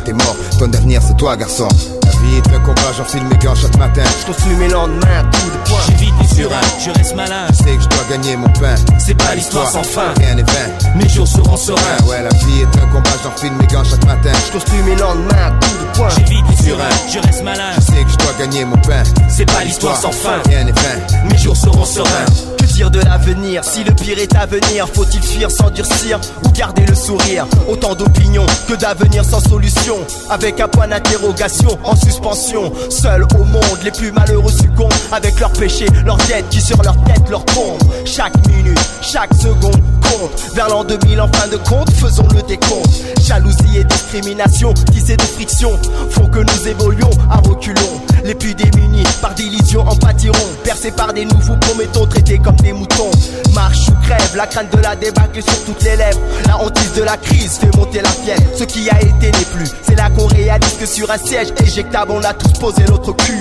t'es 0.05 0.13
mort. 0.13 0.35
Ton 0.59 0.71
avenir, 0.73 1.01
c'est 1.05 1.17
toi, 1.17 1.35
garçon. 1.35 1.67
La 2.05 2.11
vie 2.11 2.37
est 2.37 2.55
un 2.55 2.59
combat, 2.59 2.91
j'enfile 2.97 3.23
mes 3.25 3.37
gants 3.37 3.55
chaque 3.55 3.77
matin. 3.77 4.03
Je 4.21 4.25
construis 4.25 4.55
mes 4.55 4.69
lendemains 4.69 5.19
à 5.19 5.23
coups 5.23 5.53
de 5.53 5.69
poing. 5.69 5.79
J'évite 5.87 6.13
les 6.21 6.35
surins, 6.35 6.67
je 6.83 6.89
reste 6.91 7.15
malin. 7.15 7.47
Je 7.49 7.55
sais 7.55 7.75
que 7.75 7.83
je 7.83 7.89
dois 7.89 8.05
gagner 8.09 8.35
mon 8.37 8.49
pain. 8.49 8.75
C'est 8.97 9.15
pas 9.15 9.35
l'histoire 9.35 9.69
sans 9.69 9.83
fin. 9.83 10.13
Rien 10.17 10.35
n'est 10.35 10.43
vain. 10.43 10.67
Mes 10.95 11.09
jours 11.09 11.27
seront 11.27 11.57
sereins. 11.57 12.07
Ouais, 12.07 12.21
la 12.21 12.29
vie 12.29 12.61
est 12.61 12.79
un 12.81 12.87
combat, 12.87 13.09
j'enfile 13.23 13.53
mes 13.53 13.67
gants 13.67 13.83
chaque 13.83 14.05
matin. 14.05 14.31
Je 14.47 14.51
construis 14.51 14.81
mes 14.83 14.95
lendemains 14.95 15.45
à 15.47 15.51
coups 15.51 15.79
de 15.79 15.97
poing. 15.97 16.09
J'évite 16.09 16.45
les 16.49 16.63
surins, 16.63 16.95
je 17.11 17.19
reste 17.19 17.43
malin. 17.43 17.71
Je 17.75 17.81
sais 17.81 18.03
que 18.03 18.09
je 18.09 18.17
dois 18.17 18.33
gagner 18.39 18.65
mon 18.65 18.77
pain. 18.77 19.03
C'est 19.29 19.45
pas 19.45 19.63
l'histoire 19.63 19.97
sans 19.97 20.11
fin. 20.11 20.41
Rien 20.47 20.63
n'est 20.63 20.71
vain. 20.71 21.27
Mes 21.29 21.37
jours 21.37 21.57
seront 21.57 21.85
sereins. 21.85 22.25
De 22.73 22.99
l'avenir 23.05 23.63
Si 23.63 23.83
le 23.83 23.93
pire 23.93 24.17
est 24.17 24.35
à 24.35 24.47
venir, 24.47 24.87
faut-il 24.91 25.21
fuir, 25.21 25.51
s'endurcir 25.51 26.19
ou 26.43 26.49
garder 26.49 26.83
le 26.87 26.95
sourire? 26.95 27.45
Autant 27.69 27.93
d'opinions 27.93 28.47
que 28.67 28.73
d'avenir 28.73 29.23
sans 29.23 29.39
solution. 29.41 29.95
Avec 30.31 30.59
un 30.59 30.67
point 30.67 30.87
d'interrogation 30.87 31.77
en 31.83 31.95
suspension. 31.95 32.73
Seuls 32.89 33.27
au 33.39 33.43
monde, 33.43 33.79
les 33.83 33.91
plus 33.91 34.11
malheureux 34.11 34.51
succombent 34.51 34.91
avec 35.11 35.39
leurs 35.39 35.53
péchés, 35.53 35.85
leurs 36.03 36.17
dettes 36.17 36.49
qui 36.49 36.61
sur 36.61 36.81
leur 36.81 36.95
tête 37.03 37.29
leur 37.29 37.45
tombent. 37.45 37.77
Chaque 38.05 38.35
minute, 38.47 38.79
chaque 39.01 39.33
seconde 39.35 39.81
compte. 40.01 40.55
Vers 40.55 40.69
l'an 40.69 40.83
2000, 40.83 41.21
en 41.21 41.31
fin 41.31 41.47
de 41.47 41.57
compte, 41.57 41.91
faisons 41.91 42.27
le 42.33 42.41
décompte. 42.41 42.89
Jalousie 43.21 43.77
et 43.77 43.83
discrimination, 43.83 44.73
tissées 44.91 45.17
de 45.17 45.21
friction, 45.21 45.79
font 46.09 46.27
que 46.27 46.39
nous 46.39 46.67
évoluons 46.67 47.11
à 47.29 47.37
reculons. 47.37 48.01
Les 48.23 48.35
plus 48.35 48.55
démunis, 48.55 49.03
par 49.21 49.33
d'illusions, 49.33 49.81
en 49.81 49.95
pâtiront. 49.95 50.37
Percés 50.63 50.91
par 50.91 51.13
des 51.13 51.25
nouveaux 51.25 51.57
promettons, 51.57 52.05
traités 52.05 52.39
comme 52.39 52.55
des 52.57 52.71
moutons. 52.71 53.11
Marche 53.53 53.89
ou 53.89 53.93
crève, 54.03 54.35
la 54.35 54.47
crainte 54.47 54.71
de 54.75 54.81
la 54.81 54.95
débâcle 54.95 55.41
sur 55.43 55.65
toutes 55.65 55.83
les 55.83 55.97
lèvres. 55.97 56.19
La 56.47 56.57
hantise 56.57 56.93
de 56.93 57.03
la 57.03 57.17
crise 57.17 57.57
fait 57.57 57.75
monter 57.75 58.01
la 58.01 58.09
fièvre. 58.09 58.43
Ce 58.55 58.63
qui 58.63 58.89
a 58.89 59.01
été 59.01 59.27
n'est 59.27 59.45
plus. 59.53 59.69
C'est 59.81 59.95
là 59.95 60.09
qu'on 60.09 60.27
réalise 60.27 60.73
que 60.79 60.85
sur 60.85 61.09
un 61.11 61.17
siège 61.17 61.49
éjectable, 61.61 62.11
on 62.11 62.23
a 62.23 62.33
tous 62.33 62.59
posé 62.59 62.83
notre 62.87 63.11
cul. 63.13 63.39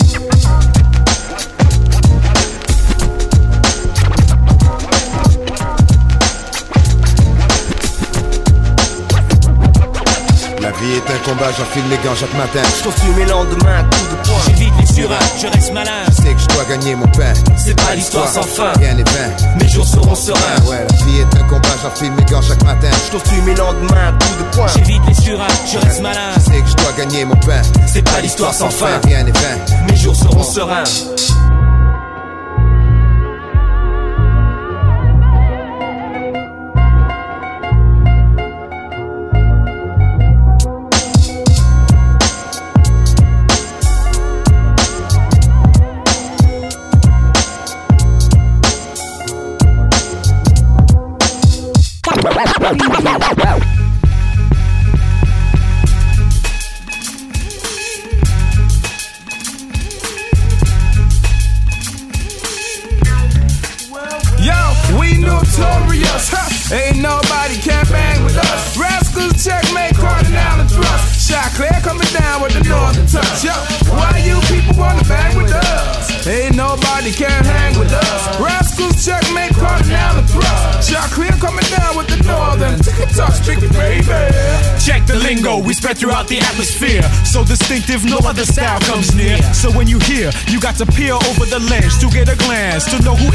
Vie 10.83 10.95
est 10.95 11.11
un 11.11 11.19
combat, 11.19 11.51
j'enfile 11.57 11.85
mes 11.89 11.97
gants 11.99 12.15
chaque 12.15 12.35
matin. 12.35 12.61
Je 12.79 12.85
construis 12.85 13.11
mes 13.13 13.25
lendemains 13.27 13.79
à 13.79 13.83
coups 13.85 14.11
de 14.11 14.29
poing. 14.29 14.43
J'évite 14.47 14.73
les 14.81 14.95
surins, 14.95 15.27
je 15.41 15.47
reste 15.47 15.73
malin. 15.73 16.03
Je 16.09 16.23
sais 16.23 16.35
que 16.35 16.41
je 16.41 16.49
dois 16.49 16.65
gagner 16.65 16.95
mon 16.95 17.07
pain. 17.09 17.33
C'est 17.57 17.77
pas 17.77 17.95
l'histoire 17.95 18.29
sans 18.29 18.43
fin. 18.43 18.73
Rien 18.79 18.95
n'est 18.95 19.05
vain. 19.05 19.31
Mes 19.61 19.69
jours 19.69 19.87
seront 19.87 20.15
sereins. 20.15 20.39
Ah 20.57 20.69
ouais, 20.69 20.87
la 20.89 21.07
vie 21.07 21.21
est 21.21 21.37
un 21.41 21.45
combat, 21.45 21.77
j'enfile 21.83 22.13
mes 22.13 22.25
gants 22.25 22.43
chaque 22.43 22.65
matin. 22.65 22.91
Je 23.07 23.13
construis 23.13 23.41
mes 23.43 23.55
lendemains 23.55 24.09
à 24.09 24.13
coups 24.13 24.39
de 24.39 24.57
poing. 24.57 24.67
J'évite 24.75 25.03
les 25.07 25.15
surins, 25.15 25.55
je 25.73 25.79
reste 25.79 26.03
malin. 26.03 26.33
Je 26.35 26.41
sais 26.41 26.61
que 26.61 26.69
je 26.69 26.75
dois 26.75 26.93
gagner 26.99 27.25
mon 27.25 27.37
pain. 27.37 27.63
C'est 27.87 28.03
pas 28.03 28.21
l'histoire 28.21 28.55
sans 28.55 28.71
fin. 28.71 29.01
Rien 29.05 29.23
n'est 29.23 29.33
vain. 29.33 29.57
Mes 29.89 29.97
jours 29.97 30.17
seront 30.17 30.43
sereins. 30.43 30.85
To 92.91 93.03
know 93.05 93.15
who 93.15 93.32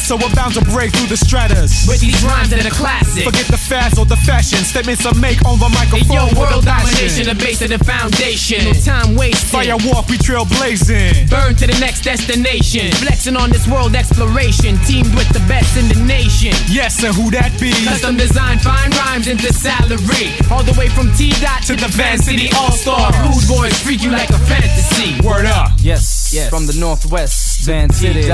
so 0.00 0.16
we're 0.16 0.32
bound 0.34 0.54
to 0.54 0.64
break 0.72 0.92
through 0.92 1.08
the 1.08 1.16
stratus. 1.16 1.86
With 1.88 2.00
these 2.00 2.18
rhymes 2.24 2.50
that 2.50 2.64
are 2.64 2.70
classic. 2.70 3.24
Forget 3.24 3.46
the 3.46 3.56
fads 3.56 3.98
or 3.98 4.04
the 4.04 4.16
fashion. 4.16 4.58
Statements 4.64 5.06
I 5.06 5.12
make 5.18 5.40
on 5.44 5.58
the 5.58 5.68
microphone. 5.70 6.12
Yo, 6.12 6.24
with 6.26 6.38
world 6.38 6.64
a 6.64 6.66
passion. 6.66 6.92
domination, 6.92 7.24
the 7.30 7.38
base 7.38 7.60
of 7.62 7.70
the 7.70 7.80
foundation. 7.82 8.64
No 8.64 8.74
time 8.74 9.16
wasted. 9.16 9.50
Fire 9.50 9.78
walk, 9.88 10.08
we 10.08 10.18
trail 10.18 10.44
blazing. 10.58 11.26
Burn 11.28 11.54
to 11.56 11.66
the 11.66 11.78
next 11.78 12.02
destination. 12.02 12.90
Flexing 13.00 13.36
on 13.36 13.50
this 13.50 13.66
world 13.68 13.94
exploration. 13.94 14.76
Teamed 14.84 15.14
with 15.14 15.28
the 15.30 15.42
best 15.48 15.76
in 15.76 15.88
the 15.88 15.98
nation. 16.04 16.52
Yes, 16.68 17.02
and 17.02 17.14
who 17.14 17.30
that 17.30 17.54
be? 17.60 17.72
Custom 17.84 18.16
design, 18.16 18.58
fine 18.58 18.90
rhymes 18.92 19.28
into 19.28 19.52
salary. 19.52 20.34
All 20.50 20.62
the 20.62 20.74
way 20.78 20.88
from 20.88 21.12
T 21.14 21.30
dot 21.40 21.62
to 21.70 21.74
the 21.76 21.88
Van 21.94 22.18
City 22.18 22.50
All 22.56 22.72
Star. 22.72 23.12
Rude 23.22 23.46
boys 23.48 23.74
freak 23.82 24.02
you 24.02 24.10
like 24.10 24.30
a 24.30 24.38
fantasy. 24.44 25.20
Word 25.26 25.46
up. 25.46 25.72
Yes, 25.78 26.32
yes. 26.34 26.50
From 26.50 26.66
the 26.66 26.74
northwest, 26.74 27.45
Van 27.66 27.90
City. 27.90 28.30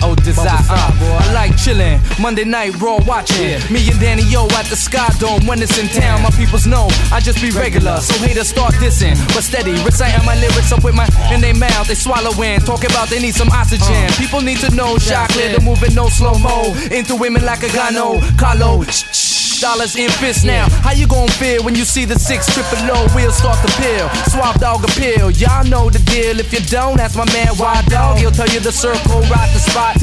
Oh, 0.00 0.14
desire. 0.14 0.46
Uh, 0.70 1.18
I 1.20 1.32
like 1.32 1.52
chillin'. 1.58 1.98
Monday 2.22 2.44
night 2.44 2.78
raw 2.80 2.98
watching. 3.04 3.58
Me 3.72 3.82
and 3.90 3.98
Danny 3.98 4.22
O 4.36 4.46
at 4.54 4.66
the 4.66 4.76
Sky 4.76 5.08
Dome 5.18 5.44
when 5.46 5.60
it's 5.60 5.76
in 5.76 5.88
town. 5.88 6.22
My 6.22 6.30
peoples 6.30 6.66
know 6.66 6.86
I 7.10 7.18
just 7.20 7.42
be 7.42 7.50
regular, 7.50 7.98
so 8.00 8.14
haters 8.24 8.48
start 8.48 8.74
dissing. 8.74 9.16
But 9.34 9.42
steady, 9.42 9.72
reciting 9.82 10.24
my 10.24 10.38
lyrics 10.38 10.70
up 10.70 10.84
with 10.84 10.94
my 10.94 11.08
in 11.34 11.40
their 11.40 11.54
mouth. 11.54 11.88
They 11.88 11.94
swallowing, 11.94 12.60
talking 12.60 12.90
about 12.90 13.08
they 13.08 13.20
need 13.20 13.34
some 13.34 13.50
oxygen. 13.50 14.06
People 14.14 14.40
need 14.40 14.58
to 14.58 14.70
know, 14.74 14.98
shot 14.98 15.30
clear, 15.30 15.52
the 15.52 15.60
moving 15.60 15.94
no 15.94 16.08
slow 16.08 16.38
mo. 16.38 16.72
Into 16.90 17.16
women 17.16 17.44
like 17.44 17.62
a 17.64 17.72
gano, 17.72 18.20
Carlo. 18.38 18.84
Shh, 18.84 19.02
shh, 19.10 19.25
Dollars 19.60 19.96
in 19.96 20.10
fists 20.10 20.44
now. 20.44 20.68
How 20.84 20.92
you 20.92 21.06
gon' 21.06 21.28
feel 21.28 21.64
when 21.64 21.74
you 21.74 21.84
see 21.84 22.04
the 22.04 22.18
six 22.18 22.46
triple 22.52 22.78
low 22.86 23.06
wheels 23.16 23.36
start 23.36 23.58
to 23.66 23.72
peel? 23.80 24.08
Swap 24.28 24.60
dog 24.60 24.84
appeal. 24.84 25.30
Y'all 25.30 25.64
know 25.64 25.88
the 25.90 25.98
deal. 26.00 26.38
If 26.38 26.52
you 26.52 26.60
don't, 26.68 27.00
ask 27.00 27.16
my 27.16 27.24
man 27.32 27.48
Wild 27.58 27.86
Dog. 27.86 28.18
He'll 28.18 28.30
tell 28.30 28.48
you 28.48 28.60
the 28.60 28.70
circle, 28.72 29.20
ride 29.32 29.50
the 29.54 29.58
spot. 29.60 29.96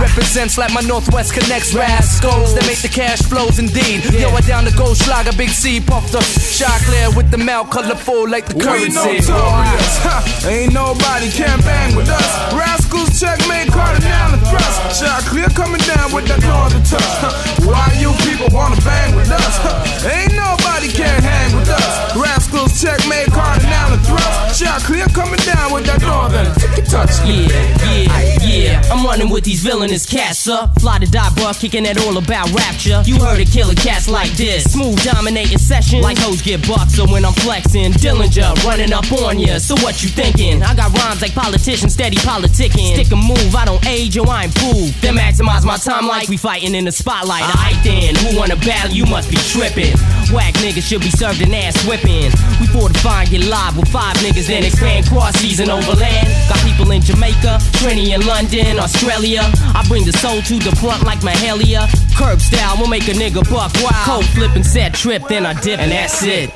Represents 0.00 0.58
like 0.58 0.72
my 0.74 0.80
Northwest 0.82 1.32
connects 1.34 1.72
rascals 1.74 2.54
that 2.54 2.66
make 2.66 2.78
the 2.82 2.88
cash 2.88 3.22
flows 3.22 3.58
indeed. 3.58 4.04
Yo, 4.12 4.28
I 4.30 4.40
down 4.42 4.64
the 4.64 4.72
gold 4.72 4.96
schlager, 4.96 5.32
big 5.36 5.50
C, 5.50 5.80
puff 5.80 6.10
the 6.10 6.20
shot 6.20 6.80
clear 6.82 7.10
with 7.16 7.30
the 7.30 7.38
mouth 7.38 7.70
colorful 7.70 8.28
like 8.28 8.46
the 8.48 8.56
We 8.56 8.64
currency. 8.64 9.22
notorious, 9.30 9.94
huh? 10.02 10.48
Ain't 10.50 10.72
nobody 10.74 11.30
can 11.30 11.60
bang 11.60 11.94
with 11.96 12.08
us. 12.08 12.52
Rascals 12.90 13.20
checkmate, 13.20 13.70
cardinal 13.70 14.34
and 14.34 14.42
thrust. 14.50 14.98
Shot 14.98 15.22
clear 15.22 15.46
coming 15.54 15.80
down 15.86 16.10
with 16.10 16.26
that 16.26 16.42
northern 16.42 16.82
touch. 16.82 17.06
Huh? 17.22 17.30
Why 17.62 17.86
you 18.02 18.10
people 18.26 18.50
wanna 18.50 18.82
bang 18.82 19.14
with 19.14 19.30
us? 19.30 19.54
Huh? 19.62 20.10
Ain't 20.10 20.34
nobody 20.34 20.90
can 20.90 21.22
hang 21.22 21.54
with 21.54 21.70
us. 21.70 21.86
Rascals 22.18 22.82
checkmate, 22.82 23.30
cardinal 23.30 23.94
and 23.94 24.02
thrust. 24.02 24.58
Shot 24.58 24.82
clear 24.82 25.06
coming 25.14 25.38
down 25.46 25.70
with 25.70 25.86
that 25.86 26.02
northern 26.02 26.50
touch. 26.90 27.14
Yeah, 27.22 27.62
yeah, 27.94 28.39
yeah. 28.50 28.82
I'm 28.90 29.04
running 29.04 29.30
with 29.30 29.44
these 29.44 29.62
villainous 29.62 30.06
cats 30.06 30.48
up. 30.48 30.78
Fly 30.80 30.98
to 30.98 31.10
die, 31.10 31.30
bro, 31.34 31.52
kicking 31.52 31.86
it 31.86 31.98
all 32.06 32.16
about 32.18 32.50
rapture. 32.52 33.02
You 33.06 33.18
heard 33.22 33.40
of 33.40 33.48
killer 33.50 33.74
cats 33.74 34.08
like 34.08 34.30
this. 34.32 34.72
Smooth 34.72 35.02
dominating 35.04 35.58
session. 35.58 36.02
Like 36.02 36.18
hoes 36.18 36.42
get 36.42 36.66
bucked, 36.66 36.90
so 36.92 37.06
when 37.06 37.24
I'm 37.24 37.32
flexing, 37.32 37.92
Dillinger 37.92 38.54
running 38.64 38.92
up 38.92 39.10
on 39.12 39.38
ya. 39.38 39.58
So 39.58 39.74
what 39.76 40.02
you 40.02 40.08
thinking? 40.08 40.62
I 40.62 40.74
got 40.74 40.92
rhymes 40.98 41.22
like 41.22 41.34
politicians, 41.34 41.94
steady 41.94 42.16
politicking. 42.16 42.94
Stick 42.94 43.12
a 43.12 43.16
move, 43.16 43.54
I 43.54 43.64
don't 43.64 43.84
age, 43.86 44.16
yo, 44.16 44.24
I 44.24 44.44
ain't 44.44 44.58
fooled. 44.58 44.90
Then 45.00 45.16
maximize 45.16 45.64
my 45.64 45.76
time 45.76 46.06
like 46.06 46.28
we 46.28 46.36
fighting 46.36 46.74
in 46.74 46.84
the 46.84 46.92
spotlight. 46.92 47.42
Aight 47.42 47.82
then, 47.84 48.14
who 48.16 48.38
wanna 48.38 48.56
battle? 48.56 48.90
You 48.92 49.06
must 49.06 49.30
be 49.30 49.36
tripping. 49.36 49.94
Whack 50.34 50.54
niggas 50.54 50.86
should 50.88 51.00
be 51.00 51.10
served 51.10 51.40
an 51.42 51.54
ass 51.54 51.76
whipping. 51.86 52.30
We 52.60 52.66
fortify 52.66 53.22
and 53.22 53.30
get 53.30 53.44
live 53.46 53.76
with 53.76 53.88
five 53.88 54.16
niggas, 54.16 54.46
then 54.48 54.64
expand 54.64 55.06
cross 55.06 55.34
season 55.36 55.70
overland. 55.70 56.26
Got 56.48 56.58
people 56.64 56.90
in 56.90 57.02
Jamaica, 57.02 57.58
Trini 57.78 58.14
in 58.14 58.26
London, 58.26 58.39
Australia. 58.48 59.40
I 59.74 59.84
bring 59.86 60.04
the 60.04 60.12
soul 60.12 60.40
to 60.40 60.58
the 60.58 60.74
front 60.76 61.04
like 61.04 61.20
Mahalia. 61.20 61.88
Curb 62.16 62.40
style 62.40 62.78
will 62.78 62.88
make 62.88 63.06
a 63.08 63.12
nigga 63.12 63.42
buck 63.50 63.72
wild. 63.82 64.06
Cold 64.06 64.24
flipping 64.26 64.64
set 64.64 64.94
trip, 64.94 65.22
then 65.28 65.44
I 65.44 65.52
dip, 65.60 65.78
and 65.78 65.92
that's 65.92 66.22
it. 66.22 66.50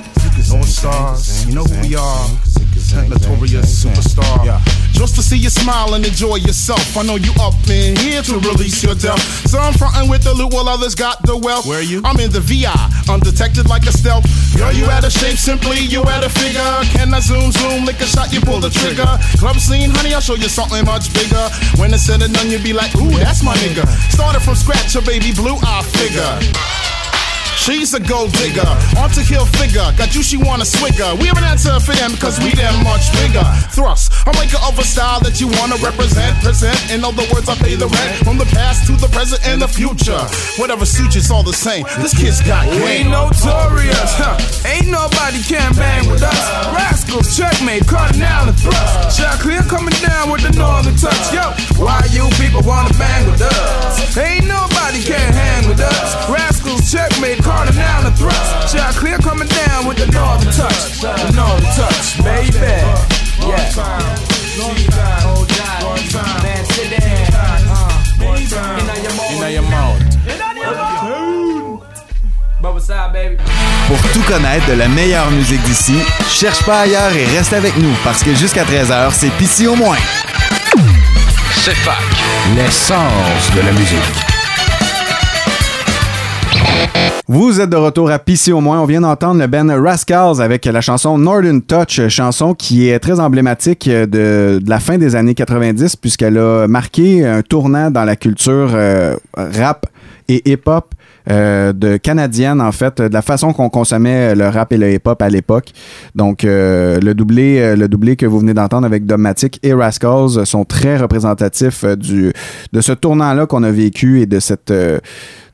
North 0.51 0.69
Stars, 0.69 1.47
you 1.47 1.55
know 1.55 1.65
who 1.65 1.89
we 1.89 1.95
are. 1.95 2.44
Notorious 3.09 3.85
superstar. 3.85 4.61
Just 4.93 5.17
to 5.17 5.23
see 5.23 5.37
you 5.37 5.51
smile 5.51 5.95
and 5.95 6.07
enjoy 6.07 6.37
yourself. 6.37 6.97
I 6.97 7.03
know 7.03 7.17
you 7.17 7.33
up 7.41 7.55
in 7.69 7.97
here 7.97 8.23
to 8.23 8.39
release 8.39 8.83
your 8.83 8.95
doubt. 8.95 9.19
So 9.51 9.59
I'm 9.59 9.75
frontin' 9.75 10.09
with 10.09 10.23
the 10.23 10.33
loot 10.33 10.55
while 10.55 10.69
others 10.69 10.95
got 10.95 11.23
the 11.27 11.37
wealth. 11.37 11.67
Where 11.67 11.81
are 11.81 11.83
you? 11.83 12.01
I'm 12.05 12.19
in 12.21 12.31
the 12.31 12.41
VI, 12.41 12.73
undetected 13.09 13.69
like 13.69 13.87
a 13.87 13.93
stealth. 13.93 14.25
Girl, 14.57 14.73
you 14.73 14.87
out 14.87 15.05
of 15.05 15.13
shape, 15.13 15.37
simply 15.37 15.79
you 15.79 16.03
out 16.07 16.25
of 16.25 16.33
figure. 16.33 16.63
Can 16.95 17.13
I 17.13 17.21
zoom, 17.21 17.51
zoom, 17.51 17.85
lick 17.85 18.01
a 18.01 18.07
shot, 18.07 18.33
you 18.33 18.41
pull 18.41 18.61
the 18.61 18.71
trigger. 18.71 19.07
Club 19.39 19.57
scene, 19.59 19.91
honey, 19.91 20.15
I'll 20.15 20.21
show 20.21 20.35
you 20.35 20.49
something 20.49 20.85
much 20.85 21.13
bigger. 21.13 21.51
When 21.77 21.93
it's 21.93 22.07
said 22.07 22.23
and 22.23 22.33
done, 22.33 22.51
you'll 22.51 22.63
be 22.63 22.73
like, 22.73 22.95
ooh, 22.97 23.11
that's 23.19 23.43
my 23.43 23.55
nigga. 23.57 23.87
Started 24.11 24.41
from 24.41 24.55
scratch, 24.55 24.95
a 24.95 25.03
baby 25.03 25.33
blue, 25.35 25.57
I 25.63 25.83
figure. 25.83 27.04
She's 27.65 27.95
a 27.95 28.01
gold 28.01 28.29
digger, 28.37 28.69
on 29.01 29.09
to 29.17 29.25
kill 29.25 29.49
figure. 29.57 29.89
Got 29.97 30.15
you, 30.15 30.23
she 30.23 30.37
wanna 30.37 30.69
swigger. 30.69 31.17
We 31.17 31.33
have 31.33 31.39
an 31.41 31.49
answer 31.49 31.73
for 31.81 31.97
them 31.97 32.13
because 32.13 32.37
we 32.45 32.53
them 32.53 32.77
much 32.85 33.09
bigger. 33.17 33.41
Thrust, 33.73 34.13
I'm 34.29 34.37
like 34.37 34.53
a 34.53 34.61
other 34.61 34.85
style 34.85 35.25
that 35.25 35.41
you 35.41 35.49
wanna 35.57 35.81
represent. 35.81 36.37
Present, 36.45 36.77
in 36.93 37.01
other 37.01 37.25
words, 37.33 37.49
I 37.49 37.57
pay 37.57 37.73
the 37.73 37.89
rent. 37.89 38.21
From 38.21 38.37
the 38.37 38.45
past 38.53 38.85
to 38.89 38.93
the 39.01 39.09
present 39.09 39.41
and 39.49 39.63
the 39.63 39.69
future. 39.69 40.21
Whatever 40.61 40.85
suits 40.85 41.17
you, 41.17 41.25
it's 41.25 41.31
all 41.31 41.43
the 41.43 41.57
same. 41.57 41.89
This 42.05 42.13
kid's 42.13 42.45
got 42.45 42.69
game. 42.69 42.85
We 42.85 43.09
notorious, 43.09 44.13
huh? 44.21 44.37
Ain't 44.69 44.93
nobody 44.93 45.41
can 45.41 45.73
bang 45.73 46.05
with 46.05 46.21
us. 46.21 46.45
Rascals, 46.77 47.33
checkmate, 47.33 47.89
cardinal 47.89 48.45
and 48.45 48.59
thrust. 48.61 49.17
Shot 49.17 49.41
clear 49.41 49.65
coming 49.73 49.97
down 50.05 50.29
with 50.29 50.45
the 50.45 50.53
northern 50.53 51.01
touch. 51.01 51.33
Yo, 51.33 51.49
why 51.81 52.05
you 52.13 52.29
people 52.37 52.61
wanna 52.61 52.93
bang 53.01 53.25
with 53.25 53.41
us? 53.41 54.17
Ain't 54.21 54.45
nobody 54.45 55.01
can 55.01 55.33
hang 55.33 55.65
with 55.65 55.81
us. 55.81 56.13
Rascals, 56.29 56.54
checkmate, 56.81 57.43
cardinal 57.43 58.07
and 58.07 58.17
thrust. 58.17 58.75
Shot 58.77 58.95
clear 58.95 59.19
coming 59.19 59.49
down 59.49 59.87
with 59.87 59.99
the 59.99 60.07
northern 60.13 60.53
touch? 60.53 61.01
The 61.01 61.33
northern 61.33 61.71
touch, 61.77 62.23
baby. 62.23 62.59
Yeah. 63.45 63.73
Man, 66.43 66.65
sit 66.67 66.91
down. 66.99 67.69
Uh, 67.69 68.01
In 69.45 69.53
your 69.53 69.63
mouth. 69.63 70.01
Bubba 72.63 72.81
side, 72.81 73.13
baby. 73.13 73.37
Pour 73.89 74.01
tout 74.13 74.23
connaître 74.23 74.67
de 74.67 74.73
la 74.73 74.89
meilleure 74.89 75.31
musique 75.31 75.63
d'ici, 75.63 75.99
cherche 76.31 76.63
pas 76.65 76.81
ailleurs 76.81 77.13
et 77.15 77.27
reste 77.37 77.53
avec 77.53 77.77
nous 77.77 77.93
parce 78.03 78.23
que 78.23 78.35
jusqu'à 78.35 78.65
13h, 78.65 79.13
c'est 79.13 79.31
Pissy 79.37 79.67
au 79.67 79.75
moins. 79.77 79.99
C'est 81.63 81.75
fac. 81.75 81.99
L'essence 82.57 83.51
de 83.55 83.61
la 83.61 83.73
musique. 83.73 84.34
Vous 87.27 87.59
êtes 87.59 87.71
de 87.71 87.77
retour 87.77 88.11
à 88.11 88.19
PC 88.19 88.53
au 88.53 88.61
moins. 88.61 88.83
On 88.83 88.85
vient 88.85 89.01
d'entendre 89.01 89.41
le 89.41 89.47
band 89.47 89.83
Rascals 89.83 90.43
avec 90.43 90.67
la 90.67 90.83
chanson 90.83 91.17
Northern 91.17 91.63
Touch, 91.63 92.07
chanson 92.09 92.53
qui 92.53 92.91
est 92.91 92.99
très 92.99 93.19
emblématique 93.19 93.89
de, 93.89 94.61
la 94.67 94.79
fin 94.79 94.99
des 94.99 95.17
années 95.17 95.35
90 95.35 95.97
puisqu'elle 95.97 96.37
a 96.37 96.67
marqué 96.69 97.27
un 97.27 97.41
tournant 97.41 97.91
dans 97.91 98.05
la 98.05 98.17
culture 98.17 98.73
euh, 98.75 99.17
rap 99.35 99.87
et 100.29 100.43
hip-hop 100.51 100.95
euh, 101.31 101.73
de 101.73 101.97
canadienne 101.97 102.61
en 102.61 102.73
fait, 102.73 103.01
de 103.01 103.13
la 103.13 103.23
façon 103.23 103.55
qu'on 103.55 103.71
consommait 103.71 104.35
le 104.35 104.47
rap 104.49 104.71
et 104.73 104.77
le 104.77 104.93
hip-hop 104.93 105.23
à 105.23 105.31
l'époque. 105.31 105.71
Donc 106.15 106.45
euh, 106.45 107.01
le 107.01 107.15
doublé, 107.15 107.75
le 107.75 107.89
doublé 107.89 108.17
que 108.17 108.27
vous 108.27 108.39
venez 108.39 108.53
d'entendre 108.53 108.85
avec 108.85 109.07
Dogmatic 109.07 109.61
et 109.63 109.73
Rascals 109.73 110.45
sont 110.45 110.67
très 110.67 110.99
représentatifs 110.99 111.87
de 111.87 112.81
ce 112.81 112.93
tournant-là 112.93 113.47
qu'on 113.47 113.63
a 113.63 113.71
vécu 113.71 114.21
et 114.21 114.27
de 114.27 114.41
cette 114.41 114.73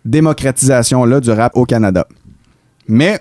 démocratisation-là 0.04 1.20
du 1.20 1.30
rap 1.30 1.52
au 1.56 1.64
Canada. 1.64 2.06
Mais 2.88 3.20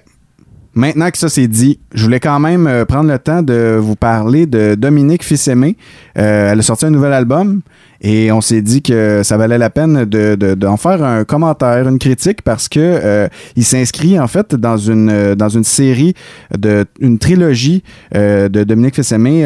maintenant 0.74 1.10
que 1.12 1.18
ça 1.18 1.30
c'est 1.30 1.48
dit, 1.48 1.80
je 1.94 2.04
voulais 2.04 2.20
quand 2.20 2.40
même 2.40 2.68
euh, 2.68 2.86
prendre 2.86 3.10
le 3.12 3.20
temps 3.20 3.42
de 3.42 3.78
vous 3.80 3.96
parler 3.96 4.46
de 4.46 4.76
Dominique 4.76 5.24
Fils-Aimé. 5.24 5.76
Euh, 6.18 6.52
elle 6.52 6.60
a 6.60 6.62
sorti 6.62 6.86
un 6.86 6.90
nouvel 6.92 7.14
album 7.14 7.62
et 8.02 8.32
on 8.32 8.40
s'est 8.40 8.62
dit 8.62 8.82
que 8.82 9.22
ça 9.24 9.36
valait 9.36 9.58
la 9.58 9.70
peine 9.70 10.06
de, 10.06 10.36
de- 10.36 10.54
d'en 10.54 10.78
faire 10.78 11.04
un 11.04 11.26
commentaire, 11.26 11.88
une 11.90 12.00
critique 12.00 12.42
parce 12.44 12.70
que 12.70 12.80
euh, 12.80 13.28
il 13.58 13.66
s'inscrit 13.66 14.18
en 14.20 14.28
fait 14.28 14.56
dans 14.56 14.78
une 14.78 15.36
dans 15.36 15.50
une 15.50 15.66
série 15.66 16.14
de 16.58 16.86
une 17.02 17.18
trilogie 17.20 17.84
de 18.14 18.64
Dominique 18.64 18.96
Fils-Aimé 18.96 19.46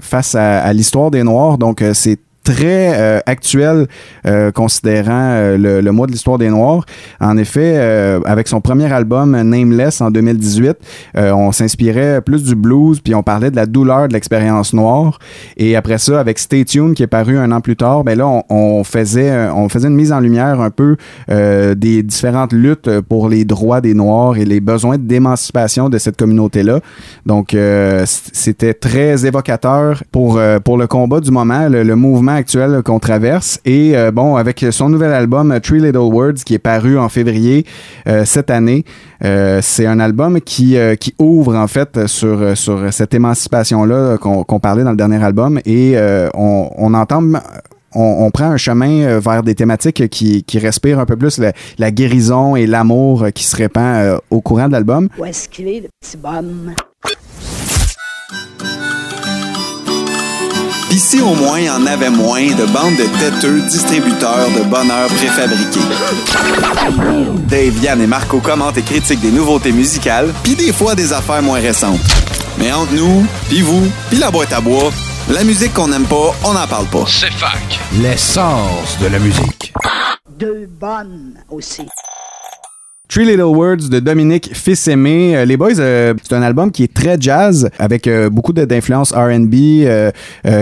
face 0.00 0.34
à, 0.34 0.60
à 0.60 0.72
l'histoire 0.74 1.10
des 1.10 1.22
Noirs. 1.22 1.56
Donc 1.56 1.82
c'est 1.94 2.18
très 2.44 2.92
euh, 2.94 3.20
actuel 3.26 3.86
euh, 4.26 4.52
considérant 4.52 5.10
euh, 5.12 5.56
le, 5.56 5.80
le 5.80 5.92
mois 5.92 6.06
de 6.06 6.12
l'histoire 6.12 6.38
des 6.38 6.50
Noirs. 6.50 6.84
En 7.20 7.36
effet, 7.38 7.74
euh, 7.76 8.20
avec 8.26 8.46
son 8.48 8.60
premier 8.60 8.92
album 8.92 9.30
Nameless 9.40 10.00
en 10.00 10.10
2018, 10.10 10.76
euh, 11.16 11.32
on 11.32 11.50
s'inspirait 11.52 12.20
plus 12.20 12.44
du 12.44 12.54
blues, 12.54 13.00
puis 13.00 13.14
on 13.14 13.22
parlait 13.22 13.50
de 13.50 13.56
la 13.56 13.66
douleur 13.66 14.08
de 14.08 14.12
l'expérience 14.12 14.74
noire. 14.74 15.18
Et 15.56 15.74
après 15.74 15.98
ça, 15.98 16.20
avec 16.20 16.38
Stay 16.38 16.64
Tuned, 16.64 16.94
qui 16.94 17.02
est 17.02 17.08
paru 17.08 17.38
un 17.38 17.50
an 17.50 17.60
plus 17.60 17.76
tard, 17.76 18.04
ben 18.04 18.16
là, 18.16 18.26
on, 18.26 18.44
on 18.50 18.84
faisait, 18.84 19.48
on 19.54 19.68
faisait 19.68 19.88
une 19.88 19.96
mise 19.96 20.12
en 20.12 20.20
lumière 20.20 20.60
un 20.60 20.70
peu 20.70 20.96
des 21.28 22.02
différentes 22.02 22.52
luttes 22.52 23.00
pour 23.00 23.28
les 23.28 23.44
droits 23.44 23.80
des 23.80 23.94
Noirs 23.94 24.36
et 24.36 24.44
les 24.44 24.60
besoins 24.60 24.98
d'émancipation 24.98 25.88
de 25.88 25.96
cette 25.96 26.16
communauté-là. 26.16 26.80
Donc, 27.24 27.56
c'était 28.04 28.74
très 28.74 29.24
évocateur 29.26 30.02
pour, 30.12 30.40
pour 30.62 30.76
le 30.76 30.86
combat 30.86 31.20
du 31.20 31.30
moment, 31.30 31.68
le, 31.68 31.82
le 31.82 31.96
mouvement 31.96 32.33
actuel 32.34 32.82
qu'on 32.82 32.98
traverse. 32.98 33.60
Et 33.64 33.96
euh, 33.96 34.10
bon, 34.10 34.36
avec 34.36 34.64
son 34.70 34.88
nouvel 34.88 35.12
album 35.12 35.52
euh, 35.52 35.60
Three 35.60 35.80
Little 35.80 35.98
Words 35.98 36.44
qui 36.44 36.54
est 36.54 36.58
paru 36.58 36.98
en 36.98 37.08
février 37.08 37.64
euh, 38.06 38.24
cette 38.24 38.50
année, 38.50 38.84
euh, 39.24 39.60
c'est 39.62 39.86
un 39.86 40.00
album 40.00 40.40
qui, 40.40 40.76
euh, 40.76 40.96
qui 40.96 41.14
ouvre 41.18 41.56
en 41.56 41.66
fait 41.66 42.06
sur, 42.06 42.40
euh, 42.40 42.54
sur 42.54 42.92
cette 42.92 43.14
émancipation-là 43.14 44.18
qu'on 44.18 44.60
parlait 44.60 44.84
dans 44.84 44.90
le 44.90 44.96
dernier 44.96 45.22
album. 45.22 45.60
Et 45.64 45.92
euh, 45.96 46.28
on, 46.34 46.70
on 46.76 46.94
entend 46.94 47.22
on, 47.94 48.30
prend 48.30 48.46
un 48.46 48.56
chemin 48.56 49.02
euh, 49.02 49.20
vers 49.20 49.42
des 49.42 49.54
thématiques 49.54 50.08
qui, 50.08 50.42
qui 50.42 50.58
respirent 50.58 50.98
un 50.98 51.06
peu 51.06 51.16
plus 51.16 51.38
la, 51.38 51.52
la 51.78 51.90
guérison 51.90 52.56
et 52.56 52.66
l'amour 52.66 53.24
euh, 53.24 53.30
qui 53.30 53.44
se 53.44 53.56
répand 53.56 53.96
euh, 53.96 54.18
au 54.30 54.40
courant 54.40 54.66
de 54.66 54.72
l'album. 54.72 55.08
Où 55.18 55.24
est-ce 55.24 55.48
qu'il 55.48 55.68
est, 55.68 55.80
le 55.80 55.88
petit 56.00 56.16
bonhomme? 56.16 56.74
Si 60.98 61.20
au 61.20 61.34
moins 61.34 61.58
il 61.58 61.66
y 61.66 61.70
en 61.70 61.86
avait 61.86 62.10
moins 62.10 62.46
de 62.46 62.64
bandes 62.66 62.96
de 62.96 63.04
têteux 63.18 63.60
distributeurs 63.68 64.48
de 64.56 64.62
bonheur 64.64 65.08
préfabriqués. 65.08 65.80
Dave, 67.48 67.82
Yann 67.82 68.00
et 68.00 68.06
Marco 68.06 68.40
commentent 68.40 68.78
et 68.78 68.82
critiquent 68.82 69.20
des 69.20 69.30
nouveautés 69.30 69.72
musicales, 69.72 70.32
puis 70.42 70.54
des 70.54 70.72
fois 70.72 70.94
des 70.94 71.12
affaires 71.12 71.42
moins 71.42 71.60
récentes. 71.60 72.00
Mais 72.58 72.72
entre 72.72 72.92
nous, 72.94 73.26
puis 73.48 73.60
vous, 73.60 73.86
puis 74.08 74.18
la 74.18 74.30
boîte 74.30 74.52
à 74.52 74.60
bois, 74.60 74.90
la 75.28 75.44
musique 75.44 75.74
qu'on 75.74 75.88
n'aime 75.88 76.06
pas, 76.06 76.34
on 76.44 76.52
n'en 76.52 76.66
parle 76.66 76.86
pas. 76.86 77.04
C'est 77.06 77.32
fac. 77.32 77.80
L'essence 78.00 78.98
de 79.00 79.08
la 79.08 79.18
musique. 79.18 79.72
Deux 80.38 80.66
bonnes 80.80 81.34
aussi. 81.50 81.86
Three 83.06 83.26
Little 83.26 83.42
Words 83.54 83.90
de 83.90 84.00
Dominique 84.00 84.50
Fils-Aimé. 84.54 85.36
Euh, 85.36 85.44
les 85.44 85.58
Boys, 85.58 85.78
euh, 85.78 86.14
c'est 86.22 86.34
un 86.34 86.40
album 86.42 86.72
qui 86.72 86.82
est 86.84 86.92
très 86.92 87.16
jazz, 87.20 87.68
avec 87.78 88.06
euh, 88.06 88.30
beaucoup 88.30 88.52
d'influences 88.54 89.12
R&B, 89.12 89.54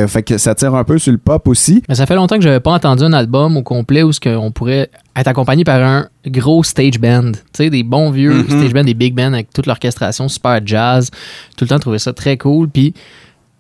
fait 0.09 0.23
que 0.27 0.37
ça 0.39 0.55
tire 0.55 0.75
un 0.75 0.83
peu 0.85 0.99
sur 0.99 1.13
le 1.13 1.19
pop 1.19 1.47
aussi. 1.47 1.83
Mais 1.89 1.95
ça 1.95 2.05
fait 2.05 2.17
longtemps 2.17 2.37
que 2.37 2.43
j'avais 2.43 2.61
pas 2.61 2.73
entendu 2.73 3.05
un 3.05 3.13
album 3.13 3.57
au 3.57 3.63
complet 3.63 4.03
où 4.03 4.13
ce 4.13 4.21
qu'on 4.21 4.51
pourrait 4.51 4.91
être 5.17 5.29
accompagné 5.29 5.63
par 5.63 5.83
un 5.83 6.09
gros 6.27 6.65
stage 6.65 6.99
band. 6.99 7.31
Tu 7.33 7.39
sais, 7.55 7.71
des 7.71 7.85
bons 7.85 8.11
vieux 8.11 8.33
Mhm. 8.35 8.45
stage 8.49 8.73
bands, 8.75 8.85
des 8.85 8.95
big 8.95 9.15
bands 9.15 9.33
avec 9.33 9.53
toute 9.53 9.67
l'orchestration 9.67 10.29
super 10.29 10.61
jazz. 10.65 11.11
Tout 11.57 11.65
le 11.65 11.69
temps 11.69 11.79
trouvé 11.79 11.99
ça 12.01 12.13
très 12.13 12.37
cool. 12.37 12.69
Puis 12.69 12.93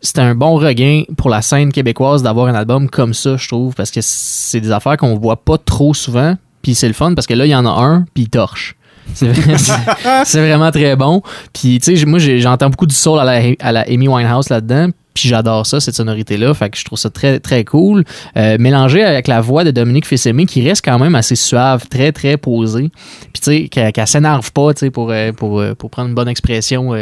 c'était 0.00 0.22
un 0.22 0.34
bon 0.34 0.56
regain 0.56 1.02
pour 1.16 1.30
la 1.30 1.40
scène 1.40 1.70
québécoise 1.72 2.22
d'avoir 2.24 2.48
un 2.48 2.54
album 2.54 2.90
comme 2.90 3.14
ça, 3.14 3.36
je 3.36 3.46
trouve, 3.46 3.74
parce 3.74 3.92
que 3.92 4.00
c'est 4.02 4.60
des 4.60 4.72
affaires 4.72 4.96
qu'on 4.96 5.16
voit 5.16 5.36
pas 5.44 5.56
trop 5.58 5.94
souvent. 5.94 6.36
Puis 6.62 6.74
c'est 6.74 6.88
le 6.88 6.94
fun 6.94 7.14
parce 7.14 7.26
que 7.26 7.34
là, 7.34 7.44
il 7.46 7.50
y 7.50 7.54
en 7.54 7.66
a 7.66 7.70
un, 7.70 8.04
puis 8.14 8.24
il 8.24 8.28
torche. 8.30 8.76
C'est 9.14 9.28
vrai- 9.32 9.58
c'est- 9.58 10.24
c'est 10.24 10.40
vraiment 10.46 10.70
très 10.70 10.94
bon. 10.96 11.22
Puis, 11.52 11.80
tu 11.80 11.96
sais, 11.96 12.06
moi, 12.06 12.18
j'entends 12.20 12.70
beaucoup 12.70 12.86
du 12.86 12.94
soul 12.94 13.18
à 13.18 13.24
la, 13.24 13.40
à 13.60 13.72
la 13.72 13.80
Amy 13.88 14.08
Winehouse 14.08 14.48
là-dedans. 14.48 14.88
Puis 15.14 15.28
j'adore 15.28 15.66
ça, 15.66 15.78
cette 15.78 15.94
sonorité-là. 15.94 16.54
Fait 16.54 16.70
que 16.70 16.78
je 16.78 16.84
trouve 16.86 16.98
ça 16.98 17.10
très, 17.10 17.38
très 17.38 17.64
cool. 17.64 18.02
Euh, 18.38 18.56
mélangé 18.58 19.04
avec 19.04 19.28
la 19.28 19.42
voix 19.42 19.62
de 19.62 19.70
Dominique 19.70 20.06
Fils-Aimé, 20.06 20.46
qui 20.46 20.66
reste 20.66 20.82
quand 20.82 20.98
même 20.98 21.14
assez 21.14 21.34
suave, 21.36 21.86
très, 21.88 22.12
très 22.12 22.38
posée. 22.38 22.90
Puis, 23.20 23.32
tu 23.34 23.42
sais, 23.42 23.68
qu'elle 23.68 23.92
qu'elle 23.92 24.06
s'énerve 24.06 24.50
pas, 24.52 24.72
tu 24.72 24.80
sais, 24.86 24.90
pour, 24.90 25.10
euh, 25.10 25.32
pour, 25.32 25.60
euh, 25.60 25.74
pour 25.74 25.90
prendre 25.90 26.08
une 26.08 26.14
bonne 26.14 26.28
expression 26.28 26.94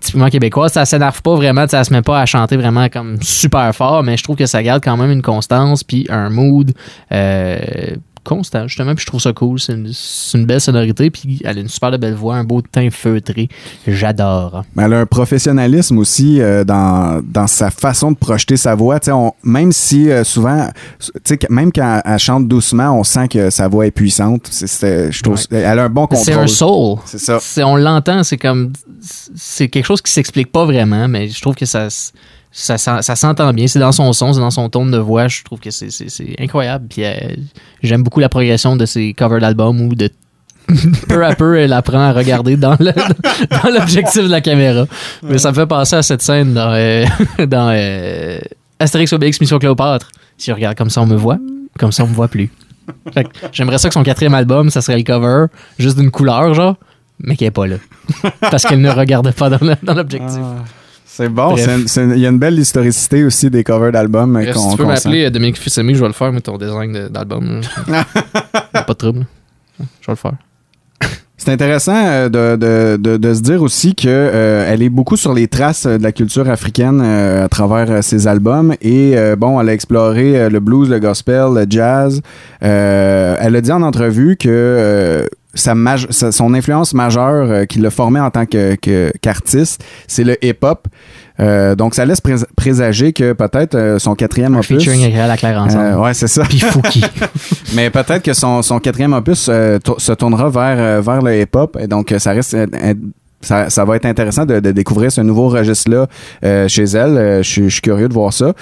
typiquement 0.00 0.30
québécoise. 0.30 0.72
Ça 0.72 0.84
s'énerve 0.84 1.22
pas 1.22 1.36
vraiment, 1.36 1.66
elle 1.72 1.84
se 1.84 1.92
met 1.92 2.02
pas 2.02 2.20
à 2.20 2.26
chanter 2.26 2.56
vraiment 2.56 2.88
comme 2.88 3.22
super 3.22 3.72
fort, 3.72 4.02
mais 4.02 4.16
je 4.16 4.24
trouve 4.24 4.34
que 4.36 4.46
ça 4.46 4.60
garde 4.60 4.82
quand 4.82 4.96
même 4.96 5.12
une 5.12 5.22
constance, 5.22 5.84
puis 5.84 6.06
un 6.08 6.30
mood. 6.30 6.72
Constant, 8.24 8.66
justement, 8.66 8.94
puis 8.94 9.02
je 9.02 9.06
trouve 9.06 9.20
ça 9.20 9.32
cool. 9.32 9.60
C'est 9.60 9.72
une, 9.74 10.46
belle 10.46 10.60
sonorité, 10.60 11.10
puis 11.10 11.40
elle 11.44 11.58
a 11.58 11.60
une 11.60 11.68
super 11.68 11.96
belle 11.98 12.14
voix, 12.14 12.36
un 12.36 12.44
beau 12.44 12.60
teint 12.62 12.90
feutré. 12.90 13.48
J'adore. 13.86 14.64
Mais 14.74 14.84
elle 14.84 14.94
a 14.94 15.00
un 15.00 15.06
professionnalisme 15.06 15.98
aussi 15.98 16.40
euh, 16.40 16.64
dans, 16.64 17.22
dans 17.24 17.46
sa 17.46 17.70
façon 17.70 18.12
de 18.12 18.16
projeter 18.16 18.56
sa 18.56 18.74
voix. 18.74 18.98
On- 19.08 19.32
même 19.42 19.72
si 19.72 20.10
euh, 20.10 20.24
souvent, 20.24 20.68
même 21.50 21.72
quand 21.72 22.02
elle 22.04 22.18
chante 22.18 22.48
doucement, 22.48 22.98
on 22.98 23.04
sent 23.04 23.28
que 23.28 23.50
sa 23.50 23.68
voix 23.68 23.86
est 23.86 23.90
puissante. 23.90 24.48
C'est- 24.50 24.66
c'est- 24.66 25.12
je 25.12 25.22
trouve, 25.22 25.38
Elle 25.50 25.78
a 25.78 25.84
un 25.84 25.88
bon 25.88 26.06
contrôle. 26.06 26.24
C'est 26.24 26.32
un 26.34 26.46
soul. 26.46 26.98
C'est 27.04 27.18
ça. 27.18 27.38
C'est- 27.40 27.62
on 27.62 27.76
l'entend, 27.76 28.22
c'est 28.22 28.38
comme. 28.38 28.72
C'est 29.00 29.68
quelque 29.68 29.84
chose 29.86 30.00
qui 30.00 30.10
s'explique 30.12 30.50
pas 30.50 30.64
vraiment, 30.64 31.08
mais 31.08 31.28
je 31.28 31.40
trouve 31.40 31.54
que 31.54 31.66
ça. 31.66 31.88
Ça, 32.56 32.78
ça, 32.78 33.02
s'entend 33.16 33.52
bien, 33.52 33.66
c'est 33.66 33.80
dans 33.80 33.90
son 33.90 34.12
son, 34.12 34.32
c'est 34.32 34.38
dans 34.38 34.52
son 34.52 34.68
ton 34.68 34.86
de 34.86 34.96
voix. 34.96 35.26
Je 35.26 35.42
trouve 35.42 35.58
que 35.58 35.70
c'est- 35.72 36.40
incroyable. 36.40 36.86
Puis 36.88 37.04
euh, 37.04 37.12
j'aime 37.82 38.04
beaucoup 38.04 38.20
la 38.20 38.28
progression 38.28 38.76
de 38.76 38.86
ses 38.86 39.12
covers 39.12 39.40
d'albums 39.40 39.80
où 39.80 39.96
de 39.96 40.08
peu 41.08 41.24
à 41.26 41.34
peu 41.34 41.58
elle 41.58 41.72
apprend 41.72 41.98
à 41.98 42.12
regarder 42.12 42.56
dans 42.56 42.76
l'objectif 42.78 44.22
de 44.22 44.28
la 44.28 44.40
caméra. 44.40 44.86
Mais 45.24 45.38
ça 45.38 45.50
me 45.50 45.56
fait 45.56 45.66
penser 45.66 45.96
à 45.96 46.02
cette 46.04 46.22
scène 46.22 46.54
dans, 46.54 46.72
euh, 46.72 47.04
dans 47.48 47.72
euh, 47.74 48.38
Astérix 48.78 49.12
Obélix 49.12 49.40
Mission 49.40 49.58
Cléopâtre. 49.58 50.12
Si 50.38 50.52
on 50.52 50.54
regarde 50.54 50.76
comme 50.76 50.90
ça, 50.90 51.02
on 51.02 51.06
me 51.06 51.16
voit, 51.16 51.38
comme 51.76 51.90
ça, 51.90 52.04
on 52.04 52.06
me 52.06 52.14
voit 52.14 52.28
plus. 52.28 52.50
J'aimerais 53.52 53.78
ça 53.78 53.88
que 53.88 53.94
son 53.94 54.04
quatrième 54.04 54.34
album, 54.34 54.70
ça 54.70 54.80
serait 54.80 54.96
le 54.98 55.02
cover, 55.02 55.46
juste 55.80 55.98
d'une 55.98 56.12
couleur, 56.12 56.54
genre, 56.54 56.76
mais 57.18 57.34
qu'elle 57.34 57.48
est 57.48 57.50
pas 57.50 57.66
là. 57.66 57.76
Parce 58.40 58.62
qu'elle 58.62 58.80
ne 58.80 58.90
regarde 58.90 59.32
pas 59.32 59.50
dans 59.50 59.94
l'objectif. 59.94 60.38
C'est 61.16 61.28
bon. 61.28 61.54
Il 61.56 62.18
y 62.18 62.26
a 62.26 62.28
une 62.28 62.38
belle 62.40 62.58
historicité 62.58 63.22
aussi 63.24 63.48
des 63.48 63.62
covers 63.62 63.92
d'albums. 63.92 64.34
euh, 64.36 64.52
si 64.52 64.70
tu 64.70 64.76
peux 64.76 64.84
m'appeler 64.84 65.26
euh, 65.26 65.30
Dominique 65.30 65.58
Fils-Aimé, 65.58 65.94
je 65.94 66.00
vais 66.00 66.08
le 66.08 66.12
faire, 66.12 66.32
mais 66.32 66.40
ton 66.40 66.58
design 66.58 66.92
de- 66.92 67.06
d'album. 67.08 67.60
pas 68.72 68.84
de 68.88 68.92
trouble. 68.94 69.26
Je 69.78 69.84
vais 69.84 70.12
le 70.12 70.14
faire. 70.16 70.32
C'est 71.36 71.52
intéressant 71.52 71.94
euh, 71.94 72.28
de, 72.28 72.56
de, 72.56 72.96
de, 72.96 73.16
de 73.16 73.34
se 73.34 73.42
dire 73.42 73.62
aussi 73.62 73.94
que 73.94 74.08
euh, 74.08 74.66
elle 74.68 74.82
est 74.82 74.88
beaucoup 74.88 75.16
sur 75.16 75.34
les 75.34 75.46
traces 75.46 75.86
de 75.86 76.02
la 76.02 76.10
culture 76.10 76.48
africaine 76.50 77.00
euh, 77.04 77.44
à 77.44 77.48
travers 77.48 78.02
ses 78.02 78.26
albums 78.26 78.74
et 78.82 79.12
euh, 79.16 79.36
bon, 79.36 79.60
elle 79.60 79.68
a 79.68 79.72
exploré 79.74 80.48
le 80.48 80.58
blues, 80.60 80.88
le 80.88 80.98
gospel, 80.98 81.48
le 81.54 81.66
jazz. 81.70 82.22
Elle 82.60 83.54
a 83.54 83.60
dit 83.60 83.70
en 83.72 83.82
entrevue 83.82 84.36
que 84.36 85.28
sa 85.54 85.74
maj- 85.74 86.06
sa- 86.10 86.32
son 86.32 86.54
influence 86.54 86.94
majeure 86.94 87.50
euh, 87.50 87.64
qui 87.64 87.78
l'a 87.78 87.90
formé 87.90 88.20
en 88.20 88.30
tant 88.30 88.44
qu'artiste, 88.46 89.84
c'est 90.06 90.24
le 90.24 90.42
hip-hop. 90.44 90.86
Euh, 91.40 91.74
donc 91.74 91.94
ça 91.96 92.04
laisse 92.04 92.20
prés- 92.20 92.44
présager 92.56 93.12
que 93.12 93.32
peut-être 93.32 93.74
euh, 93.74 93.98
son 93.98 94.14
quatrième 94.14 94.54
opus. 94.54 94.68
Featuring 94.78 95.12
Réal 95.12 95.36
Claire 95.36 95.60
ensemble. 95.60 95.82
Euh, 95.84 95.98
ouais, 95.98 96.14
c'est 96.14 96.28
ça. 96.28 96.42
Puis 96.44 96.60
Fouki. 96.60 97.04
Mais 97.74 97.90
peut-être 97.90 98.22
que 98.22 98.32
son, 98.34 98.62
son 98.62 98.78
quatrième 98.78 99.12
opus 99.14 99.48
euh, 99.48 99.78
se 99.98 100.12
tournera 100.12 100.48
vers, 100.48 100.76
euh, 100.78 101.00
vers 101.00 101.20
le 101.22 101.40
hip-hop. 101.40 101.76
Et 101.80 101.88
donc, 101.88 102.12
euh, 102.12 102.18
ça 102.20 102.30
reste. 102.32 102.56
Ça, 103.44 103.70
ça 103.70 103.84
va 103.84 103.96
être 103.96 104.06
intéressant 104.06 104.44
de, 104.46 104.58
de 104.60 104.72
découvrir 104.72 105.12
ce 105.12 105.20
nouveau 105.20 105.48
registre-là 105.48 106.06
euh, 106.44 106.66
chez 106.68 106.84
elle. 106.84 107.16
Euh, 107.16 107.42
je, 107.42 107.48
suis- 107.48 107.64
je 107.64 107.68
suis 107.74 107.82
curieux 107.82 108.08
de 108.08 108.14
voir 108.14 108.32
ça. 108.32 108.52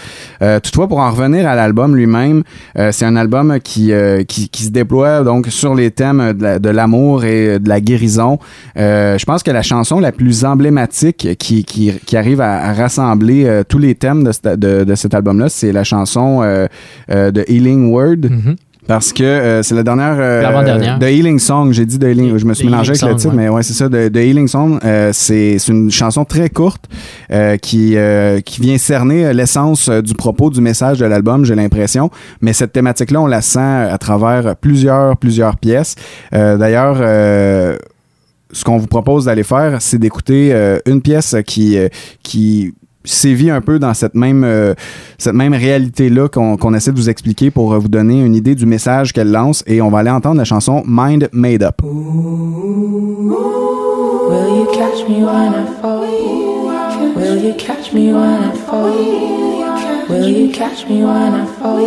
Euh, 0.43 0.61
toutefois, 0.61 0.89
pour 0.89 0.99
en 0.99 1.11
revenir 1.11 1.49
à 1.49 1.55
l'album 1.55 1.97
lui-même, 1.97 2.43
euh, 2.79 2.91
c'est 2.93 3.05
un 3.05 3.17
album 3.17 3.59
qui, 3.63 3.93
euh, 3.93 4.25
qui, 4.25 4.49
qui 4.49 4.65
se 4.65 4.71
déploie 4.71 5.23
donc 5.25 5.47
sur 5.49 5.75
les 5.75 5.91
thèmes 5.91 6.33
de 6.35 6.43
la- 6.43 6.59
de 6.59 6.69
l'amour 6.69 7.25
et 7.25 7.59
de 7.59 7.69
la 7.69 7.81
guérison. 7.81 8.39
Euh, 8.77 9.17
je 9.19 9.25
pense 9.25 9.43
que 9.43 9.51
la 9.51 9.63
chanson 9.63 10.01
la 10.01 10.13
plus 10.13 10.45
emblématique 10.45 11.29
qui, 11.39 11.65
qui, 11.65 11.93
qui 12.05 12.17
arrive 12.17 12.41
à, 12.41 12.73
rassembler 12.73 13.63
tous 13.69 13.79
les 13.79 13.95
thèmes 13.95 14.25
de, 14.25 14.55
de, 14.57 14.85
de 14.85 14.95
cet 14.95 15.15
album-là, 15.15 15.49
c'est 15.49 15.73
la 15.73 15.85
chanson 15.85 16.41
de 17.09 17.45
Healing 17.49 17.91
Word. 17.93 18.17
Parce 18.89 19.13
que 19.13 19.23
euh, 19.23 19.63
c'est 19.63 19.77
la 19.77 19.85
dernière. 19.85 20.17
euh, 20.19 20.43
L'avant-dernière. 20.43 20.99
The 20.99 21.05
Healing 21.05 21.39
Song, 21.39 21.73
j'ai 21.73 21.87
dit 21.87 21.99
The 21.99 22.05
Healing. 22.05 22.37
Je 22.37 22.45
me 22.45 22.53
suis 22.53 22.67
The 22.67 22.71
mélangé 22.71 22.93
Healing 22.93 23.05
avec 23.05 23.15
le 23.15 23.21
titre, 23.21 23.35
ouais. 23.35 23.43
mais 23.45 23.49
ouais, 23.49 23.63
c'est 23.63 23.75
ça. 23.75 23.89
The, 23.89 24.13
The 24.13 24.17
Healing 24.17 24.49
Song, 24.49 24.81
euh, 24.85 25.11
c'est 25.13 25.57
une 25.69 25.91
chanson 25.91 26.25
très 26.25 26.51
courte 26.51 26.87
euh, 27.31 27.57
qui, 27.59 27.97
euh, 27.97 28.41
qui 28.41 28.61
vient 28.61 28.77
cerner 28.79 29.33
l'essence 29.33 29.89
euh, 29.89 30.03
du 30.03 30.15
propos, 30.15 30.51
du 30.51 30.61
message 30.61 30.99
de 30.99 31.07
l'album, 31.07 31.45
j'ai 31.45 31.55
l'impression. 31.55 32.11
Mais 32.41 32.53
cette 32.53 32.73
thématique-là, 32.73 33.21
on 33.21 33.27
la 33.29 33.41
sent 33.41 33.61
à 33.61 33.97
travers 33.99 34.57
plusieurs, 34.57 35.17
plusieurs 35.17 35.57
pièces. 35.59 35.95
Euh, 36.35 36.57
D'ailleurs, 36.57 36.97
euh, 37.01 37.77
ce 38.53 38.65
qu'on 38.65 38.79
vous 38.79 38.89
propose 38.89 39.27
d'aller 39.27 39.45
faire, 39.45 39.81
c'est 39.81 39.99
d'écouter 39.99 40.53
une 40.87 41.01
pièce 41.01 41.37
qui, 41.47 41.79
qui 42.23 42.75
sévit 43.05 43.51
un 43.51 43.61
peu 43.61 43.79
dans 43.79 43.95
cette 43.95 44.15
même, 44.15 44.45
euh, 44.45 44.75
cette 45.19 45.35
même 45.35 45.55
réalité-là 45.55 46.29
qu'on 46.29 46.57
qu'on 46.57 46.75
essaie 46.75 46.93
de 46.93 46.97
vous 46.97 47.11
expliquer 47.11 47.51
pour 47.51 47.73
euh, 47.73 47.79
vous 47.79 47.89
donner 47.89 48.25
une 48.25 48.35
idée 48.35 48.55
du 48.55 48.67
message 48.67 49.13
qu'elle 49.13 49.31
lance. 49.31 49.63
Et 49.67 49.81
on 49.83 49.89
va 49.89 50.01
aller 50.01 50.11
entendre 50.11 50.37
la 50.37 50.45
chanson 50.45 50.83
Mind 50.87 51.29
Made 51.33 51.63
Up. 51.63 51.81
Will 54.33 54.57
you 54.57 54.67
catch 54.73 55.07
me 55.09 55.25
when 55.25 55.55
I 55.55 55.67
fall? 55.81 56.07
Will 57.17 57.39
you 57.45 57.55
catch 57.55 57.93
me 57.93 58.13
when 58.13 58.23
I 58.23 58.53
fall? 58.67 58.93
Will 60.09 60.29
you 60.29 60.51
catch 60.53 60.87
me 60.89 61.03
when 61.05 61.35
I 61.35 61.45
fall? 61.61 61.81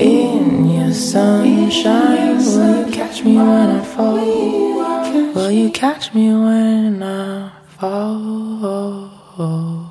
In 0.00 0.68
your 0.68 0.92
sunshine? 0.92 2.38
Will 2.38 2.78
you 2.80 2.86
catch 2.92 3.22
me 3.24 3.36
when 3.36 3.70
I 3.70 3.80
fall? 3.82 4.18
Will 5.34 5.50
you 5.50 5.70
catch 5.70 6.12
me 6.14 6.32
when 6.32 7.02
I 7.02 7.50
fall? 7.50 7.63
oh, 7.84 8.60
oh, 8.64 9.10
oh. 9.38 9.83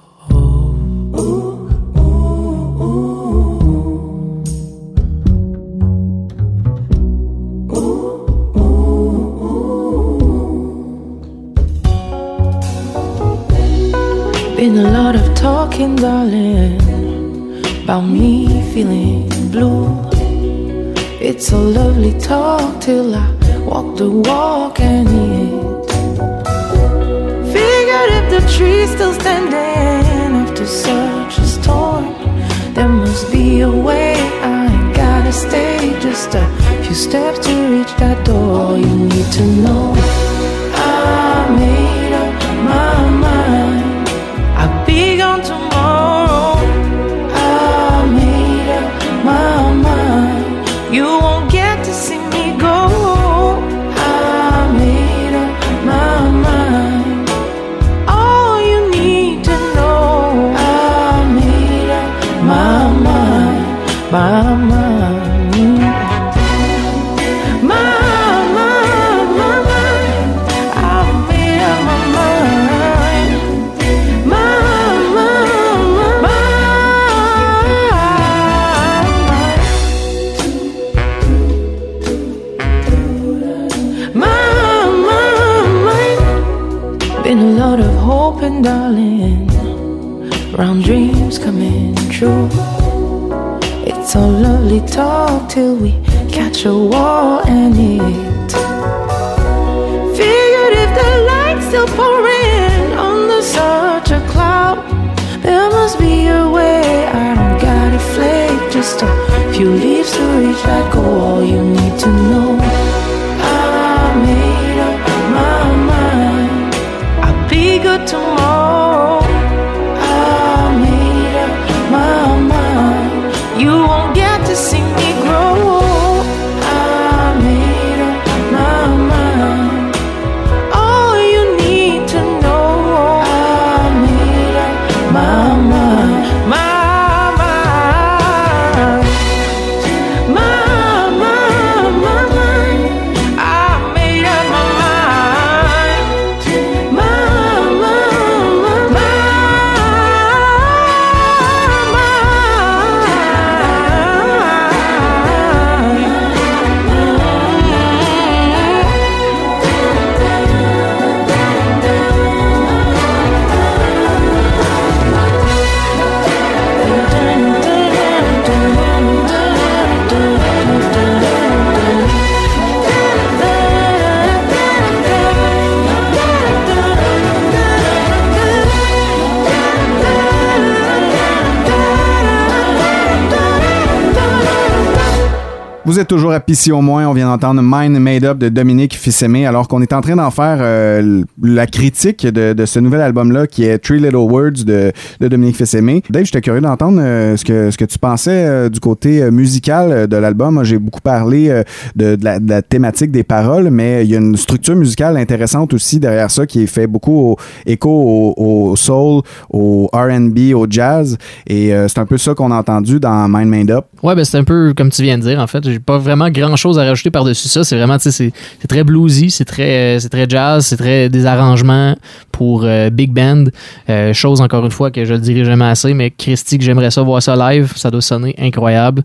Vous 185.93 185.99
êtes 185.99 186.07
toujours 186.07 186.31
à 186.31 186.39
Pissy 186.39 186.71
au 186.71 186.81
moins. 186.81 187.07
On 187.07 187.13
vient 187.13 187.27
d'entendre 187.27 187.61
Mind 187.63 187.99
Made 187.99 188.25
Up 188.25 188.39
de 188.39 188.49
Dominique 188.49 188.95
Fils-Aimé, 188.95 189.45
alors 189.45 189.67
qu'on 189.67 189.79
est 189.83 189.93
en 189.93 190.01
train 190.01 190.15
d'en 190.15 190.31
faire 190.31 190.57
euh, 190.59 191.21
la 191.39 191.67
critique 191.67 192.25
de, 192.25 192.65
ce 192.65 192.79
nouvel 192.79 193.01
album-là 193.01 193.45
qui 193.45 193.65
est 193.65 193.77
Three 193.77 193.99
Little 193.99 194.15
Words 194.15 194.65
de, 194.65 194.91
Dominique 195.21 195.55
Fils-Aimé. 195.55 196.01
Dave, 196.09 196.25
j'étais 196.25 196.41
curieux 196.41 196.61
d'entendre 196.61 196.99
euh, 196.99 197.37
ce, 197.37 197.45
que, 197.45 197.69
ce 197.69 197.77
que 197.77 197.85
tu 197.85 197.99
pensais 197.99 198.31
euh, 198.31 198.69
du 198.69 198.79
côté 198.79 199.29
musical 199.29 200.07
de 200.07 200.17
l'album. 200.17 200.63
J'ai 200.63 200.79
beaucoup 200.79 200.99
parlé 200.99 201.61
de, 201.95 202.17
la, 202.23 202.63
thématique 202.63 203.11
des 203.11 203.23
paroles, 203.23 203.69
mais 203.69 204.03
il 204.03 204.09
y 204.09 204.15
a 204.15 204.17
une 204.17 204.35
structure 204.35 204.75
musicale 204.75 205.15
intéressante 205.17 205.75
aussi 205.75 205.99
derrière 205.99 206.31
ça 206.31 206.47
qui 206.47 206.65
fait 206.65 206.87
beaucoup 206.87 207.33
au- 207.33 207.37
écho 207.67 208.33
au, 208.35 208.75
soul, 208.75 209.21
au 209.51 209.91
R&B, 209.93 210.55
au 210.55 210.65
jazz. 210.67 211.19
Et 211.45 211.71
c'est 211.87 211.99
un 211.99 212.07
peu 212.07 212.17
ça 212.17 212.33
qu'on 212.33 212.49
a 212.49 212.55
entendu 212.55 212.99
dans 212.99 213.27
Mind 213.29 213.47
Made 213.47 213.69
Up. 213.69 213.85
Ouais, 214.01 214.15
ben 214.15 214.25
c'est 214.25 214.39
un 214.39 214.43
peu 214.43 214.73
comme 214.75 214.89
tu 214.89 215.03
viens 215.03 215.19
de 215.19 215.23
dire, 215.23 215.39
en 215.39 215.45
fait. 215.45 215.63
Pas 215.85 215.97
vraiment 215.97 216.29
grand 216.29 216.55
chose 216.55 216.79
à 216.79 216.83
rajouter 216.85 217.11
par-dessus 217.11 217.47
ça. 217.47 217.63
C'est 217.63 217.75
vraiment, 217.75 217.97
tu 217.97 218.11
sais, 218.11 218.31
c'est- 218.59 218.67
très 218.67 218.83
bluesy, 218.83 219.29
c'est 219.29 219.45
très, 219.45 219.97
euh, 219.97 220.09
très 220.09 220.25
jazz, 220.29 220.65
c'est 220.65 220.77
très 220.77 221.09
des 221.09 221.25
arrangements 221.25 221.95
pour 222.31 222.63
euh, 222.63 222.89
big 222.89 223.11
band. 223.11 223.45
Euh, 223.89 224.13
chose, 224.13 224.41
encore 224.41 224.65
une 224.65 224.71
fois, 224.71 224.89
que 224.91 225.05
je 225.05 225.13
le 225.13 225.19
dirai 225.19 225.45
jamais 225.45 225.65
assez, 225.65 225.93
mais 225.93 226.09
Christy, 226.11 226.57
que 226.57 226.63
j'aimerais 226.63 226.91
ça 226.91 227.01
voir 227.01 227.21
ça 227.21 227.35
live, 227.35 227.73
ça 227.75 227.91
doit 227.91 228.01
sonner 228.01 228.35
incroyable. 228.39 229.03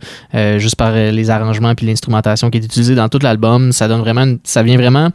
Juste 0.57 0.77
par 0.77 0.93
les 0.93 1.31
arrangements 1.31 1.75
puis 1.75 1.87
l'instrumentation 1.87 2.51
qui 2.51 2.59
est 2.59 2.65
utilisée 2.65 2.95
dans 2.95 3.09
tout 3.09 3.19
l'album. 3.23 3.73
Ça 3.73 3.89
donne 3.89 4.01
vraiment, 4.01 4.27
ça 4.45 4.63
vient 4.63 4.77
vraiment. 4.77 5.11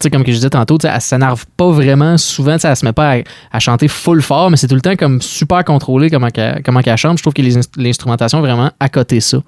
Tu 0.00 0.02
sais, 0.02 0.10
comme 0.10 0.24
que 0.24 0.32
je 0.32 0.36
disais 0.36 0.50
tantôt, 0.50 0.76
elle 0.82 1.00
s'énerve 1.00 1.46
pas 1.56 1.70
vraiment 1.70 2.18
souvent, 2.18 2.56
elle 2.60 2.76
se 2.76 2.84
met 2.84 2.92
pas 2.92 3.14
à, 3.14 3.18
à 3.52 3.60
chanter 3.60 3.86
full 3.86 4.22
fort, 4.22 4.50
mais 4.50 4.56
c'est 4.56 4.66
tout 4.66 4.74
le 4.74 4.80
temps 4.80 4.96
comme 4.96 5.22
super 5.22 5.64
contrôlé 5.64 6.10
comment 6.10 6.30
qu'elle, 6.30 6.62
comment 6.64 6.80
qu'elle 6.80 6.96
chante. 6.96 7.18
Je 7.18 7.22
trouve 7.22 7.32
que 7.32 7.42
l'instrumentation 7.76 8.38
est 8.38 8.42
vraiment 8.42 8.72
à 8.80 8.88
côté 8.88 9.20
ça, 9.20 9.38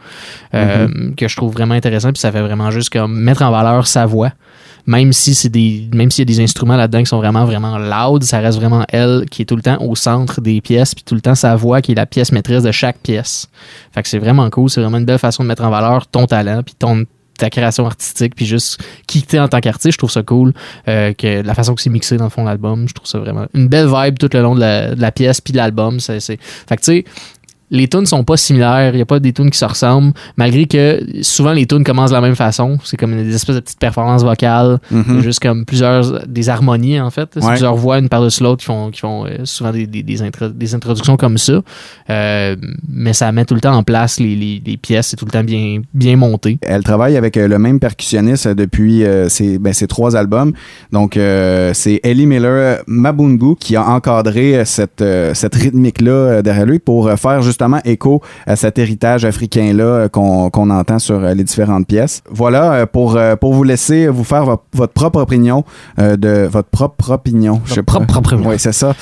euh, 0.55 0.87
que 1.17 1.27
je 1.27 1.35
trouve 1.35 1.53
vraiment 1.53 1.75
intéressant, 1.75 2.13
puis 2.13 2.21
ça 2.21 2.31
fait 2.31 2.43
vraiment 2.43 2.71
juste 2.71 2.91
comme 2.91 3.19
mettre 3.19 3.43
en 3.43 3.51
valeur 3.51 3.89
sa 3.89 4.07
voix. 4.07 4.31
Même 4.87 5.13
si 5.13 5.35
c'est 5.35 5.49
des, 5.49 5.89
même 5.93 6.13
s'il 6.13 6.23
y 6.23 6.33
a 6.33 6.33
des 6.33 6.41
instruments 6.41 6.77
là-dedans 6.77 7.01
qui 7.01 7.07
sont 7.07 7.19
vraiment, 7.19 7.45
vraiment 7.45 7.77
loud, 7.77 8.23
ça 8.23 8.39
reste 8.39 8.57
vraiment 8.61 8.85
elle 8.91 9.25
qui 9.29 9.43
est 9.43 9.45
tout 9.45 9.57
le 9.57 9.63
temps 9.63 9.79
au 9.83 9.97
centre 9.97 10.41
des 10.41 10.61
pièces, 10.61 10.95
puis 10.95 11.03
tout 11.03 11.17
le 11.17 11.21
temps 11.21 11.35
sa 11.35 11.57
voix 11.57 11.83
qui 11.83 11.91
est 11.91 11.97
la 11.97 12.07
pièce 12.07 12.31
maîtresse 12.31 12.63
de 12.63 12.71
chaque 12.71 12.99
pièce. 12.99 13.49
Fait 13.93 14.05
que 14.05 14.09
c'est 14.09 14.21
vraiment 14.21 14.49
cool, 14.49 14.71
c'est 14.71 14.81
vraiment 14.81 14.99
une 14.99 15.05
belle 15.05 15.19
façon 15.19 15.43
de 15.43 15.49
mettre 15.49 15.65
en 15.65 15.71
valeur 15.71 16.07
ton 16.07 16.27
talent, 16.27 16.63
puis 16.63 16.77
ton, 16.79 17.05
ta 17.37 17.51
création 17.51 17.87
artistique, 17.87 18.35
puis 18.35 18.47
juste 18.47 18.83
qui 19.07 19.23
t'es 19.23 19.39
en 19.39 19.49
tant 19.49 19.61
qu'artiste, 19.61 19.93
je 19.93 19.99
trouve 19.99 20.11
ça 20.11 20.23
cool. 20.23 20.53
Euh, 20.89 21.13
que 21.13 21.43
la 21.43 21.55
façon 21.55 21.75
que 21.75 21.83
c'est 21.83 21.91
mixé 21.91 22.17
dans 22.17 22.25
le 22.25 22.31
fond 22.31 22.43
de 22.43 22.49
l'album, 22.49 22.89
je 22.89 22.95
trouve 22.95 23.07
ça 23.07 23.19
vraiment 23.19 23.47
une 23.55 23.69
belle 23.69 23.89
vibe 23.89 24.19
tout 24.19 24.31
le 24.33 24.41
long 24.41 24.55
de 24.55 24.61
la, 24.61 25.13
pièce 25.13 25.41
puis 25.41 25.53
de 25.53 25.59
l'album. 25.59 26.01
C'est... 26.01 26.21
Fait 26.21 26.37
que 26.77 26.83
tu 26.83 26.85
sais, 26.85 27.05
les 27.71 27.89
tunes 27.89 28.07
sont 28.07 28.23
pas 28.25 28.37
similaires, 28.37 28.95
il 28.95 28.99
y 28.99 29.03
a 29.03 29.07
pas 29.07 29.19
des 29.19 29.33
tunes 29.33 29.51
qui 29.51 29.59
se 29.59 29.65
ressemblent, 29.65 30.13
malgré 30.37 30.67
que 30.67 31.01
souvent 31.23 31.53
les 31.53 31.67
tunes 31.67 31.83
commencent 31.85 32.11
de 32.11 32.15
la 32.15 32.21
même 32.21 32.37
façon. 32.37 32.79
C'est 32.85 32.97
comme 32.97 33.15
des 33.17 33.35
espèces 33.35 33.57
de 33.57 33.61
petites 33.61 33.79
performances 33.79 34.23
vocales, 34.23 34.79
Mhm. 34.91 35.21
Juste 35.23 35.41
comme 35.41 35.65
plusieurs 35.65 36.27
des 36.27 36.49
harmonies 36.49 37.01
en 37.01 37.11
fait. 37.11 37.29
C'est 37.35 37.43
Ouais. 37.45 37.51
plusieurs 37.51 37.75
voix 37.77 37.99
une 37.99 38.09
par-dessus 38.09 38.43
l'autre 38.43 38.61
qui 38.61 38.67
font, 38.67 38.91
qui 38.91 39.01
font 39.01 39.27
euh, 39.27 39.39
souvent 39.45 39.73
des, 39.73 39.87
des, 39.87 40.03
des, 40.03 40.23
intro- 40.23 40.49
des 40.49 40.75
introductions 40.75 41.17
comme 41.17 41.39
ça. 41.39 41.61
Euh, 42.11 42.57
mais 42.89 43.13
ça 43.13 43.31
met 43.33 43.45
tout 43.45 43.55
le 43.55 43.61
temps 43.61 43.75
en 43.75 43.83
place 43.83 44.21
les, 44.21 44.37
les, 44.37 44.63
les 44.65 44.77
pièces, 44.77 45.09
c'est 45.09 45.17
tout 45.17 45.25
le 45.25 45.31
temps 45.33 45.45
bien, 45.45 45.81
bien 45.95 46.17
monté. 46.17 46.59
Elle 46.63 46.83
travaille 46.85 47.17
avec 47.17 47.37
euh, 47.37 47.49
le 47.49 47.59
même 47.59 47.81
percussionniste 47.81 48.49
depuis 48.49 49.05
euh, 49.05 49.29
ses, 49.29 49.59
ben, 49.59 49.73
ses 49.73 49.87
trois 49.87 50.17
albums. 50.17 50.53
Donc, 50.93 51.17
euh, 51.17 51.73
c'est 51.75 52.01
Ellie 52.05 52.27
Miller 52.27 52.83
Mabungu 52.87 53.57
qui 53.59 53.77
a 53.77 53.85
encadré 53.89 54.65
cette, 54.65 55.03
cette 55.35 55.55
rythmique-là 55.55 56.43
derrière 56.43 56.67
lui 56.67 56.79
pour 56.79 57.11
faire 57.19 57.43
justement 57.57 57.81
écho 57.87 58.21
à 58.47 58.55
cet 58.55 58.79
héritage 58.79 59.25
africain-là 59.25 59.85
euh, 59.85 60.09
qu'on 60.09 60.51
qu'on 60.51 60.69
entend 60.69 60.99
sur 60.99 61.17
euh, 61.25 61.33
les 61.33 61.43
différentes 61.45 61.87
pièces. 61.87 62.23
Voilà, 62.31 62.73
euh, 62.75 62.87
pour, 62.87 63.19
pour 63.41 63.55
vous 63.55 63.65
laisser 63.65 64.09
vous 64.09 64.25
faire 64.25 64.45
vo- 64.45 64.61
votre 64.75 64.93
propre 64.93 65.21
opinion 65.21 65.65
euh, 65.99 66.17
de 66.17 66.47
votre 66.51 66.69
propre 66.69 67.13
opinion. 67.13 67.63
Je 67.65 67.75
sais 67.75 67.83
pas. 67.83 67.95
Oui, 68.51 68.57
c'est 68.59 68.73
ça. 68.75 68.95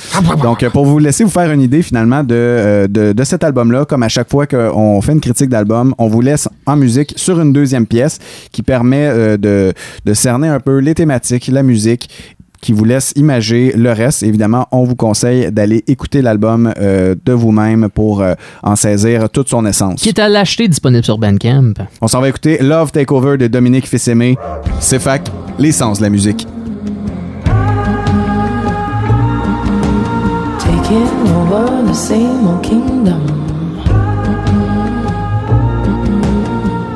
Donc, 0.42 0.64
pour 0.68 0.84
vous 0.86 0.98
laisser 1.00 1.24
vous 1.24 1.30
faire 1.30 1.50
une 1.50 1.60
idée 1.62 1.82
finalement 1.82 2.22
de, 2.22 2.86
de, 2.88 3.12
de 3.12 3.24
cet 3.24 3.42
album-là, 3.42 3.84
comme 3.86 4.04
à 4.04 4.08
chaque 4.08 4.30
fois 4.30 4.46
qu'on 4.46 5.00
fait 5.00 5.12
une 5.12 5.20
critique 5.20 5.48
d'album, 5.50 5.94
on 5.98 6.06
vous 6.08 6.20
laisse 6.20 6.48
en 6.66 6.76
musique 6.76 7.12
sur 7.16 7.40
une 7.40 7.52
deuxième 7.52 7.86
pièce 7.86 8.18
qui 8.52 8.62
permet 8.62 9.06
euh, 9.08 9.36
de, 9.36 9.72
de 10.04 10.14
cerner 10.14 10.48
un 10.48 10.60
peu 10.60 10.78
les 10.78 10.94
thématiques, 10.94 11.48
la 11.48 11.62
musique 11.64 12.08
qui 12.64 12.72
vous 12.72 12.86
laisse 12.86 13.12
imager 13.14 13.74
le 13.76 13.92
reste. 13.92 14.22
Évidemment, 14.22 14.66
on 14.72 14.84
vous 14.84 14.96
conseille 14.96 15.52
d'aller 15.52 15.84
écouter 15.86 16.22
l'album 16.22 16.72
euh, 16.80 17.14
de 17.22 17.32
vous-même 17.34 17.90
pour 17.90 18.22
euh, 18.22 18.32
en 18.62 18.74
saisir 18.74 19.28
toute 19.28 19.50
son 19.50 19.66
essence. 19.66 20.00
Qui 20.00 20.08
est 20.08 20.18
à 20.18 20.30
l'acheter 20.30 20.66
disponible 20.66 21.04
sur 21.04 21.18
Bandcamp. 21.18 21.74
On 22.00 22.08
s'en 22.08 22.22
va 22.22 22.28
écouter 22.30 22.56
Love 22.62 22.90
Takeover 22.90 23.36
de 23.36 23.48
Dominique 23.48 23.86
Fils-Aimé. 23.86 24.38
C'est 24.80 24.98
fac, 24.98 25.30
l'essence 25.58 25.98
de 25.98 26.04
la 26.04 26.08
musique. 26.10 26.46
Taking 30.58 31.06
over 31.36 31.86
the 31.86 31.94
same 31.94 32.48
old 32.48 32.62
kingdom. 32.62 33.20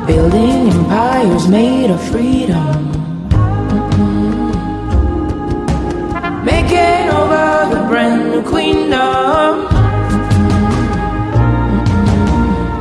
Building 0.07 0.71
empires 0.71 1.47
made 1.47 1.91
of 1.91 2.01
freedom. 2.09 2.98
Brand 7.89 8.29
new 8.31 8.43
queendom. 8.43 9.65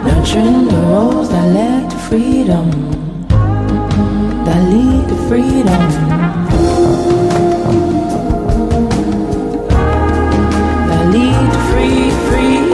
Nurturing 0.05 0.69
the 0.69 0.81
roads 0.93 1.31
that 1.31 1.47
led 1.59 1.91
to 1.91 1.97
freedom. 2.09 2.67
That 4.45 4.63
lead 4.73 5.09
to 5.09 5.17
freedom. 5.29 5.85
that 10.91 11.05
lead 11.15 11.53
to 11.55 11.61
free, 11.71 12.11
free. 12.29 12.68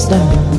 Wisdom. 0.00 0.49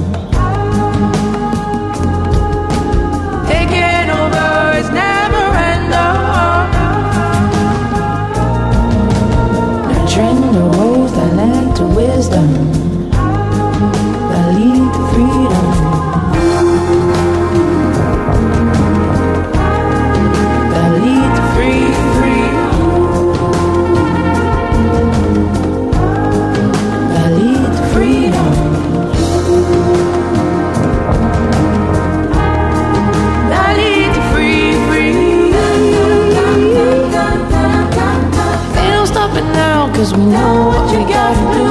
Cause 40.01 40.13
we 40.15 40.23
know 40.25 40.69
what 40.69 40.85
we 40.91 41.03
gotta 41.13 41.43
do. 41.53 41.65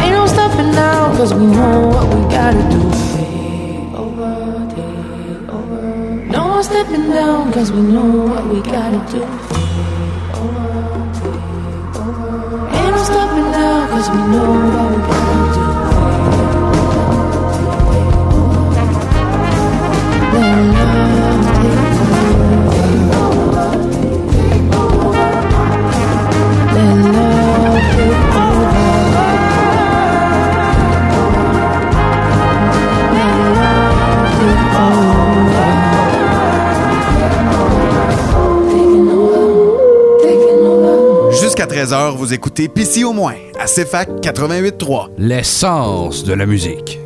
Ain't 0.00 0.14
no 0.16 0.26
stopping 0.26 0.70
now, 0.72 1.14
cause 1.18 1.34
we 1.34 1.44
know 1.44 1.88
what 1.88 2.06
we 2.14 2.20
gotta 2.34 2.62
do. 2.74 2.82
No 6.32 6.48
more 6.48 6.62
stepping 6.62 7.10
down, 7.10 7.52
cause 7.52 7.70
we 7.72 7.82
know 7.82 8.24
what 8.30 8.46
we 8.46 8.62
gotta 8.62 9.00
do. 9.12 9.22
Ain't 12.78 12.92
no 12.96 13.02
stopping 13.04 13.50
now, 13.52 13.86
cause 13.92 14.08
we 14.08 14.16
know 14.32 14.69
13h, 41.70 42.16
vous 42.16 42.34
écoutez 42.34 42.68
PC 42.68 43.04
au 43.04 43.12
moins 43.12 43.36
à 43.56 43.66
CFAC 43.66 44.08
88.3. 44.22 45.10
L'essence 45.18 46.24
de 46.24 46.32
la 46.32 46.44
musique. 46.44 46.99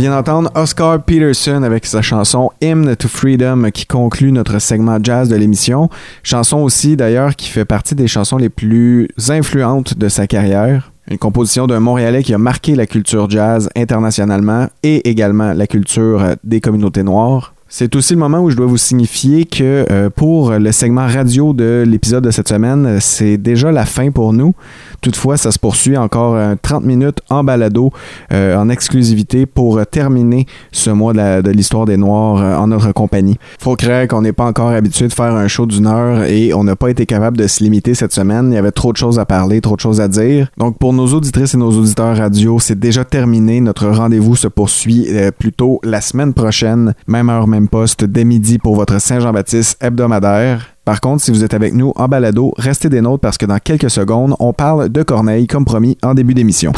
Vient 0.00 0.12
d'entendre 0.12 0.50
Oscar 0.54 1.02
Peterson 1.02 1.62
avec 1.62 1.84
sa 1.84 2.00
chanson 2.00 2.50
Hymn 2.62 2.96
to 2.96 3.06
Freedom 3.06 3.70
qui 3.70 3.84
conclut 3.84 4.32
notre 4.32 4.58
segment 4.58 4.98
jazz 5.02 5.28
de 5.28 5.36
l'émission. 5.36 5.90
Chanson 6.22 6.56
aussi 6.60 6.96
d'ailleurs 6.96 7.36
qui 7.36 7.50
fait 7.50 7.66
partie 7.66 7.94
des 7.94 8.08
chansons 8.08 8.38
les 8.38 8.48
plus 8.48 9.08
influentes 9.28 9.98
de 9.98 10.08
sa 10.08 10.26
carrière. 10.26 10.90
Une 11.10 11.18
composition 11.18 11.66
d'un 11.66 11.80
Montréalais 11.80 12.22
qui 12.22 12.32
a 12.32 12.38
marqué 12.38 12.76
la 12.76 12.86
culture 12.86 13.28
jazz 13.28 13.68
internationalement 13.76 14.68
et 14.82 15.06
également 15.06 15.52
la 15.52 15.66
culture 15.66 16.22
euh, 16.22 16.34
des 16.44 16.62
communautés 16.62 17.02
noires. 17.02 17.52
C'est 17.72 17.94
aussi 17.94 18.14
le 18.14 18.18
moment 18.18 18.40
où 18.40 18.50
je 18.50 18.56
dois 18.56 18.66
vous 18.66 18.76
signifier 18.76 19.44
que 19.44 19.86
euh, 19.92 20.10
pour 20.10 20.50
le 20.50 20.72
segment 20.72 21.06
radio 21.06 21.52
de 21.52 21.84
l'épisode 21.86 22.24
de 22.24 22.32
cette 22.32 22.48
semaine, 22.48 22.84
euh, 22.84 22.98
c'est 23.00 23.36
déjà 23.36 23.70
la 23.70 23.86
fin 23.86 24.10
pour 24.10 24.32
nous. 24.32 24.54
Toutefois, 25.02 25.36
ça 25.36 25.52
se 25.52 25.58
poursuit 25.58 25.96
encore 25.96 26.34
euh, 26.34 26.56
30 26.60 26.84
minutes 26.84 27.20
en 27.30 27.44
balado, 27.44 27.90
euh, 28.32 28.56
en 28.56 28.68
exclusivité 28.68 29.46
pour 29.46 29.78
euh, 29.78 29.84
terminer 29.84 30.46
ce 30.72 30.90
mois 30.90 31.12
de 31.12 31.50
l'histoire 31.50 31.86
des 31.86 31.96
Noirs 31.96 32.42
euh, 32.42 32.56
en 32.56 32.66
notre 32.66 32.92
compagnie. 32.92 33.38
Faut 33.60 33.76
croire 33.76 34.08
qu'on 34.08 34.22
n'est 34.22 34.32
pas 34.32 34.46
encore 34.46 34.70
habitué 34.70 35.06
de 35.08 35.12
faire 35.12 35.34
un 35.34 35.46
show 35.48 35.64
d'une 35.64 35.86
heure 35.86 36.24
et 36.24 36.52
on 36.52 36.64
n'a 36.64 36.76
pas 36.76 36.90
été 36.90 37.06
capable 37.06 37.36
de 37.36 37.46
se 37.46 37.62
limiter 37.62 37.94
cette 37.94 38.12
semaine. 38.12 38.50
Il 38.50 38.54
y 38.56 38.58
avait 38.58 38.72
trop 38.72 38.92
de 38.92 38.96
choses 38.96 39.18
à 39.18 39.24
parler, 39.24 39.60
trop 39.60 39.76
de 39.76 39.80
choses 39.80 40.00
à 40.00 40.08
dire. 40.08 40.48
Donc 40.58 40.76
pour 40.78 40.92
nos 40.92 41.06
auditrices 41.14 41.54
et 41.54 41.58
nos 41.58 41.70
auditeurs 41.70 42.16
radio, 42.16 42.58
c'est 42.58 42.78
déjà 42.78 43.04
terminé. 43.04 43.60
Notre 43.60 43.86
rendez-vous 43.86 44.36
se 44.36 44.48
poursuit 44.48 45.06
euh, 45.08 45.30
plutôt 45.30 45.80
la 45.84 46.00
semaine 46.00 46.34
prochaine, 46.34 46.94
même 47.06 47.30
heure, 47.30 47.46
même 47.46 47.59
poste, 47.68 48.04
dès 48.04 48.24
midi 48.24 48.58
pour 48.58 48.76
votre 48.76 49.00
Saint-Jean-Baptiste 49.00 49.82
hebdomadaire. 49.82 50.74
Par 50.84 51.00
contre, 51.00 51.22
si 51.22 51.30
vous 51.30 51.44
êtes 51.44 51.54
avec 51.54 51.74
nous 51.74 51.92
en 51.96 52.08
balado, 52.08 52.52
restez 52.56 52.88
des 52.88 53.00
nôtres 53.00 53.20
parce 53.20 53.38
que 53.38 53.46
dans 53.46 53.58
quelques 53.58 53.90
secondes, 53.90 54.34
on 54.40 54.52
parle 54.52 54.88
de 54.88 55.02
Corneille 55.02 55.46
comme 55.46 55.64
promis 55.64 55.96
en 56.02 56.14
début 56.14 56.34
d'émission. 56.34 56.72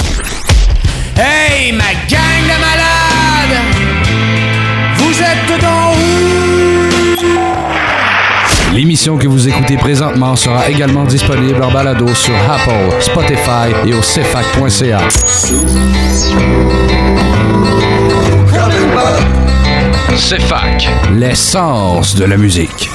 Hey, 1.16 1.72
ma 1.72 1.92
gang 2.08 2.42
de 2.42 2.60
malades! 2.60 3.62
Vous 4.96 5.20
êtes 5.20 5.60
dans 5.60 5.92
L'émission 8.74 9.18
que 9.18 9.28
vous 9.28 9.48
écoutez 9.48 9.76
présentement 9.76 10.34
sera 10.34 10.70
également 10.70 11.04
disponible 11.04 11.62
en 11.62 11.70
balado 11.70 12.08
sur 12.14 12.34
Apple, 12.50 13.02
Spotify 13.02 13.68
et 13.86 13.92
au 13.92 14.00
cefac.ca. 14.00 14.98
CFAC. 20.16 20.88
L'essence 21.14 22.14
de 22.16 22.24
la 22.26 22.36
musique. 22.36 22.90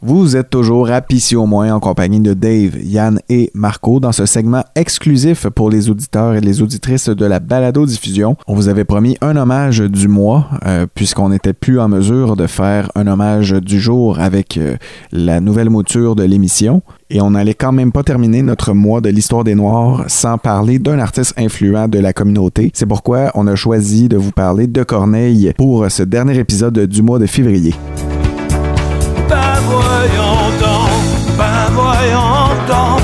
Vous 0.00 0.36
êtes 0.36 0.50
toujours 0.50 0.90
à 0.90 1.00
Pissy 1.00 1.34
au 1.34 1.44
moins 1.44 1.72
en 1.74 1.80
compagnie 1.80 2.20
de 2.20 2.32
Dave, 2.32 2.76
Yann 2.82 3.20
et 3.28 3.50
Marco 3.54 3.98
dans 3.98 4.12
ce 4.12 4.24
segment 4.24 4.62
exclusif 4.76 5.48
pour 5.48 5.68
les 5.68 5.90
auditeurs 5.90 6.34
et 6.34 6.40
les 6.40 6.62
auditrices 6.62 7.08
de 7.08 7.26
la 7.26 7.40
balado 7.40 7.84
diffusion. 7.84 8.36
On 8.46 8.54
vous 8.54 8.68
avait 8.68 8.84
promis 8.84 9.16
un 9.20 9.36
hommage 9.36 9.80
du 9.80 10.06
mois 10.06 10.48
euh, 10.64 10.86
puisqu'on 10.94 11.30
n'était 11.30 11.52
plus 11.52 11.80
en 11.80 11.88
mesure 11.88 12.36
de 12.36 12.46
faire 12.46 12.90
un 12.94 13.08
hommage 13.08 13.50
du 13.50 13.80
jour 13.80 14.20
avec 14.20 14.56
euh, 14.56 14.76
la 15.10 15.40
nouvelle 15.40 15.70
mouture 15.70 16.14
de 16.14 16.22
l'émission. 16.22 16.82
Et 17.12 17.20
on 17.20 17.30
n'allait 17.32 17.54
quand 17.54 17.72
même 17.72 17.90
pas 17.90 18.04
terminer 18.04 18.42
notre 18.42 18.72
mois 18.72 19.00
de 19.00 19.08
l'histoire 19.08 19.42
des 19.42 19.56
Noirs 19.56 20.04
sans 20.06 20.38
parler 20.38 20.78
d'un 20.78 21.00
artiste 21.00 21.34
influent 21.36 21.88
de 21.88 21.98
la 21.98 22.12
communauté. 22.12 22.70
C'est 22.72 22.86
pourquoi 22.86 23.32
on 23.34 23.48
a 23.48 23.56
choisi 23.56 24.08
de 24.08 24.16
vous 24.16 24.30
parler 24.30 24.68
de 24.68 24.84
Corneille 24.84 25.52
pour 25.56 25.90
ce 25.90 26.04
dernier 26.04 26.38
épisode 26.38 26.78
du 26.86 27.02
mois 27.02 27.18
de 27.18 27.26
février. 27.26 27.74
Ben 29.28 29.36
voyons 29.64 30.50
donc, 30.60 31.36
ben 31.36 31.72
voyons 31.72 32.20
donc. 32.68 33.00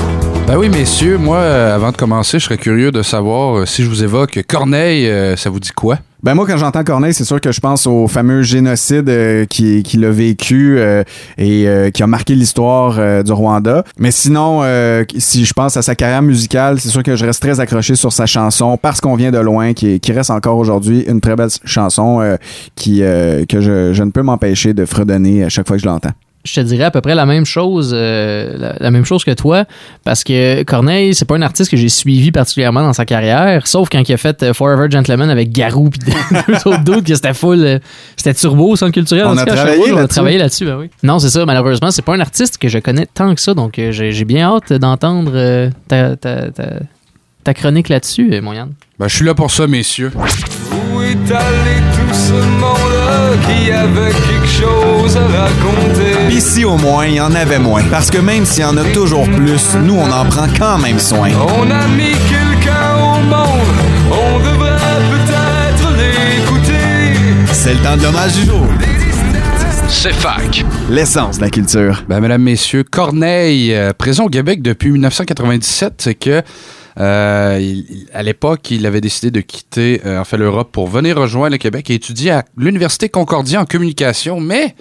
Ben 0.47 0.57
oui, 0.57 0.69
messieurs, 0.69 1.17
moi, 1.17 1.39
euh, 1.39 1.75
avant 1.75 1.91
de 1.91 1.97
commencer, 1.97 2.39
je 2.39 2.45
serais 2.45 2.57
curieux 2.57 2.93
de 2.93 3.01
savoir 3.01 3.57
euh, 3.57 3.65
si 3.65 3.83
je 3.83 3.89
vous 3.89 4.05
évoque 4.05 4.41
Corneille, 4.47 5.09
euh, 5.09 5.35
ça 5.35 5.49
vous 5.49 5.59
dit 5.59 5.73
quoi? 5.75 5.99
Ben 6.23 6.33
moi, 6.33 6.47
quand 6.47 6.57
j'entends 6.57 6.83
Corneille, 6.83 7.13
c'est 7.13 7.23
sûr 7.23 7.39
que 7.39 7.51
je 7.51 7.59
pense 7.59 7.85
au 7.85 8.07
fameux 8.07 8.41
génocide 8.41 9.07
euh, 9.07 9.45
qui, 9.45 9.83
qui 9.83 9.97
l'a 9.97 10.09
vécu 10.09 10.79
euh, 10.79 11.03
et 11.37 11.67
euh, 11.67 11.91
qui 11.91 12.01
a 12.01 12.07
marqué 12.07 12.33
l'histoire 12.33 12.95
euh, 12.97 13.21
du 13.21 13.31
Rwanda. 13.31 13.83
Mais 13.99 14.09
sinon, 14.09 14.61
euh, 14.63 15.03
si 15.19 15.45
je 15.45 15.53
pense 15.53 15.77
à 15.77 15.83
sa 15.83 15.93
carrière 15.93 16.23
musicale, 16.23 16.79
c'est 16.79 16.89
sûr 16.89 17.03
que 17.03 17.15
je 17.15 17.23
reste 17.23 17.41
très 17.41 17.59
accroché 17.59 17.95
sur 17.95 18.11
sa 18.11 18.25
chanson 18.25 18.77
Parce 18.81 18.99
qu'on 18.99 19.15
vient 19.15 19.29
de 19.31 19.37
loin, 19.37 19.73
qui, 19.73 19.99
qui 19.99 20.11
reste 20.11 20.31
encore 20.31 20.57
aujourd'hui 20.57 21.05
une 21.07 21.21
très 21.21 21.35
belle 21.35 21.49
chanson 21.65 22.19
euh, 22.19 22.35
qui, 22.73 22.97
que 22.99 23.61
je, 23.61 23.93
je 23.93 24.03
ne 24.03 24.09
peux 24.09 24.23
m'empêcher 24.23 24.73
de 24.73 24.85
fredonner 24.85 25.43
à 25.43 25.49
chaque 25.49 25.67
fois 25.67 25.77
que 25.77 25.83
je 25.83 25.87
l'entends. 25.87 26.13
Je 26.47 26.55
te 26.55 26.59
dirais 26.61 26.85
à 26.85 26.91
peu 26.91 27.01
près 27.01 27.15
la 27.15 27.25
même 27.25 27.45
chose, 27.45 27.91
euh, 27.93 28.55
la, 28.57 28.75
la 28.79 28.91
même 28.91 29.05
chose 29.05 29.23
que 29.23 29.31
toi, 29.31 29.65
parce 30.03 30.23
que 30.23 30.63
Corneille, 30.63 31.13
c'est 31.13 31.25
pas 31.25 31.35
un 31.35 31.41
artiste 31.41 31.69
que 31.69 31.77
j'ai 31.77 31.89
suivi 31.89 32.31
particulièrement 32.31 32.81
dans 32.81 32.93
sa 32.93 33.05
carrière, 33.05 33.67
sauf 33.67 33.89
quand 33.91 34.01
il 34.07 34.13
a 34.13 34.17
fait 34.17 34.41
euh, 34.43 34.53
Forever 34.53 34.87
Gentleman 34.89 35.29
avec 35.29 35.51
Garou 35.51 35.89
puis 35.89 35.99
deux 36.47 36.55
autres 36.65 36.83
doutes 36.83 37.05
que 37.05 37.15
c'était 37.15 37.33
full, 37.33 37.63
euh, 37.63 37.79
c'était 38.15 38.33
turbo, 38.33 38.75
son 38.75 38.91
culturel. 38.91 39.25
On 39.27 39.31
en 39.31 39.37
a 39.37 39.41
tout 39.41 39.45
cas, 39.47 39.55
travaillé 39.55 39.79
on 39.91 39.97
a 39.97 40.01
là-dessus. 40.01 40.07
travaillé 40.07 40.37
là-dessus, 40.37 40.65
ben 40.65 40.77
oui. 40.77 40.89
Non, 41.03 41.19
c'est 41.19 41.29
ça, 41.29 41.45
malheureusement, 41.45 41.91
c'est 41.91 42.01
pas 42.01 42.15
un 42.15 42.19
artiste 42.19 42.57
que 42.57 42.69
je 42.69 42.79
connais 42.79 43.05
tant 43.13 43.35
que 43.35 43.41
ça, 43.41 43.53
donc 43.53 43.73
j'ai 43.75 44.11
j'ai 44.11 44.25
bien 44.25 44.47
hâte 44.47 44.73
d'entendre 44.73 45.31
euh, 45.35 45.69
ta, 45.87 46.15
ta, 46.15 46.49
ta, 46.51 46.63
ta 47.43 47.53
chronique 47.53 47.89
là-dessus, 47.89 48.29
euh, 48.33 48.41
mon 48.41 48.53
Yann. 48.53 48.71
Ben, 48.99 49.07
je 49.07 49.15
suis 49.15 49.25
là 49.25 49.33
pour 49.35 49.51
ça, 49.51 49.67
messieurs. 49.67 50.11
Où 50.15 51.01
est 51.01 51.11
allé 51.11 51.77
tout 51.95 52.13
ce 52.13 52.33
monde 52.33 53.39
qui 53.45 53.71
avait 53.71 54.11
quelque 54.11 54.47
chose 54.47 55.15
à 55.17 55.27
raconter? 55.27 56.16
Ici, 56.29 56.65
au 56.65 56.77
moins, 56.77 57.05
il 57.07 57.15
y 57.15 57.21
en 57.21 57.33
avait 57.33 57.59
moins. 57.59 57.83
Parce 57.89 58.11
que 58.11 58.17
même 58.17 58.45
s'il 58.45 58.61
y 58.61 58.65
en 58.65 58.77
a 58.77 58.83
toujours 58.85 59.27
plus, 59.29 59.75
nous, 59.83 59.95
on 59.95 60.11
en 60.11 60.25
prend 60.25 60.47
quand 60.57 60.77
même 60.77 60.99
soin. 60.99 61.29
On 61.57 61.69
a 61.71 61.87
mis 61.87 62.11
quelqu'un 62.29 62.95
au 63.01 63.19
monde, 63.23 63.77
on 64.11 64.39
devrait 64.39 64.77
peut-être 65.11 65.91
l'écouter. 65.97 67.53
C'est 67.53 67.73
le 67.73 67.79
temps 67.79 67.97
de 67.97 68.03
l'hommage 68.03 68.33
du 68.35 68.45
jour. 68.45 68.65
CFAC. 69.89 70.65
L'essence 70.89 71.37
de 71.37 71.43
la 71.43 71.49
culture. 71.49 72.03
Ben, 72.07 72.19
mesdames, 72.19 72.41
messieurs, 72.43 72.83
Corneille, 72.83 73.73
euh, 73.73 73.93
présent 73.93 74.25
au 74.25 74.29
Québec 74.29 74.61
depuis 74.61 74.91
1997, 74.91 75.93
c'est 75.99 76.13
que 76.13 76.41
euh, 76.99 77.57
il- 77.59 77.85
il- 77.89 78.07
à 78.13 78.21
l'époque, 78.21 78.69
il 78.69 78.85
avait 78.85 79.01
décidé 79.01 79.31
de 79.31 79.39
quitter 79.41 80.01
euh, 80.05 80.19
en 80.19 80.25
fait 80.25 80.37
l'Europe 80.37 80.69
pour 80.71 80.87
venir 80.87 81.17
rejoindre 81.17 81.53
le 81.53 81.57
Québec 81.57 81.89
et 81.89 81.95
étudier 81.95 82.31
à 82.31 82.43
l'Université 82.57 83.07
Concordia 83.09 83.61
en 83.61 83.65
communication, 83.65 84.39
mais 84.41 84.75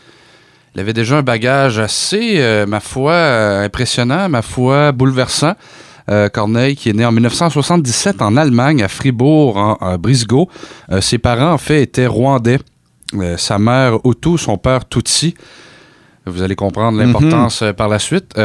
il 0.76 0.80
avait 0.80 0.92
déjà 0.92 1.16
un 1.16 1.22
bagage 1.22 1.78
assez, 1.78 2.34
euh, 2.38 2.66
ma 2.66 2.80
foi, 2.80 3.12
euh, 3.12 3.64
impressionnant, 3.64 4.28
ma 4.28 4.42
foi, 4.42 4.92
bouleversant. 4.92 5.54
Euh, 6.08 6.28
Corneille, 6.28 6.76
qui 6.76 6.90
est 6.90 6.92
né 6.92 7.04
en 7.04 7.10
1977 7.12 8.20
en 8.22 8.36
Allemagne, 8.36 8.82
à 8.82 8.88
Fribourg, 8.88 9.56
en, 9.56 9.76
en 9.80 9.96
Brisgau. 9.98 10.48
Euh, 10.92 11.00
ses 11.00 11.18
parents, 11.18 11.50
en 11.52 11.58
fait, 11.58 11.82
étaient 11.82 12.06
rwandais. 12.06 12.58
Euh, 13.14 13.36
sa 13.38 13.58
mère 13.58 13.98
Hutu, 14.04 14.36
son 14.38 14.58
père 14.58 14.86
Tutsi. 14.88 15.34
Vous 16.26 16.42
allez 16.42 16.54
comprendre 16.56 16.98
l'importance 16.98 17.62
euh, 17.62 17.72
par 17.72 17.88
la 17.88 17.98
suite. 17.98 18.36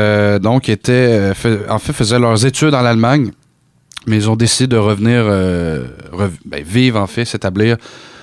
Donc, 0.42 0.70
étaient, 0.70 1.34
fait- 1.36 1.70
en 1.70 1.80
fait, 1.80 1.92
faisaient 1.94 2.18
leurs 2.18 2.46
études 2.46 2.74
en 2.74 2.86
Allemagne, 2.86 3.32
mais 4.08 4.16
ils 4.16 4.30
ont 4.30 4.36
décidé 4.38 4.68
de 4.68 4.78
revenir 4.78 5.24
rev- 5.26 6.32
ben, 6.46 6.64
vivre, 6.64 7.00
en 7.00 7.08
fait, 7.08 7.26
s'établir 7.26 7.76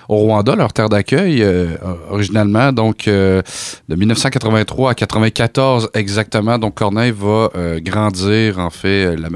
au 0.08 0.16
Rwanda, 0.16 0.56
leur 0.56 0.72
terre 0.72 0.88
d'accueil, 0.88 1.42
euh, 1.42 1.76
originalement. 2.10 2.72
Donc, 2.72 3.06
euh, 3.06 3.42
de 3.88 3.94
1983 3.94 4.92
à 4.92 4.94
94 4.94 5.90
exactement. 5.94 6.58
Donc, 6.58 6.74
Corneille 6.74 7.12
va 7.14 7.50
euh, 7.54 7.78
grandir, 7.80 8.58
en 8.58 8.70
fait, 8.70 9.06
euh, 9.06 9.16
la, 9.16 9.28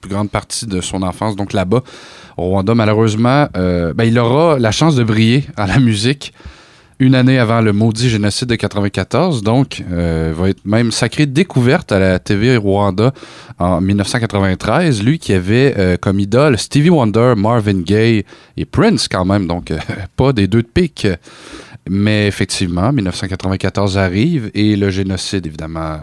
plus 0.00 0.10
grande 0.10 0.30
partie 0.30 0.66
de 0.66 0.82
son 0.82 1.02
enfance, 1.02 1.34
donc 1.34 1.54
là-bas, 1.54 1.82
au 2.36 2.44
Rwanda. 2.44 2.74
Malheureusement, 2.74 3.48
ben, 3.54 4.04
il 4.04 4.18
aura 4.18 4.58
la 4.58 4.70
chance 4.70 4.94
de 4.94 5.02
briller 5.02 5.44
à 5.56 5.66
la 5.66 5.78
musique 5.78 6.32
une 7.00 7.14
année 7.14 7.38
avant 7.38 7.60
le 7.60 7.72
maudit 7.72 8.08
génocide 8.08 8.48
de 8.48 8.56
94, 8.56 9.42
donc 9.42 9.84
euh, 9.90 10.32
va 10.36 10.48
être 10.48 10.64
même 10.64 10.90
sacré 10.90 11.26
découverte 11.26 11.92
à 11.92 11.98
la 11.98 12.18
TV 12.18 12.56
Rwanda 12.56 13.12
en 13.58 13.80
1993. 13.80 15.02
Lui 15.02 15.18
qui 15.18 15.32
avait 15.32 15.74
euh, 15.78 15.96
comme 15.96 16.18
idole 16.18 16.58
Stevie 16.58 16.90
Wonder, 16.90 17.34
Marvin 17.36 17.82
Gaye 17.82 18.24
et 18.56 18.64
Prince 18.64 19.06
quand 19.06 19.24
même, 19.24 19.46
donc 19.46 19.70
euh, 19.70 19.78
pas 20.16 20.32
des 20.32 20.48
deux 20.48 20.62
de 20.62 20.68
pique. 20.68 21.06
Mais 21.88 22.26
effectivement, 22.26 22.92
1994 22.92 23.96
arrive 23.96 24.50
et 24.52 24.76
le 24.76 24.90
génocide, 24.90 25.46
évidemment. 25.46 25.98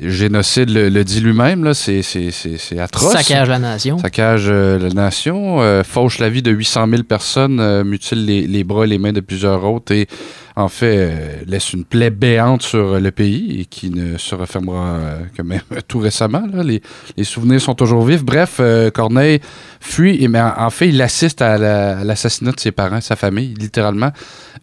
Génocide 0.00 0.70
le, 0.70 0.88
le 0.88 1.04
dit 1.04 1.20
lui-même, 1.20 1.62
là, 1.62 1.72
c'est, 1.72 2.02
c'est, 2.02 2.30
c'est, 2.30 2.58
c'est 2.58 2.78
atroce. 2.80 3.12
Saccage 3.12 3.48
la 3.48 3.58
nation. 3.58 3.98
Saccage 3.98 4.46
euh, 4.48 4.78
la 4.78 4.88
nation, 4.88 5.60
euh, 5.62 5.84
fauche 5.84 6.18
la 6.18 6.28
vie 6.28 6.42
de 6.42 6.50
800 6.50 6.88
000 6.88 7.02
personnes, 7.04 7.60
euh, 7.60 7.84
mutile 7.84 8.24
les, 8.24 8.46
les 8.46 8.64
bras 8.64 8.84
et 8.84 8.88
les 8.88 8.98
mains 8.98 9.12
de 9.12 9.20
plusieurs 9.20 9.64
autres 9.64 9.92
et 9.92 10.08
en 10.56 10.68
fait 10.68 10.96
euh, 10.96 11.42
laisse 11.46 11.72
une 11.72 11.84
plaie 11.84 12.10
béante 12.10 12.62
sur 12.62 12.94
euh, 12.94 13.00
le 13.00 13.10
pays 13.10 13.60
et 13.60 13.64
qui 13.64 13.90
ne 13.90 14.16
se 14.16 14.34
refermera 14.34 14.96
euh, 14.96 15.20
que 15.36 15.42
même 15.42 15.60
tout 15.88 15.98
récemment. 15.98 16.44
Les, 16.62 16.80
souvenirs 17.24 17.60
sont 17.60 17.74
toujours 17.74 18.04
vifs. 18.04 18.22
Bref, 18.24 18.60
Corneille 18.92 19.40
fuit 19.80 20.26
mais 20.28 20.40
en, 20.40 20.70
fait 20.70 20.88
il 20.88 21.00
assiste 21.02 21.42
à, 21.42 21.58
la- 21.58 21.98
à 21.98 22.04
l'assassinat 22.04 22.52
de 22.52 22.60
ses 22.60 22.72
parents, 22.72 23.00
sa 23.00 23.16
famille, 23.16 23.54
littéralement. 23.54 24.12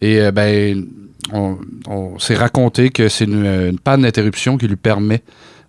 Et 0.02 0.32
ben 0.32 0.86
on, 1.32 2.18
s'est 2.20 2.36
raconté 2.36 2.90
que 2.90 3.10
c'est 3.10 3.26
une, 3.26 3.46
une 3.46 3.80
panne 3.80 4.02
d'interruption 4.02 4.58
qui 4.58 4.68
lui 4.68 4.76
permet 4.76 5.22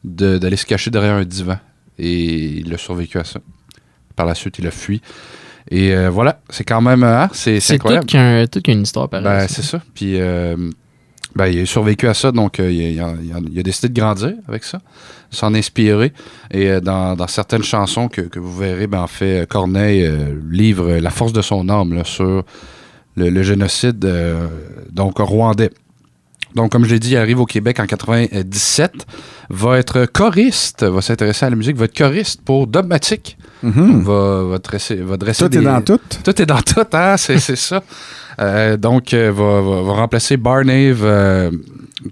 d'aller 0.04 0.56
se 0.56 0.66
cacher 0.66 0.90
derrière 0.90 1.14
un 1.14 1.24
divan. 1.24 1.58
Et 1.98 2.60
il 2.60 2.72
a 2.72 2.78
survécu 2.78 3.18
à 3.18 3.24
ça. 3.24 3.40
Par 4.16 4.26
la 4.26 4.34
suite, 4.34 4.58
il 4.58 4.66
a 4.66 4.70
fui. 4.70 5.00
Et 5.70 5.94
euh, 5.94 6.10
voilà, 6.10 6.40
c'est 6.50 6.64
quand 6.64 6.80
même, 6.80 7.02
hein, 7.04 7.28
c'est 7.32 7.60
c'est 7.60 7.60
C'est 7.60 7.78
tout 7.78 7.88
incroyable. 7.88 8.06
qu'un- 8.06 8.46
tout 8.46 8.60
qu'une 8.60 8.82
histoire 8.82 9.08
pareille. 9.08 9.24
Ben, 9.24 9.46
c'est 9.48 9.62
ça. 9.62 9.80
Puis, 9.94 10.20
euh, 10.20 10.56
ben, 11.34 11.46
il 11.46 11.60
a 11.60 11.66
survécu 11.66 12.08
à 12.08 12.14
ça, 12.14 12.30
donc 12.32 12.60
euh, 12.60 12.70
il, 12.70 13.00
a, 13.00 13.14
il 13.22 13.32
a- 13.32 13.38
il 13.50 13.58
a 13.58 13.62
décidé 13.62 13.88
de 13.88 13.98
grandir 13.98 14.32
avec 14.48 14.64
ça, 14.64 14.80
s'en 15.30 15.54
inspirer. 15.54 16.12
Et 16.50 16.68
euh, 16.68 16.80
dans, 16.80 17.16
dans 17.16 17.26
certaines 17.26 17.62
chansons 17.62 18.08
que, 18.08 18.20
que 18.22 18.38
vous 18.38 18.54
verrez, 18.54 18.86
ben, 18.86 19.00
en 19.00 19.06
fait, 19.06 19.48
Corneille 19.48 20.04
euh, 20.04 20.34
livre 20.50 20.92
la 20.98 21.10
force 21.10 21.32
de 21.32 21.40
son 21.42 21.68
âme 21.70 21.94
là, 21.94 22.04
sur 22.04 22.44
le, 23.16 23.28
le 23.30 23.42
génocide 23.42 24.04
euh, 24.04 24.46
donc 24.90 25.18
rwandais. 25.18 25.70
Donc, 26.54 26.72
comme 26.72 26.84
je 26.84 26.90
l'ai 26.90 26.98
dit, 26.98 27.12
il 27.12 27.16
arrive 27.16 27.40
au 27.40 27.46
Québec 27.46 27.80
en 27.80 27.86
97, 27.86 29.06
va 29.50 29.78
être 29.78 30.06
choriste, 30.06 30.84
va 30.84 31.00
s'intéresser 31.00 31.46
à 31.46 31.50
la 31.50 31.56
musique, 31.56 31.76
va 31.76 31.86
être 31.86 31.96
choriste 31.96 32.42
pour 32.42 32.66
Dogmatic. 32.66 33.38
va, 33.62 34.42
va 34.44 34.58
dresser, 34.58 34.96
va 34.96 35.16
dresser 35.16 35.48
Tout 35.48 35.56
est 35.56 35.62
dans 35.62 35.80
tout. 35.80 36.00
Tout 36.24 36.42
est 36.42 36.46
dans 36.46 36.60
tout, 36.60 36.84
hein? 36.92 37.16
C'est, 37.16 37.38
ça. 37.38 37.82
Euh, 38.40 38.76
donc, 38.76 39.14
euh, 39.14 39.30
va, 39.32 39.60
va, 39.60 39.82
va 39.82 39.92
remplacer 39.92 40.36
Barnave, 40.36 41.02
euh, 41.04 41.50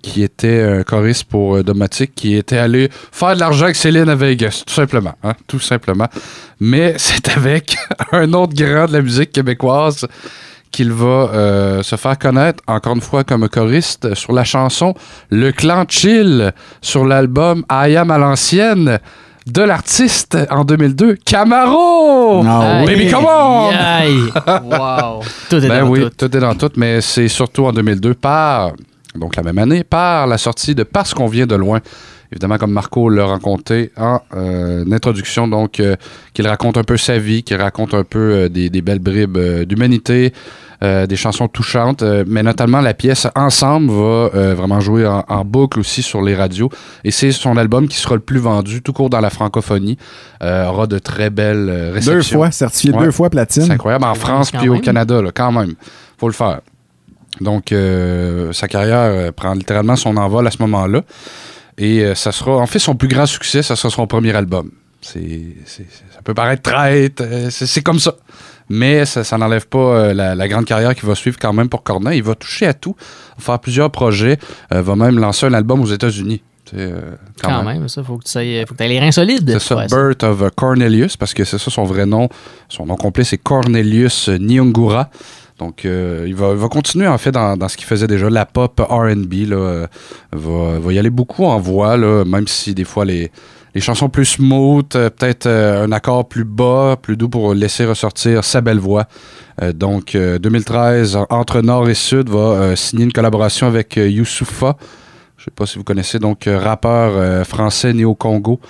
qui 0.03 0.23
était 0.23 0.63
un 0.63 0.83
choriste 0.85 1.25
pour 1.25 1.63
Domatic, 1.65 2.15
qui 2.15 2.37
était 2.37 2.59
allé 2.59 2.89
faire 3.11 3.35
de 3.35 3.41
l'argent 3.41 3.65
avec 3.65 3.77
Céline 3.77 4.09
à 4.09 4.15
Vegas, 4.15 4.63
tout 4.67 4.75
simplement. 4.75 5.15
Hein? 5.23 5.35
Tout 5.47 5.61
simplement. 5.61 6.09
Mais 6.61 6.95
c'est 6.99 7.29
avec 7.29 7.77
un 8.13 8.33
autre 8.33 8.55
grand 8.55 8.87
de 8.87 8.93
la 8.93 9.03
musique 9.03 9.33
québécoise 9.33 10.07
qu'il 10.71 10.93
va 10.93 11.31
euh, 11.33 11.83
se 11.83 11.97
faire 11.97 12.19
connaître, 12.19 12.63
encore 12.67 12.95
une 12.95 13.01
fois, 13.01 13.25
comme 13.25 13.49
choriste 13.49 14.15
sur 14.15 14.33
la 14.33 14.45
chanson 14.45 14.95
Le 15.31 15.53
Clan 15.53 15.85
Chill, 15.89 16.53
sur 16.81 17.05
l'album 17.05 17.65
I 17.71 17.97
Am 17.97 18.11
à 18.11 18.19
l'ancienne 18.19 18.99
de 19.47 19.63
l'artiste 19.63 20.37
en 20.51 20.65
2002, 20.65 21.17
Camaro! 21.25 22.45
Ah 22.47 22.83
Baby, 22.87 23.05
oui. 23.07 23.11
come 23.11 23.27
on! 23.27 23.71
Wow. 24.65 25.23
Tout 25.49 25.57
est 25.57 25.69
Ben 25.69 25.81
dans 25.83 25.89
oui, 25.89 26.01
tout. 26.03 26.29
tout. 26.29 26.37
est 26.37 26.41
dans 26.41 26.55
tout, 26.55 26.71
mais 26.77 27.01
c'est 27.01 27.29
surtout 27.29 27.65
en 27.67 27.73
2002 27.73 28.15
par, 28.15 28.73
donc 29.15 29.37
la 29.37 29.43
même 29.43 29.59
année, 29.59 29.83
par 29.83 30.27
la 30.27 30.39
sortie 30.39 30.75
de 30.75 30.83
Parce 30.85 31.15
qu'on 31.15 31.27
vient 31.27 31.47
de 31.47 31.57
loin. 31.57 31.81
Évidemment, 32.33 32.59
comme 32.59 32.71
Marco 32.73 33.09
l'a 33.09 33.27
raconté 33.27 33.91
en 33.97 34.21
euh, 34.37 34.85
introduction, 34.93 35.49
donc, 35.49 35.81
euh, 35.81 35.97
qu'il 36.33 36.47
raconte 36.47 36.77
un 36.77 36.85
peu 36.85 36.97
sa 36.97 37.19
vie, 37.19 37.43
qu'il 37.43 37.57
raconte 37.57 37.93
un 37.93 38.05
peu 38.05 38.19
euh, 38.19 38.49
des, 38.49 38.71
des 38.71 38.83
belles 38.83 39.01
bribes 39.01 39.37
euh, 39.37 39.65
d'humanité, 39.65 40.33
euh, 40.85 41.07
des 41.09 41.17
chansons 41.17 41.49
touchantes, 41.49 42.03
euh, 42.03 42.25
mais 42.29 42.43
notamment 42.45 42.81
la 42.81 42.95
pièce 42.95 43.27
Ensemble 43.35 43.91
va 43.91 44.31
euh, 44.35 44.55
vraiment 44.57 44.79
jouer 44.79 45.07
en, 45.07 45.25
en 45.29 45.45
boucle 45.45 45.81
aussi 45.81 46.03
sur 46.03 46.23
les 46.23 46.37
radios. 46.37 46.71
Et 47.03 47.11
c'est 47.11 47.33
son 47.33 47.57
album 47.57 47.89
qui 47.89 47.97
sera 47.99 48.15
le 48.15 48.21
plus 48.21 48.39
vendu 48.39 48.81
tout 48.81 48.93
court 48.93 49.11
dans 49.11 49.21
la 49.21 49.31
francophonie. 49.31 49.99
Euh, 50.43 50.67
aura 50.67 50.87
de 50.87 50.99
très 51.01 51.31
belles 51.31 51.91
réceptions. 51.93 52.13
Deux 52.15 52.23
fois, 52.45 52.51
certifié 52.53 52.93
Ouais. 52.95 53.05
deux 53.07 53.11
fois 53.11 53.29
platine. 53.29 53.65
C'est 53.65 53.73
incroyable. 53.73 54.05
En 54.05 54.15
France 54.15 54.53
puis 54.53 54.69
au. 54.69 54.79
Canada, 54.79 55.21
là, 55.21 55.31
quand 55.35 55.51
même. 55.53 55.75
Faut 56.17 56.29
le 56.29 56.33
faire. 56.33 56.61
Donc, 57.41 57.73
euh, 57.73 58.53
sa 58.53 58.69
carrière 58.69 58.99
euh, 59.01 59.33
prend 59.33 59.53
littéralement 59.55 59.97
son 59.97 60.17
envol 60.17 60.47
à 60.47 60.51
ce 60.51 60.59
moment-là. 60.61 61.03
Et 61.81 62.05
euh, 62.05 62.15
ça 62.15 62.31
sera, 62.31 62.59
en 62.59 62.67
fait, 62.67 62.79
son 62.79 62.95
plus 62.95 63.09
grand 63.09 63.27
succès, 63.27 63.63
ça 63.63 63.75
sera 63.75 63.91
son 63.91 64.07
premier 64.07 64.35
album. 64.37 64.71
C'est, 65.01 65.57
ça 65.67 66.21
peut 66.23 66.35
paraître 66.35 66.63
traite, 66.63 67.23
euh, 67.23 67.49
c'est, 67.51 67.83
comme 67.83 67.99
ça. 67.99 68.17
Mais 68.69 69.07
ça, 69.07 69.25
ça 69.25 69.39
n'enlève 69.39 69.67
pas 69.67 69.79
euh, 69.79 70.15
la, 70.15 70.35
la 70.35 70.47
grande 70.47 70.67
carrière 70.67 70.95
qui 70.95 71.07
va 71.07 71.15
suivre 71.15 71.39
quand 71.41 71.55
même 71.55 71.71
pour 71.71 71.83
Corneille. 71.83 72.19
Il 72.19 72.23
va 72.23 72.35
toucher 72.35 72.67
à 72.67 72.75
tout, 72.75 72.95
faire 73.39 73.59
plusieurs 73.59 73.91
projets, 73.91 74.39
va 74.71 74.95
même 74.95 75.19
lancer 75.19 75.47
un 75.47 75.55
album 75.55 75.81
aux 75.81 75.87
États-Unis. 75.87 76.43
Euh, 76.75 77.01
Quand, 77.43 77.63
même. 77.65 77.89
ça, 77.89 78.03
faut 78.03 78.17
que 78.19 78.25
tu 78.25 78.39
aies, 78.39 78.65
faut 78.67 78.75
que 78.75 78.83
aies 78.83 78.89
les 78.89 79.01
reins 79.01 79.13
solides. 79.13 79.51
c'est 79.59 79.75
ça, 79.75 79.87
Birth 79.87 80.23
of 80.23 80.51
Cornelius, 80.55 81.17
parce 81.17 81.35
que 81.35 81.45
c'est 81.45 81.59
ça 81.59 81.71
son 81.71 81.85
vrai 81.85 82.07
nom. 82.07 82.29
Son 82.69 82.87
nom 82.87 82.97
complet, 82.97 83.25
c'est 83.25 83.39
Cornelius 83.39 84.29
Nyongura. 84.29 85.11
Donc, 85.61 85.85
euh, 85.85 86.25
il, 86.27 86.35
va, 86.35 86.57
continuer, 86.69 87.07
en 87.07 87.19
fait, 87.19 87.33
dans, 87.33 87.69
ce 87.69 87.77
qu'il 87.77 87.87
faisait 87.87 88.07
déjà, 88.07 88.31
la 88.31 88.47
pop 88.47 88.81
R&B. 88.81 89.35
Euh, 89.51 89.87
va, 90.33 90.79
va 90.79 90.93
y 90.93 90.99
aller 90.99 91.11
beaucoup 91.11 91.45
en 91.45 91.61
voix, 91.61 91.99
même 91.99 92.49
si 92.49 92.75
des 92.75 92.85
fois 92.85 93.05
les, 93.05 93.31
chansons 93.77 94.09
plus 94.09 94.25
smooth, 94.25 94.87
euh, 94.97 95.11
peut-être 95.11 95.47
un 95.47 95.93
accord 95.93 96.27
plus 96.29 96.45
bas, 96.45 96.97
plus 97.01 97.19
doux 97.19 97.29
pour 97.29 97.53
laisser 97.53 97.85
ressortir 97.85 98.43
sa 98.43 98.63
belle 98.63 98.79
voix. 98.79 99.07
Donc, 99.75 100.15
euh, 100.15 100.39
2013, 100.39 101.19
entre 101.29 101.61
Nord 101.61 101.91
et 101.91 101.95
Sud, 101.95 102.31
va 102.31 102.75
signer 102.75 103.05
une 103.05 103.13
collaboration 103.13 103.67
avec 103.67 103.97
Youssoufa. 103.97 104.79
Je 105.37 105.45
sais 105.45 105.51
pas 105.51 105.67
si 105.67 105.77
vous 105.77 105.85
connaissez, 105.85 106.19
donc 106.19 106.45
rappeur 106.47 107.47
français 107.47 107.93
né 107.93 108.07
au 108.07 108.15
Congo 108.15 108.61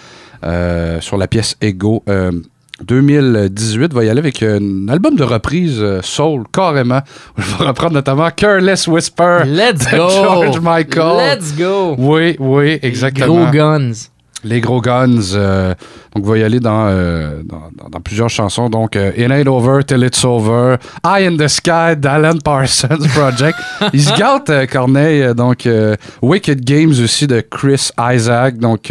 sur 0.43 1.17
la 1.17 1.29
pièce 1.29 1.57
Ego. 1.61 2.03
2018 2.87 3.93
va 3.93 4.05
y 4.05 4.09
aller 4.09 4.21
avec 4.21 4.43
un 4.43 4.89
album 4.89 5.17
de 5.17 5.25
reprise 5.25 5.79
euh, 5.81 6.01
soul 6.03 6.45
carrément. 6.53 7.01
Je 7.37 7.57
vais 7.57 7.65
reprendre 7.67 7.93
notamment 7.95 8.29
Careless 8.35 8.87
Whisper. 8.87 9.41
Let's 9.47 9.87
de 9.91 9.97
go! 9.97 10.09
George 10.11 10.61
Michael. 10.61 11.37
Let's 11.39 11.55
go! 11.57 11.95
Oui, 11.99 12.37
oui, 12.39 12.79
exactement. 12.83 13.27
Gros 13.45 13.51
guns. 13.53 13.93
Les 14.43 14.63
gros 14.63 14.81
guns. 14.81 15.35
euh, 15.35 15.75
donc, 16.17 16.25
va 16.25 16.39
y 16.39 16.43
aller 16.43 16.61
dans, 16.61 16.87
euh, 16.89 17.43
dans, 17.45 17.69
dans- 17.77 17.91
dans 17.91 18.01
plusieurs 18.01 18.31
chansons. 18.31 18.71
Donc, 18.71 18.97
euh, 18.97 19.13
It 19.15 19.31
Ain't 19.31 19.47
Over 19.47 19.85
Till 19.85 20.03
It's 20.03 20.25
Over. 20.25 20.77
Eye 21.05 21.27
in 21.27 21.37
the 21.37 21.47
Sky 21.47 21.95
d'Alan 21.99 22.39
Parsons 22.43 22.89
Project. 23.15 23.59
Il 23.93 24.01
se 24.01 24.15
Corneille. 24.67 25.35
Donc, 25.35 25.69
Wicked 26.23 26.65
Games 26.65 26.95
aussi 27.05 27.27
de 27.27 27.43
Chris 27.43 27.91
Isaac. 28.01 28.57
Donc, 28.57 28.91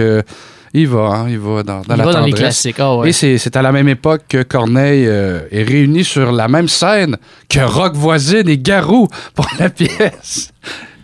il 0.73 0.87
va, 0.87 0.99
hein, 0.99 1.25
il 1.29 1.39
va 1.39 1.63
dans, 1.63 1.81
dans 1.81 1.95
Il 1.95 1.97
la 1.97 2.05
va 2.05 2.13
dans 2.13 2.19
les 2.25 2.31
tendresse. 2.31 2.39
classiques. 2.39 2.79
Ah 2.79 2.95
ouais. 2.97 3.09
Et 3.09 3.37
c'est 3.37 3.55
à 3.55 3.61
la 3.61 3.71
même 3.71 3.87
époque 3.89 4.21
que 4.29 4.43
Corneille 4.43 5.05
euh, 5.07 5.41
est 5.51 5.63
réuni 5.63 6.03
sur 6.03 6.31
la 6.31 6.47
même 6.47 6.67
scène 6.67 7.17
que 7.49 7.59
Rock 7.59 7.95
Voisine 7.95 8.47
et 8.49 8.57
Garou 8.57 9.07
pour 9.33 9.47
la 9.59 9.69
pièce. 9.69 10.51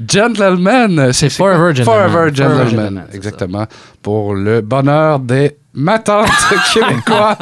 Gentleman, 0.07 1.11
c'est 1.13 1.29
Forever 1.29 1.73
Gentleman. 1.75 2.09
Forever 2.09 2.31
Gentleman, 2.35 2.67
Gentleman, 2.69 3.03
exactement. 3.13 3.65
Pour 4.01 4.33
le 4.35 4.61
bonheur 4.61 5.19
des 5.19 5.57
matantes 5.73 6.27
québécois. 6.73 7.37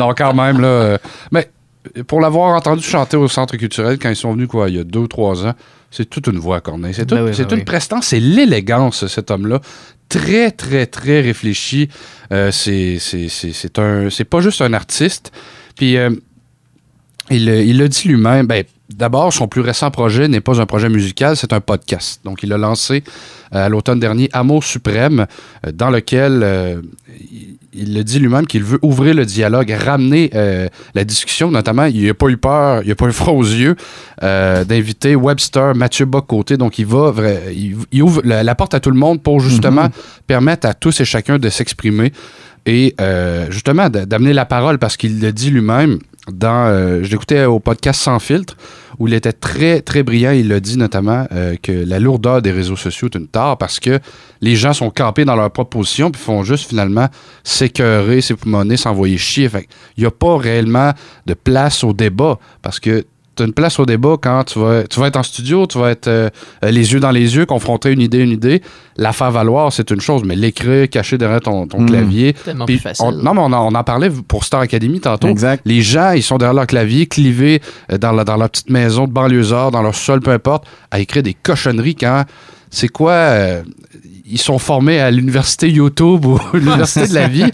non, 0.00 0.12
quand 0.16 0.34
même, 0.34 0.60
là. 0.60 0.66
euh, 0.68 0.98
mais 1.32 1.50
pour 2.06 2.20
l'avoir 2.20 2.54
entendu 2.56 2.82
chanter 2.82 3.16
au 3.16 3.28
Centre 3.28 3.56
culturel 3.56 3.98
quand 3.98 4.10
ils 4.10 4.16
sont 4.16 4.32
venus, 4.32 4.48
quoi, 4.48 4.68
il 4.68 4.76
y 4.76 4.80
a 4.80 4.84
deux 4.84 5.00
ou 5.00 5.06
trois 5.08 5.46
ans, 5.46 5.54
c'est 5.90 6.08
toute 6.08 6.26
une 6.26 6.38
voix, 6.38 6.60
Corneille. 6.60 6.92
C'est 6.94 7.08
Ben 7.08 7.18
tout- 7.18 7.24
oui, 7.24 7.30
ben 7.36 7.48
une 7.52 7.58
oui. 7.58 7.64
prestance, 7.64 8.06
c'est 8.08 8.20
l'élégance, 8.20 9.06
cet 9.06 9.30
homme-là. 9.30 9.60
Très, 10.08 10.50
très, 10.50 10.86
très 10.86 11.20
réfléchi. 11.20 11.88
Euh, 12.32 12.50
c'est 12.50 14.24
pas 14.28 14.40
juste 14.40 14.62
un 14.62 14.72
artiste. 14.72 15.32
Puis, 15.76 15.96
euh, 15.96 16.10
il, 17.30 17.48
il 17.48 17.88
dit 17.88 18.08
lui-même. 18.08 18.46
Ben, 18.46 18.64
D'abord, 18.90 19.30
son 19.34 19.48
plus 19.48 19.60
récent 19.60 19.90
projet 19.90 20.28
n'est 20.28 20.40
pas 20.40 20.62
un 20.62 20.64
projet 20.64 20.88
musical, 20.88 21.36
c'est 21.36 21.52
un 21.52 21.60
podcast. 21.60 22.22
Donc, 22.24 22.42
il 22.42 22.50
a 22.54 22.56
lancé 22.56 23.04
euh, 23.54 23.66
à 23.66 23.68
l'automne 23.68 24.00
dernier 24.00 24.30
Amour 24.32 24.64
suprême, 24.64 25.26
dans 25.74 25.90
lequel 25.90 26.82
il, 27.78 27.94
le 27.94 28.04
dit 28.04 28.18
lui-même 28.18 28.46
qu'il 28.46 28.62
veut 28.62 28.78
ouvrir 28.82 29.14
le 29.14 29.24
dialogue, 29.24 29.70
ramener 29.70 30.30
euh, 30.34 30.68
la 30.94 31.04
discussion. 31.04 31.50
Notamment, 31.50 31.84
il 31.84 32.06
n'a 32.06 32.14
pas 32.14 32.28
eu 32.28 32.36
peur, 32.36 32.82
il 32.82 32.88
n'a 32.88 32.94
pas 32.94 33.06
eu 33.06 33.12
froid 33.12 33.34
aux 33.34 33.44
yeux 33.44 33.76
euh, 34.22 34.64
d'inviter 34.64 35.16
Webster, 35.16 35.74
Mathieu 35.74 36.04
Bocoté. 36.04 36.56
Donc, 36.56 36.78
il 36.78 36.86
va, 36.86 37.12
il, 37.52 37.76
il 37.92 38.02
ouvre 38.02 38.22
la, 38.24 38.42
la 38.42 38.54
porte 38.54 38.74
à 38.74 38.80
tout 38.80 38.90
le 38.90 38.98
monde 38.98 39.22
pour 39.22 39.40
justement 39.40 39.88
permettre 40.26 40.66
à 40.66 40.74
tous 40.74 41.00
et 41.00 41.04
chacun 41.04 41.38
de 41.38 41.48
s'exprimer 41.48 42.12
et 42.66 42.94
euh, 43.00 43.50
justement 43.50 43.88
d'amener 43.88 44.32
la 44.32 44.44
parole 44.44 44.78
parce 44.78 44.96
qu'il 44.96 45.20
le 45.20 45.32
dit 45.32 45.50
lui-même 45.50 45.98
dans 46.32 46.66
euh, 46.66 47.02
je 47.02 47.10
l'écoutais 47.10 47.44
au 47.44 47.60
podcast 47.60 48.00
sans 48.00 48.18
filtre 48.18 48.56
où 48.98 49.08
il 49.08 49.14
était 49.14 49.32
très 49.32 49.80
très 49.80 50.02
brillant. 50.02 50.32
Il 50.32 50.48
le 50.48 50.60
dit 50.60 50.76
notamment 50.76 51.26
euh, 51.32 51.56
que 51.62 51.72
la 51.72 51.98
lourdeur 51.98 52.42
des 52.42 52.50
réseaux 52.50 52.76
sociaux 52.76 53.08
est 53.08 53.16
une 53.16 53.28
tare 53.28 53.58
parce 53.58 53.80
que 53.80 54.00
les 54.40 54.56
gens 54.56 54.72
sont 54.72 54.90
campés 54.90 55.24
dans 55.24 55.36
leur 55.36 55.50
propre 55.50 55.70
position 55.70 56.10
puis 56.10 56.20
font 56.20 56.42
juste 56.42 56.68
finalement 56.68 57.08
s'écœurer 57.44 58.20
s'époumoner 58.20 58.76
s'envoyer 58.76 59.18
chier. 59.18 59.48
Il 59.96 60.00
n'y 60.00 60.06
a 60.06 60.10
pas 60.10 60.36
réellement 60.36 60.92
de 61.26 61.34
place 61.34 61.84
au 61.84 61.92
débat 61.92 62.38
parce 62.62 62.80
que 62.80 63.04
as 63.42 63.46
une 63.46 63.52
place 63.52 63.78
au 63.78 63.86
débat 63.86 64.16
quand 64.20 64.44
tu 64.44 64.58
vas, 64.58 64.84
tu 64.84 64.98
vas 65.00 65.06
être 65.08 65.16
en 65.16 65.22
studio, 65.22 65.66
tu 65.66 65.78
vas 65.78 65.90
être 65.90 66.08
euh, 66.08 66.30
les 66.62 66.92
yeux 66.92 67.00
dans 67.00 67.10
les 67.10 67.36
yeux, 67.36 67.46
confronter 67.46 67.92
une 67.92 68.00
idée, 68.00 68.18
une 68.18 68.30
idée. 68.30 68.62
La 68.96 69.12
faire 69.12 69.30
valoir, 69.30 69.72
c'est 69.72 69.90
une 69.90 70.00
chose, 70.00 70.22
mais 70.24 70.34
l'écrire 70.36 70.88
caché 70.90 71.18
derrière 71.18 71.40
ton, 71.40 71.66
ton 71.66 71.80
Mm. 71.82 71.86
clavier. 71.86 72.32
Tellement 72.32 72.66
plus 72.66 72.78
facile. 72.78 73.04
on- 73.06 73.12
non, 73.12 73.34
mais 73.34 73.40
on 73.40 73.52
en, 73.52 73.72
on 73.72 73.74
en 73.74 73.84
parlait 73.84 74.10
pour 74.10 74.44
Star 74.44 74.60
Academy 74.60 75.00
tantôt. 75.00 75.28
Exact. 75.28 75.62
Les 75.64 75.82
gens, 75.82 76.12
ils 76.12 76.22
sont 76.22 76.36
derrière 76.38 76.54
leur 76.54 76.66
clavier, 76.66 77.06
clivés 77.06 77.60
euh, 77.92 77.98
dans, 77.98 78.12
la, 78.12 78.24
dans 78.24 78.36
leur 78.36 78.50
petite 78.50 78.70
maison 78.70 79.06
de 79.06 79.12
banlieusard, 79.12 79.70
dans 79.70 79.82
leur 79.82 79.94
sol, 79.94 80.20
peu 80.20 80.32
importe, 80.32 80.64
à 80.90 80.98
écrire 81.00 81.22
des 81.22 81.34
cochonneries 81.34 81.94
quand 81.94 82.24
c'est 82.70 82.88
quoi 82.88 83.12
euh, 83.12 83.62
ils 84.30 84.38
sont 84.38 84.58
formés 84.58 85.00
à 85.00 85.10
l'université 85.10 85.70
YouTube 85.70 86.26
ou 86.26 86.38
l'université 86.52 87.06
de 87.08 87.14
la 87.14 87.28
vie. 87.28 87.44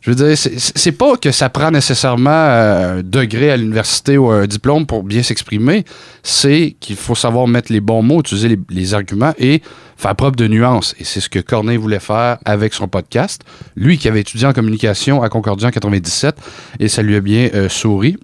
Je 0.00 0.10
veux 0.10 0.16
dire, 0.16 0.36
c'est- 0.38 0.92
pas 0.92 1.16
que 1.18 1.30
ça 1.30 1.50
prend 1.50 1.70
nécessairement 1.70 2.30
euh, 2.30 2.98
un 2.98 3.02
degré 3.02 3.50
à 3.50 3.56
l'université 3.58 4.16
ou 4.16 4.30
un 4.30 4.46
diplôme 4.46 4.86
pour 4.86 5.02
bien 5.02 5.22
s'exprimer. 5.22 5.84
C'est 6.22 6.74
qu'il 6.80 6.96
faut 6.96 7.14
savoir 7.14 7.46
mettre 7.46 7.70
les 7.70 7.80
bons 7.82 8.02
mots, 8.02 8.20
utiliser 8.20 8.58
les, 8.70 8.94
arguments 8.94 9.34
et 9.38 9.60
faire 9.98 10.16
preuve 10.16 10.36
de 10.36 10.48
nuance. 10.48 10.94
Et 10.98 11.04
c'est 11.04 11.20
ce 11.20 11.28
que 11.28 11.38
Corneille 11.38 11.76
voulait 11.76 12.00
faire 12.00 12.38
avec 12.46 12.72
son 12.72 12.88
podcast. 12.88 13.42
Lui 13.76 13.98
qui 13.98 14.08
avait 14.08 14.20
étudié 14.22 14.46
en 14.46 14.54
communication 14.54 15.22
à 15.22 15.28
Concordia 15.28 15.68
en 15.68 15.70
97 15.70 16.34
et 16.78 16.88
ça 16.88 17.02
lui 17.02 17.14
a 17.16 17.20
bien 17.20 17.50
euh, 17.54 17.68
souri. 17.68 18.16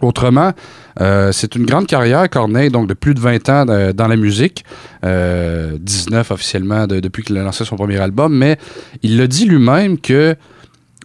Autrement, 0.00 0.52
euh, 1.00 1.32
c'est 1.32 1.54
une 1.56 1.66
grande 1.66 1.86
carrière, 1.86 2.28
Corneille, 2.30 2.70
donc 2.70 2.88
de 2.88 2.94
plus 2.94 3.14
de 3.14 3.20
20 3.20 3.48
ans 3.48 3.64
dans 3.92 4.06
la 4.08 4.16
musique, 4.16 4.64
euh, 5.04 5.76
19 5.80 6.30
officiellement 6.30 6.86
de- 6.86 7.00
depuis 7.00 7.24
qu'il 7.24 7.36
a 7.36 7.42
lancé 7.42 7.64
son 7.64 7.74
premier 7.76 7.98
album, 7.98 8.32
mais 8.36 8.58
il 9.02 9.16
le 9.16 9.26
dit 9.26 9.44
lui-même 9.46 9.98
que 9.98 10.36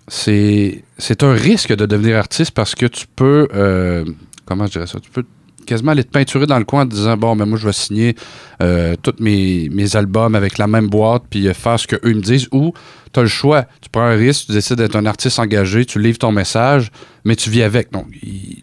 c'est 0.07 0.83
c'est 0.97 1.23
un 1.23 1.33
risque 1.33 1.73
de 1.73 1.85
devenir 1.85 2.17
artiste 2.17 2.51
parce 2.51 2.75
que 2.75 2.85
tu 2.85 3.05
peux, 3.15 3.47
euh, 3.53 4.05
comment 4.45 4.65
je 4.65 4.73
dirais 4.73 4.87
ça, 4.87 4.99
tu 4.99 5.09
peux 5.09 5.23
quasiment 5.65 5.91
aller 5.91 6.03
te 6.03 6.11
peinturer 6.11 6.45
dans 6.45 6.59
le 6.59 6.65
coin 6.65 6.83
en 6.83 6.85
te 6.85 6.93
disant 6.93 7.15
bon, 7.15 7.35
mais 7.35 7.45
moi 7.45 7.57
je 7.57 7.65
vais 7.65 7.73
signer 7.73 8.15
euh, 8.61 8.95
tous 9.01 9.15
mes, 9.19 9.69
mes 9.69 9.95
albums 9.95 10.35
avec 10.35 10.57
la 10.57 10.67
même 10.67 10.87
boîte 10.87 11.23
puis 11.29 11.47
euh, 11.47 11.53
faire 11.53 11.79
ce 11.79 11.87
qu'eux 11.87 12.13
me 12.13 12.21
disent 12.21 12.47
ou 12.51 12.73
tu 13.13 13.19
as 13.19 13.23
le 13.23 13.29
choix, 13.29 13.65
tu 13.81 13.89
prends 13.89 14.03
un 14.03 14.15
risque, 14.15 14.47
tu 14.47 14.51
décides 14.51 14.77
d'être 14.77 14.95
un 14.95 15.05
artiste 15.05 15.39
engagé, 15.39 15.85
tu 15.85 15.99
livres 15.99 16.17
ton 16.17 16.31
message, 16.31 16.91
mais 17.23 17.35
tu 17.35 17.49
vis 17.49 17.63
avec. 17.63 17.91
Donc 17.91 18.07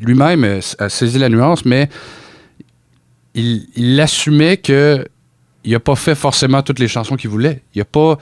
lui-même 0.01 0.61
a 0.79 0.89
saisi 0.89 1.19
la 1.19 1.29
nuance, 1.29 1.65
mais 1.65 1.89
il, 3.35 3.67
il 3.77 3.99
assumait 4.01 4.57
que 4.57 5.07
il 5.65 5.75
a 5.75 5.81
pas 5.81 5.95
fait 5.95 6.15
forcément 6.15 6.63
toutes 6.63 6.79
les 6.79 6.89
chansons 6.89 7.17
qu'il 7.17 7.31
voulait. 7.31 7.63
Il 7.75 7.81
a 7.81 7.85
pas 7.85 8.19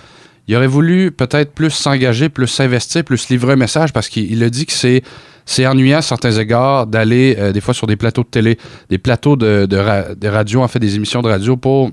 il 0.49 0.57
aurait 0.57 0.67
voulu 0.67 1.13
peut-être 1.13 1.53
plus 1.53 1.71
s'engager, 1.71 2.29
plus 2.31 2.47
s'investir, 2.49 3.05
plus 3.05 3.29
livrer 3.29 3.53
un 3.53 3.57
message 3.57 3.93
parce 3.93 4.09
qu'il 4.09 4.31
il 4.33 4.43
a 4.43 4.51
dit 4.51 4.67
que 4.67 4.73
c'est 4.73 5.03
c'est 5.47 5.67
ennuyant 5.67 5.99
à 5.99 6.03
certains 6.03 6.33
égards 6.33 6.87
d'aller 6.87 7.37
euh, 7.39 7.53
des 7.53 7.61
fois 7.61 7.73
sur 7.75 7.87
des 7.87 7.97
plateaux 7.97 8.23
de 8.23 8.29
télé, 8.29 8.59
des 8.91 8.99
plateaux 8.99 9.37
de, 9.37 9.65
de, 9.65 9.77
ra- 9.79 10.15
de 10.15 10.29
radio, 10.29 10.63
en 10.63 10.69
fait 10.69 10.79
des 10.79 10.95
émissions 10.97 11.23
de 11.23 11.29
radio 11.29 11.57
pour 11.57 11.91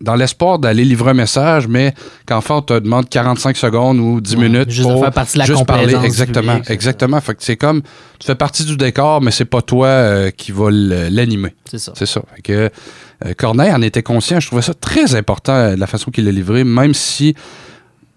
dans 0.00 0.14
l'espoir 0.16 0.58
d'aller 0.58 0.84
livrer 0.84 1.12
un 1.12 1.14
message, 1.14 1.68
mais 1.68 1.94
qu'enfin 2.26 2.56
on 2.56 2.62
te 2.62 2.78
demande 2.78 3.08
45 3.08 3.56
secondes 3.56 3.98
ou 3.98 4.20
10 4.20 4.34
Ouais, 4.36 4.42
minutes 4.48 4.70
juste 4.70 4.88
de 4.88 4.92
pour 4.92 5.02
faire 5.02 5.12
partie 5.12 5.34
de 5.34 5.38
la 5.38 5.44
juste 5.46 5.64
parler. 5.64 5.94
Exactement, 6.04 6.52
public, 6.56 6.70
exactement. 6.70 7.20
Fait 7.20 7.34
que 7.34 7.42
c'est 7.44 7.56
comme 7.56 7.82
tu 8.18 8.26
fais 8.26 8.34
partie 8.34 8.64
du 8.64 8.76
décor, 8.76 9.22
mais 9.22 9.30
c'est 9.30 9.44
pas 9.44 9.62
toi 9.62 9.86
euh, 9.86 10.30
qui 10.30 10.50
va 10.52 10.70
l'animer. 10.70 11.54
C'est 11.70 11.78
ça. 11.78 11.92
C'est 11.94 12.06
ça. 12.06 12.20
Fait 12.34 12.42
que 12.42 12.70
Corneille 13.36 13.72
en 13.72 13.82
était 13.82 14.02
conscient. 14.02 14.40
Je 14.40 14.46
trouvais 14.46 14.62
ça 14.62 14.74
très 14.74 15.14
important 15.14 15.54
euh, 15.54 15.76
la 15.76 15.86
façon 15.86 16.10
qu'il 16.10 16.24
l'a 16.24 16.32
livré, 16.32 16.64
même 16.64 16.94
si 16.94 17.34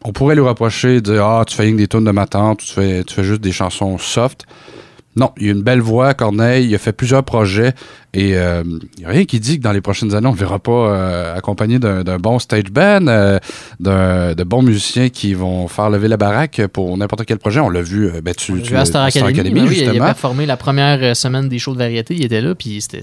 on 0.03 0.11
pourrait 0.11 0.35
lui 0.35 0.43
reprocher 0.43 1.01
de 1.01 1.19
ah 1.19 1.43
tu 1.47 1.55
fais 1.55 1.71
que 1.71 1.77
des 1.77 1.87
tunes 1.87 2.05
de 2.05 2.11
ma 2.11 2.25
tante, 2.25 2.59
tu 2.59 2.73
fais 2.73 3.03
tu 3.03 3.13
fais 3.13 3.23
juste 3.23 3.41
des 3.41 3.51
chansons 3.51 3.97
soft. 3.97 4.45
Non, 5.19 5.31
il 5.37 5.49
a 5.49 5.51
une 5.51 5.61
belle 5.63 5.81
voix, 5.81 6.13
Corneille. 6.13 6.65
Il 6.69 6.73
a 6.73 6.77
fait 6.77 6.93
plusieurs 6.93 7.23
projets 7.23 7.73
et 8.13 8.37
euh, 8.37 8.63
il 8.65 8.99
n'y 8.99 9.05
a 9.05 9.09
rien 9.09 9.25
qui 9.25 9.39
dit 9.41 9.57
que 9.57 9.63
dans 9.63 9.73
les 9.73 9.81
prochaines 9.81 10.15
années, 10.15 10.27
on 10.27 10.31
ne 10.31 10.37
verra 10.37 10.59
pas 10.59 10.71
euh, 10.71 11.35
accompagné 11.37 11.77
d'un 11.77 12.17
bon 12.17 12.39
stage 12.39 12.71
band, 12.71 13.05
euh, 13.07 13.37
d'un- 13.81 14.33
de 14.33 14.43
bons 14.43 14.61
musiciens 14.61 15.09
qui 15.09 15.33
vont 15.33 15.67
faire 15.67 15.89
lever 15.89 16.07
la 16.07 16.15
baraque 16.17 16.61
pour 16.71 16.97
n'importe 16.97 17.25
quel 17.25 17.37
projet. 17.37 17.59
On 17.59 17.69
l'a 17.69 17.81
vu, 17.81 18.05
euh, 18.07 18.21
ben, 18.23 18.33
tu, 18.33 18.53
On 18.53 18.55
l'a 18.55 18.61
tu 18.61 18.69
vu 18.69 18.75
à 18.77 18.85
Star 18.85 19.09
Star 19.11 19.25
Academy, 19.27 19.59
ben 19.59 19.67
oui, 19.67 19.79
il 19.83 19.89
a 20.01 20.05
performé 20.05 20.45
la 20.45 20.55
première 20.57 20.99
euh, 21.03 21.13
semaine 21.13 21.49
des 21.49 21.59
shows 21.59 21.73
de 21.73 21.79
variété, 21.79 22.15
il 22.15 22.23
était 22.23 22.41
là, 22.41 22.55
puis 22.55 22.81
c'était- 22.81 23.01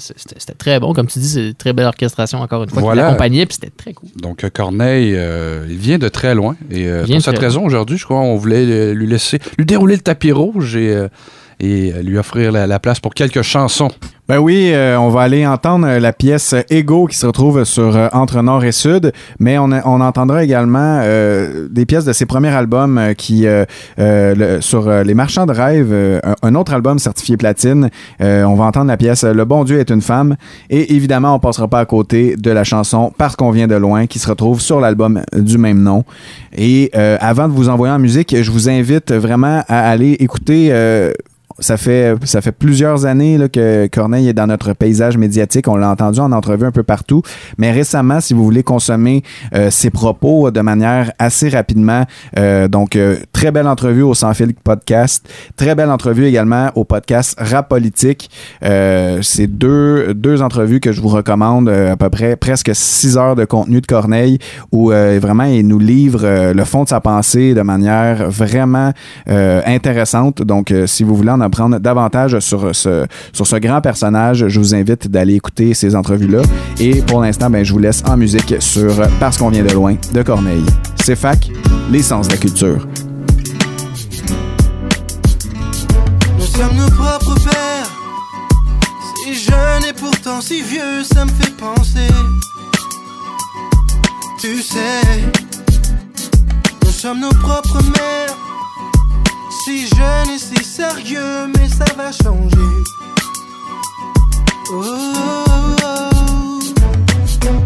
très 0.58 0.80
bon. 0.80 0.94
Comme 0.94 1.06
tu 1.08 1.18
dis, 1.18 1.28
c'est 1.28 1.48
une 1.48 1.54
très 1.54 1.72
belle 1.74 1.86
orchestration, 1.86 2.40
encore 2.40 2.62
une 2.64 2.70
fois, 2.70 2.80
Voilà. 2.80 3.02
l'accompagnait, 3.02 3.44
puis 3.44 3.58
c'était 3.60 3.72
très 3.76 3.92
cool. 3.92 4.08
Donc 4.20 4.42
euh, 4.42 4.48
Corneille, 4.52 5.12
euh, 5.14 5.66
il 5.68 5.76
vient 5.76 5.98
de 5.98 6.08
très 6.08 6.34
loin. 6.34 6.56
Et 6.70 6.86
euh, 6.88 7.04
pour 7.06 7.20
cette 7.20 7.38
raison, 7.38 7.64
aujourd'hui, 7.64 7.98
je 7.98 8.04
crois, 8.04 8.20
on 8.20 8.36
voulait 8.36 8.64
euh, 8.64 8.92
lui 8.94 9.06
laisser, 9.06 9.38
lui 9.58 9.66
dérouler 9.66 9.96
le 9.96 10.00
tapis 10.02 10.32
rouge 10.32 10.76
et, 10.76 10.90
euh, 10.94 11.08
et 11.60 11.92
euh, 11.92 12.02
lui 12.02 12.18
offrir 12.18 12.52
la, 12.52 12.66
la 12.66 12.78
place 12.78 13.00
pour 13.00 13.14
quelques 13.14 13.42
chansons. 13.42 13.90
Ben 14.28 14.38
oui, 14.38 14.72
euh, 14.72 14.98
on 14.98 15.08
va 15.08 15.22
aller 15.22 15.46
entendre 15.46 15.86
euh, 15.86 16.00
la 16.00 16.12
pièce 16.12 16.52
Ego 16.68 17.06
qui 17.06 17.16
se 17.16 17.26
retrouve 17.26 17.62
sur 17.62 17.96
Entre 18.12 18.42
Nord 18.42 18.64
et 18.64 18.72
Sud, 18.72 19.12
mais 19.38 19.56
on, 19.56 19.70
entendra 19.70 20.42
également 20.42 21.00
des 21.70 21.86
pièces 21.86 22.04
de 22.04 22.12
ses 22.12 22.26
premiers 22.26 22.50
albums 22.50 23.14
qui 23.16 23.46
sur 24.60 24.90
Les 24.90 25.14
Marchands 25.14 25.46
de 25.46 25.52
rêve, 25.52 26.20
un, 26.42 26.54
autre 26.54 26.72
album 26.72 26.98
certifié 26.98 27.36
platine. 27.36 27.90
On 28.20 28.54
va 28.54 28.64
entendre 28.64 28.86
la 28.86 28.96
pièce 28.96 29.24
Le 29.24 29.44
bon 29.44 29.64
Dieu 29.64 29.78
est 29.78 29.90
une 29.90 30.02
femme 30.02 30.36
et 30.70 30.94
évidemment 30.94 31.34
on 31.34 31.38
passera 31.38 31.68
pas 31.68 31.80
à 31.80 31.84
côté 31.86 32.36
de 32.36 32.50
la 32.50 32.64
chanson 32.64 33.12
Parce 33.16 33.36
qu'on 33.36 33.50
vient 33.50 33.66
de 33.66 33.74
loin 33.74 34.06
qui 34.06 34.18
se 34.18 34.28
retrouve 34.28 34.60
sur 34.60 34.80
l'album 34.80 35.22
du 35.34 35.58
même 35.58 35.82
nom. 35.82 36.04
Et 36.56 36.90
avant 36.94 37.48
de 37.48 37.52
vous 37.52 37.68
envoyer 37.68 37.94
en 37.94 37.98
musique, 37.98 38.36
je 38.40 38.50
vous 38.50 38.68
invite 38.68 39.12
vraiment 39.12 39.62
à 39.68 39.88
aller 39.88 40.12
écouter 40.20 40.72
ça 41.58 41.76
fait, 41.76 42.14
ça 42.24 42.40
fait 42.40 42.52
plusieurs 42.52 43.06
années 43.06 43.38
là, 43.38 43.48
que 43.48 43.86
Corneille 43.86 44.28
est 44.28 44.34
dans 44.34 44.46
notre 44.46 44.72
paysage 44.72 45.16
médiatique. 45.16 45.68
On 45.68 45.76
l'a 45.76 45.90
entendu 45.90 46.20
en 46.20 46.32
entrevue 46.32 46.66
un 46.66 46.72
peu 46.72 46.82
partout. 46.82 47.22
Mais 47.58 47.72
récemment, 47.72 48.20
si 48.20 48.34
vous 48.34 48.44
voulez 48.44 48.62
consommer 48.62 49.22
euh, 49.54 49.70
ses 49.70 49.90
propos 49.90 50.50
de 50.50 50.60
manière 50.60 51.12
assez 51.18 51.48
rapidement, 51.48 52.04
euh, 52.38 52.68
donc 52.68 52.96
euh, 52.96 53.16
très 53.32 53.50
belle 53.50 53.68
entrevue 53.68 54.02
au 54.02 54.14
Sans 54.14 54.34
Fil 54.34 54.54
Podcast, 54.54 55.28
très 55.56 55.74
belle 55.74 55.90
entrevue 55.90 56.26
également 56.26 56.70
au 56.74 56.84
podcast 56.84 57.36
Rap 57.38 57.68
Politique. 57.68 58.30
Euh, 58.64 59.20
C'est 59.22 59.46
deux, 59.46 60.14
deux 60.14 60.42
entrevues 60.42 60.80
que 60.80 60.92
je 60.92 61.00
vous 61.00 61.08
recommande, 61.08 61.68
euh, 61.68 61.92
à 61.92 61.96
peu 61.96 62.10
près 62.10 62.36
presque 62.36 62.70
six 62.74 63.16
heures 63.16 63.36
de 63.36 63.44
contenu 63.44 63.80
de 63.80 63.86
Corneille, 63.86 64.38
où 64.72 64.92
euh, 64.92 65.18
vraiment 65.20 65.44
il 65.44 65.66
nous 65.66 65.78
livre 65.78 66.20
euh, 66.24 66.54
le 66.54 66.64
fond 66.64 66.84
de 66.84 66.88
sa 66.88 67.00
pensée 67.00 67.54
de 67.54 67.62
manière 67.62 68.30
vraiment 68.30 68.92
euh, 69.28 69.60
intéressante. 69.66 70.42
Donc, 70.42 70.70
euh, 70.70 70.86
si 70.86 71.04
vous 71.04 71.14
voulez 71.14 71.30
en 71.30 71.40
apprendre 71.46 71.78
davantage 71.78 72.38
sur 72.40 72.74
ce, 72.74 73.06
sur 73.32 73.46
ce 73.46 73.56
grand 73.56 73.80
personnage, 73.80 74.48
je 74.48 74.58
vous 74.58 74.74
invite 74.74 75.08
d'aller 75.08 75.34
écouter 75.34 75.74
ces 75.74 75.94
entrevues-là. 75.94 76.42
Et 76.78 77.02
pour 77.02 77.20
l'instant, 77.20 77.50
ben, 77.50 77.64
je 77.64 77.72
vous 77.72 77.78
laisse 77.78 78.02
en 78.06 78.16
musique 78.16 78.54
sur 78.60 78.94
Parce 79.20 79.38
qu'on 79.38 79.50
vient 79.50 79.64
de 79.64 79.72
loin 79.72 79.96
de 80.12 80.22
Corneille. 80.22 80.64
C'est 81.04 81.16
fac, 81.16 81.50
l'essence 81.90 82.28
de 82.28 82.32
la 82.32 82.38
culture. 82.38 82.86
Nous 86.38 86.46
sommes 86.46 86.76
nos 86.76 86.90
propres 86.90 87.34
pères. 87.44 87.90
Si 89.22 89.34
jeune 89.34 89.84
et 89.88 89.92
pourtant 89.92 90.40
si 90.40 90.62
vieux, 90.62 91.04
ça 91.04 91.24
me 91.24 91.30
fait 91.30 91.54
penser. 91.56 92.12
Tu 94.40 94.60
sais, 94.62 95.02
nous 96.84 96.90
sommes 96.90 97.20
nos 97.20 97.30
propres 97.30 97.82
mères. 97.82 98.36
Si 99.66 99.88
jeune 99.88 100.30
et 100.30 100.38
si 100.38 100.62
sérieux, 100.62 101.48
mais 101.58 101.68
ça 101.68 101.86
va 101.96 102.12
changer. 102.12 102.84
Oh, 104.70 104.80
oh, 104.80 105.74
oh. 105.82 106.10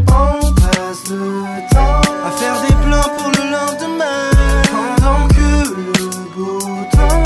On 0.09 0.53
passe 0.55 1.11
le 1.11 1.69
temps 1.71 2.01
à 2.25 2.31
faire 2.39 2.59
des 2.63 2.75
plans 2.87 3.11
pour 3.19 3.31
le 3.33 3.51
lendemain. 3.51 4.31
Pendant 4.73 5.29
que 5.29 5.51
le 5.77 6.09
beau 6.35 6.59
temps 6.91 7.23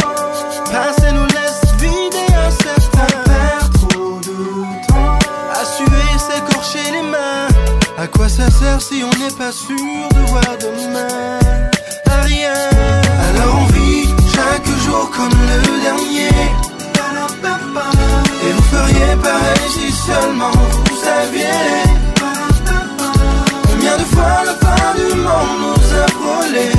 passe 0.73 1.05
et 1.09 1.13
nous 1.13 1.27
laisse 1.27 1.73
vider 1.79 2.35
un 2.35 2.51
certain. 2.51 3.07
On 3.17 3.31
perd 3.31 3.73
trop 3.75 4.19
de 4.23 4.89
temps 4.89 5.19
à 5.53 5.65
suer, 5.65 6.19
s'écorcher 6.19 6.91
les 6.91 7.11
mains. 7.13 7.47
À 7.97 8.09
quoi 8.09 8.29
ça 8.29 8.51
sert 8.51 8.83
si 8.83 9.05
on 9.05 9.11
n'est 9.21 9.37
pas 9.39 9.53
sûr 9.53 9.77
de 9.77 10.31
voir 10.31 10.59
demain? 10.61 11.39
À 12.07 12.23
rien. 12.23 13.04
Comme 14.95 15.29
le 15.31 15.83
dernier. 15.83 16.29
Et 18.47 18.53
vous 18.53 18.63
feriez 18.63 19.17
pareil 19.23 19.69
si 19.69 19.93
seulement 19.93 20.51
vous 20.51 20.97
saviez. 21.05 21.85
Combien 23.69 23.97
de 23.97 24.05
fois 24.05 24.45
la 24.47 24.55
fin 24.55 24.95
du 24.97 25.15
monde 25.17 25.59
nous 25.63 25.99
a 26.03 26.07
frôlé 26.09 26.71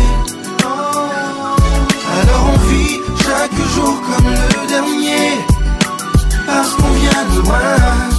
Alors 2.20 2.54
on 2.54 2.58
vit 2.70 3.00
chaque 3.24 3.60
jour 3.76 4.02
comme 4.08 4.32
le 4.32 4.68
dernier 4.68 5.28
Parce 6.48 6.74
qu'on 6.74 6.92
vient 6.92 7.26
de 7.36 7.42
loin 7.46 8.15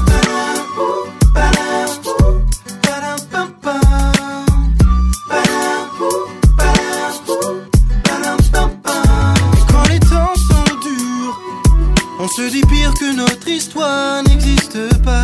notre 13.47 13.59
histoire 13.59 14.23
n'existe 14.25 15.03
pas 15.03 15.23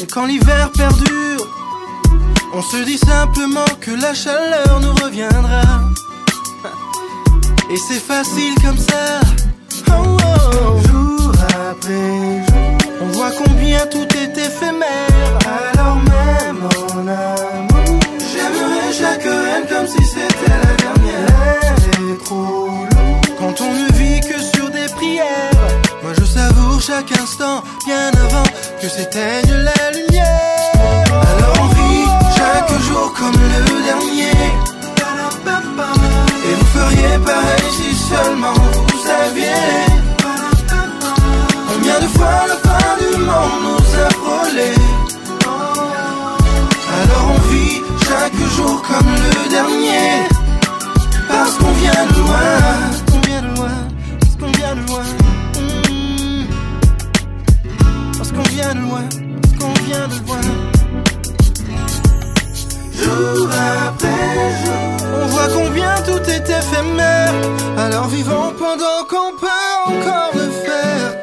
Et 0.00 0.06
quand 0.06 0.26
l'hiver 0.26 0.70
perdure, 0.76 1.46
on 2.54 2.62
se 2.62 2.84
dit 2.84 2.98
simplement 2.98 3.64
que 3.80 3.90
la 3.92 4.14
chaleur 4.14 4.80
nous 4.80 4.94
reviendra. 5.04 5.62
Et 7.70 7.76
c'est 7.88 8.00
facile 8.00 8.54
comme 8.62 8.78
ça. 8.78 9.20
Oh, 9.88 10.16
oh. 10.18 10.78
Jour 10.88 11.32
après 11.70 12.44
jour, 12.48 12.78
on 13.00 13.06
voit 13.06 13.32
combien 13.44 13.86
tout 13.86 14.08
est 14.16 14.36
éphémère. 14.36 15.38
Alors 15.74 15.96
même 15.96 16.68
en 16.94 17.08
amour, 17.08 18.00
j'aimerais 18.32 18.92
chaque 18.92 19.26
haine 19.26 19.66
comme 19.68 19.86
si 19.86 20.04
c'était 20.04 20.58
la 20.64 20.74
dernière. 20.76 21.26
L'air 21.62 22.14
est 22.14 22.24
trop 22.24 22.91
chaque 26.84 27.12
instant, 27.12 27.62
bien 27.86 28.08
avant 28.08 28.42
que 28.80 28.88
s'éteigne 28.88 29.52
la 29.52 29.90
lumière. 29.92 30.72
Alors 31.12 31.54
on 31.60 31.68
vit 31.78 32.06
chaque 32.36 32.72
jour 32.88 33.12
comme 33.12 33.40
le 33.40 33.84
dernier. 33.84 34.32
Et 36.44 36.54
vous 36.58 36.70
feriez 36.78 37.18
pareil 37.24 37.68
si 37.70 37.94
seulement 37.94 38.54
vous 38.54 38.98
saviez. 39.06 39.86
Combien 41.68 42.00
de 42.00 42.08
fois 42.18 42.46
la 42.48 42.56
fin 42.68 42.92
du 42.98 43.16
monde 43.16 43.58
nous 43.64 43.84
a 44.00 44.08
volé. 44.24 44.74
Alors 46.98 47.26
on 47.36 47.40
vit 47.52 47.80
chaque 48.08 48.40
jour 48.56 48.82
comme 48.82 49.12
le 49.14 49.50
dernier. 49.50 50.26
Parce 51.28 51.54
qu'on 51.58 51.72
vient 51.82 52.06
de 52.10 52.18
loin. 52.18 52.38
Parce 52.90 53.02
qu'on 53.08 53.20
vient 53.28 53.42
de 53.42 53.56
loin. 53.56 53.76
Parce 54.18 54.34
qu'on 54.36 54.58
vient 54.58 54.74
de 54.74 54.86
loin. 54.88 55.41
Parce 58.34 58.48
qu'on 58.48 58.54
vient 58.54 58.74
de 58.74 58.80
loin, 58.80 59.02
parce 59.42 59.54
qu'on 59.58 59.72
vient 59.84 60.08
de 60.08 60.14
loin? 60.26 60.40
Jour 63.02 63.48
après 63.88 64.32
jour, 64.64 64.82
on 65.22 65.26
voit 65.26 65.48
combien 65.52 65.94
tout 66.06 66.30
est 66.30 66.48
éphémère. 66.48 67.34
Alors 67.76 68.06
vivons 68.08 68.52
pendant 68.58 69.04
qu'on 69.08 69.36
peut 69.38 69.48
encore 69.86 70.30
le 70.34 70.50
faire. 70.64 71.14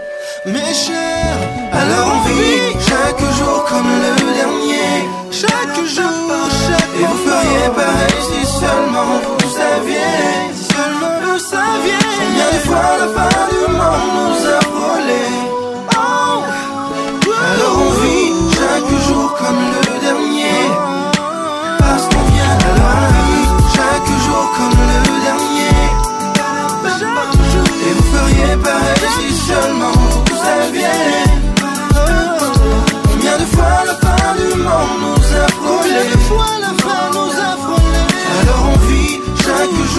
Mes 0.45 0.73
chers, 0.73 1.37
alors 1.73 2.13
on 2.15 2.27
vit 2.27 2.77
chaque 2.87 3.23
jour 3.37 3.65
comme 3.65 3.87
le 3.87 4.15
dernier. 4.35 5.09
Chaque 5.31 5.77
jour, 5.85 6.47
chaque 6.67 6.89
Et 6.99 7.05
vous 7.05 7.17
feriez 7.25 7.69
pareil 7.75 8.19
si 8.29 8.45
seulement 8.45 9.19
vous 9.25 9.49
saviez. 9.49 10.53
Si 10.53 10.63
seulement 10.75 11.15
vous 11.23 11.39
saviez. 11.39 11.97
Combien 12.19 12.49
de 12.53 12.59
fois 12.67 12.89
la 12.99 13.07
fin 13.15 13.47
du 13.49 13.61
monde 13.73 14.09
nous 14.15 14.38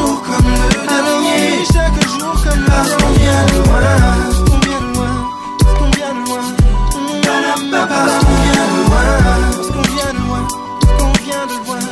jour 0.00 0.22
comme 0.22 0.48
le 0.50 0.86
dernier. 0.88 1.64
Chaque 1.72 2.00
jour 2.08 2.34
comme 2.42 2.60
le 2.60 2.66
dernier. 2.66 2.70
Parce 2.70 2.92
qu'on 2.96 3.12
vient 3.20 3.44
de 3.46 3.58
loin. 3.64 3.84
Parce 4.20 4.40
qu'on 4.46 4.58
vient 4.66 4.84
loin. 4.94 5.14
Parce 5.58 5.74
qu'on 5.76 5.90
vient 5.96 6.14
loin. 6.24 6.40
Parce 6.40 6.54
qu'on 6.54 7.10
vient 7.10 7.74
loin. 7.80 7.98
Parce 9.50 9.68
qu'on 9.68 9.84
vient 9.84 10.14
loin. 10.20 10.42
Parce 10.80 10.96
qu'on 11.00 11.14
vient 11.24 11.46
de 11.46 11.56
loin. 11.60 11.84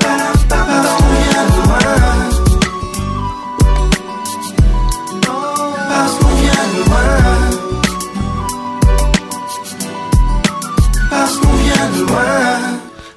Parce 0.00 0.42
qu'on 0.42 1.12
vient 1.20 1.46
de 1.46 1.56
loin. 1.56 1.84
Parce 5.88 6.14
qu'on 6.18 6.32
vient 6.40 6.66
loin. 6.86 7.06
Parce 11.10 11.34
qu'on 11.38 11.54
vient 11.64 11.88
loin. 12.06 12.36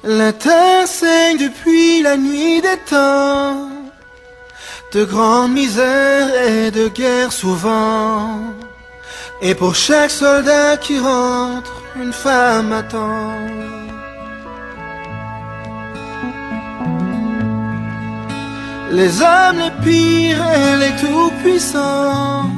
La 0.04 0.32
terre 0.32 0.86
saigne 0.86 1.38
depuis 1.38 2.02
la 2.02 2.16
nuit 2.16 2.60
des 2.62 2.78
temps. 2.88 3.59
De 4.92 5.04
grandes 5.04 5.52
misères 5.52 6.34
et 6.48 6.72
de 6.72 6.88
guerres 6.88 7.32
souvent. 7.32 8.40
Et 9.40 9.54
pour 9.54 9.76
chaque 9.76 10.10
soldat 10.10 10.76
qui 10.78 10.98
rentre, 10.98 11.72
une 11.94 12.12
femme 12.12 12.72
attend. 12.72 13.36
Les 18.90 19.22
hommes 19.22 19.60
les 19.64 19.70
pires 19.84 20.44
et 20.58 20.76
les 20.82 20.94
tout-puissants, 21.00 22.50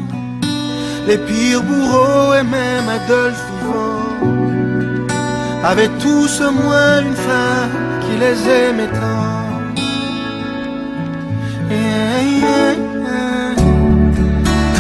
les 1.06 1.18
pires 1.18 1.62
bourreaux 1.62 2.32
et 2.32 2.42
même 2.42 2.88
Adolphe 2.88 3.44
vivant, 3.50 5.06
avaient 5.62 5.90
tous 6.00 6.40
au 6.40 6.50
moins 6.50 7.02
une 7.02 7.14
femme 7.14 8.00
qui 8.00 8.16
les 8.16 8.48
aimait 8.48 8.88
tant. 8.88 9.41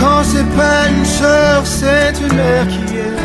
Quand 0.00 0.22
c'est 0.24 0.50
pas 0.56 0.88
une 0.88 1.04
sœur, 1.04 1.62
c'est 1.64 2.12
une 2.20 2.36
mère 2.36 2.66
qui 2.68 2.96
est. 2.96 3.18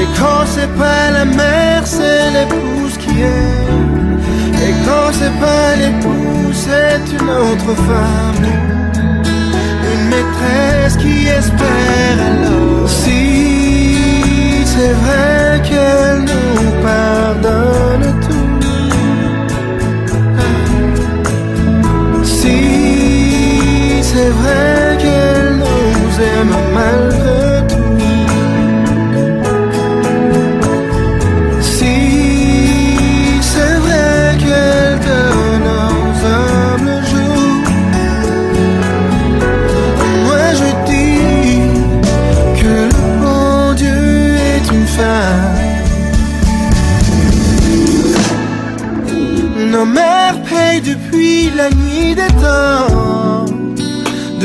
Et 0.00 0.06
quand 0.18 0.44
c'est 0.46 0.72
pas 0.76 1.10
la 1.12 1.24
mère, 1.24 1.86
c'est 1.86 2.30
l'épouse 2.36 2.96
qui 2.98 3.20
est. 3.20 3.74
Et 4.64 4.72
quand 4.86 5.10
c'est 5.12 5.36
pas 5.46 5.76
l'épouse, 5.76 6.56
c'est 6.66 7.02
une 7.18 7.30
autre 7.30 7.74
femme. 7.88 8.46
Une 9.92 10.08
maîtresse 10.08 10.96
qui 10.96 11.26
espère 11.26 12.18
alors. 12.30 12.88
Si 12.88 13.94
c'est 14.64 14.94
vrai 15.04 15.62
qu'elle 15.68 16.20
nous 16.30 16.70
pardonne 16.82 18.13
c'est 24.14 24.30
vrai 24.30 24.96
qu'elle 25.00 25.56
nous 25.56 26.20
aime 26.34 26.54
malgré 26.72 27.53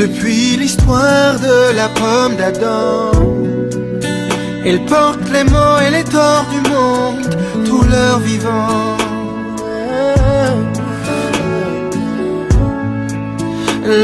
depuis 0.00 0.56
l'histoire 0.56 1.34
de 1.48 1.76
la 1.76 1.88
pomme 2.00 2.34
d'Adam. 2.36 3.10
Ils 4.64 4.82
portent 4.86 5.30
les 5.36 5.44
maux 5.44 5.76
et 5.86 5.90
les 5.96 6.04
torts 6.04 6.46
du 6.54 6.60
monde 6.70 7.26
tout 7.66 7.84
leur 7.94 8.18
vivant. 8.20 8.96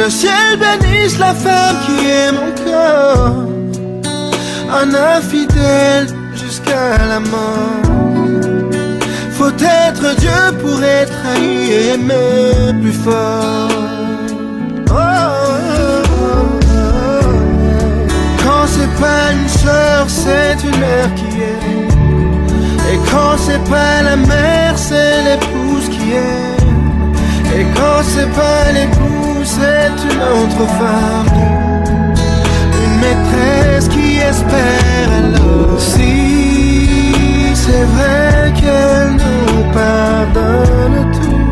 Le 0.00 0.08
ciel 0.10 0.50
bénisse 0.62 1.18
la 1.18 1.32
femme 1.44 1.76
qui 1.86 1.98
est 2.20 2.32
mon 2.38 2.50
corps, 2.66 3.46
un 4.80 4.90
infidèle 5.16 6.08
jusqu'à 6.34 6.88
la 7.12 7.20
mort. 7.20 7.84
Faut 9.36 9.56
être 9.82 10.06
Dieu 10.16 10.42
pour 10.62 10.78
être 10.82 11.18
haï 11.30 11.72
et 11.72 11.88
aimer 11.94 12.80
plus 12.82 12.98
fort. 13.06 13.75
Pas 19.00 19.32
une 19.32 19.48
sœur, 19.48 20.08
c'est 20.08 20.56
une 20.64 20.78
mère 20.78 21.14
qui 21.14 21.40
est. 21.40 21.86
Et 22.92 22.98
quand 23.10 23.36
c'est 23.38 23.62
pas 23.70 24.02
la 24.02 24.16
mère, 24.16 24.76
c'est 24.76 25.22
l'épouse 25.28 25.88
qui 25.88 26.12
est. 26.12 27.58
Et 27.58 27.64
quand 27.76 28.02
c'est 28.02 28.32
pas 28.40 28.72
l'épouse, 28.72 29.48
c'est 29.58 29.96
une 30.10 30.22
autre 30.36 30.64
femme. 30.78 31.30
Une 32.84 32.96
maîtresse 33.04 33.88
qui 33.88 34.18
espère 34.18 35.08
alors. 35.20 35.80
Si 35.80 37.54
c'est 37.54 37.86
vrai 37.94 38.52
qu'elle 38.58 39.12
nous 39.22 39.64
pardonne 39.72 41.10
tout. 41.12 41.50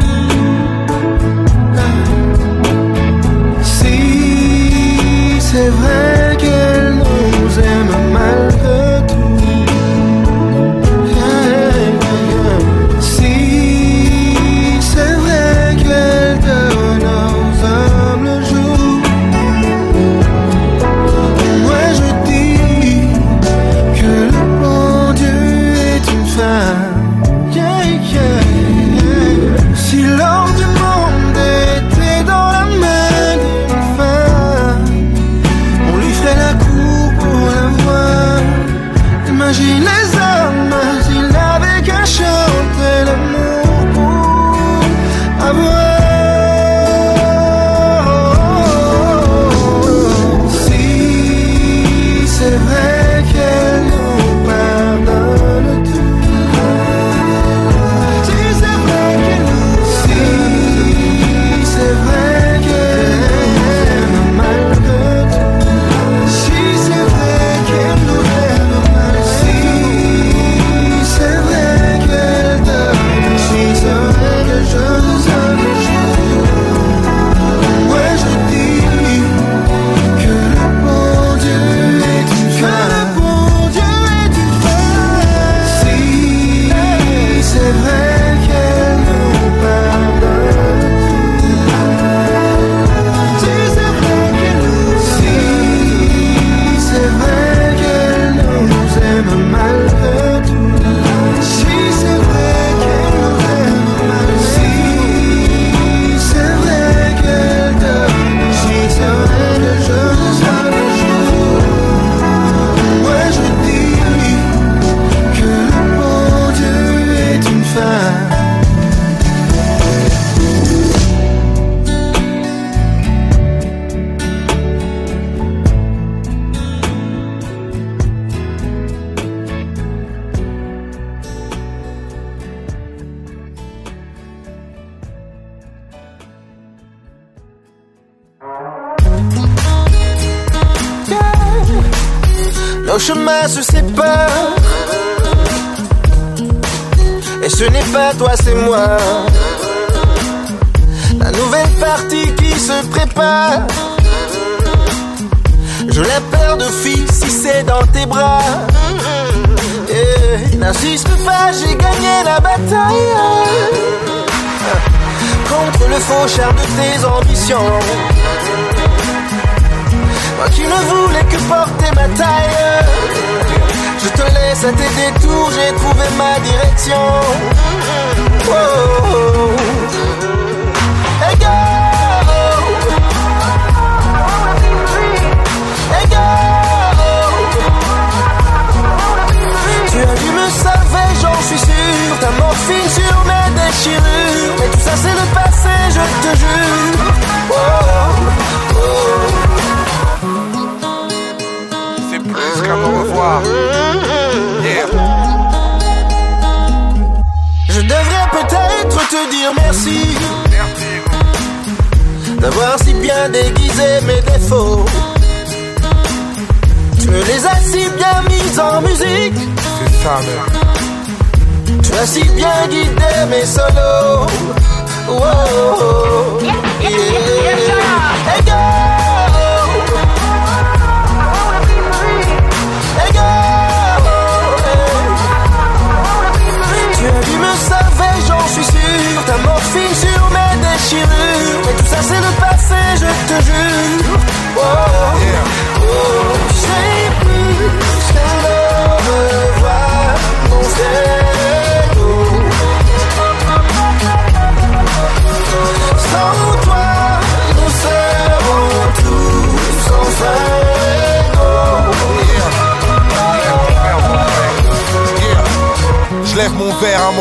Si 3.62 5.40
c'est 5.40 5.68
vrai 5.68 6.33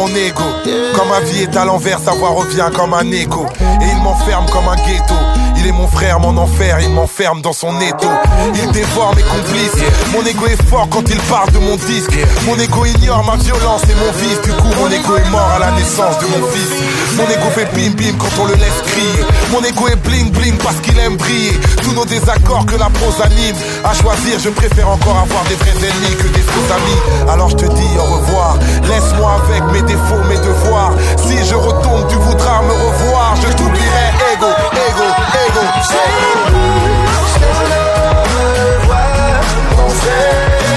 mon 0.03 0.15
ego. 0.15 0.43
Quand 0.95 1.05
ma 1.05 1.21
vie 1.21 1.43
est 1.43 1.55
à 1.55 1.65
l'envers, 1.65 1.99
sa 1.99 2.11
voix 2.11 2.29
revient 2.29 2.69
comme 2.75 2.93
un 2.93 3.09
écho. 3.11 3.45
Et 3.81 3.85
il 3.95 4.01
m'enferme 4.03 4.45
comme 4.49 4.67
un 4.67 4.75
ghetto. 4.75 5.15
Il 5.63 5.69
est 5.69 5.71
mon 5.71 5.87
frère, 5.87 6.19
mon 6.19 6.35
enfer, 6.37 6.81
il 6.81 6.89
m'enferme 6.89 7.41
dans 7.41 7.53
son 7.53 7.79
étau. 7.79 8.09
Il 8.53 8.71
dévore 8.71 9.15
mes 9.15 9.23
complices. 9.23 9.81
Mon 10.11 10.21
ego 10.25 10.45
est 10.47 10.61
fort 10.69 10.89
quand 10.89 11.09
il 11.09 11.17
parle 11.31 11.51
de 11.51 11.59
mon 11.59 11.77
disque. 11.77 12.11
Mon 12.45 12.59
ego 12.59 12.83
ignore 12.83 13.23
ma 13.23 13.37
violence 13.37 13.81
et 13.83 13.95
mon 13.95 14.11
vice. 14.11 14.41
Du 14.43 14.51
coup, 14.51 14.67
mon 14.77 14.91
ego 14.91 15.15
est 15.15 15.29
mort 15.29 15.49
à 15.55 15.59
la 15.59 15.71
naissance 15.71 16.19
de 16.19 16.25
mon 16.25 16.45
fils. 16.47 16.67
Mon 17.15 17.23
ego 17.23 17.49
fait 17.55 17.69
bim 17.73 17.95
bim 17.95 18.11
quand 18.19 18.43
on 18.43 18.47
le 18.47 18.55
laisse 18.55 18.81
crier. 18.87 19.23
Mon 19.51 19.61
ego 19.63 19.87
est 19.87 19.95
bling 19.95 20.31
bling 20.31 20.57
parce 20.57 20.75
qu'il 20.81 20.99
aime 20.99 21.15
briller. 21.15 21.57
Tous 21.81 21.93
nos 21.93 22.03
désaccords 22.03 22.65
que 22.65 22.75
la 22.75 22.89
prose 22.89 23.21
anime. 23.21 23.55
À 23.85 23.93
choisir, 23.93 24.39
je 24.39 24.49
préfère 24.49 24.89
encore 24.89 25.17
avoir 25.17 25.45
des 25.45 25.55
vrais 25.55 25.79
ennemis 25.79 26.15
que 26.17 26.27
des 26.27 26.41
faux 26.41 26.73
amis. 26.73 27.31
Alors 27.31 27.49
je 27.49 27.55
te 27.55 27.65
dis 27.65 27.97
au 27.97 28.03
revoir. 28.03 28.57
Laisse-moi 28.89 29.39
avec 29.47 29.63
mes 29.71 29.81
défauts, 29.83 30.23
mes 30.27 30.39
devoirs. 30.39 30.91
Si 31.15 31.37
je 31.47 31.55
retourne, 31.55 32.05
tu 32.09 32.15
voudras 32.15 32.61
me 32.63 32.73
revoir. 32.73 33.37
Je 33.37 33.47
t'oublierai, 33.55 34.07
ego, 34.33 34.51
ego, 34.73 35.07
ego. 35.47 35.52
Mon 35.55 35.61
frère, 39.89 40.72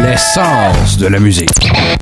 L'essence 0.00 0.96
de 0.96 1.08
la 1.08 1.18
musique. 1.18 1.97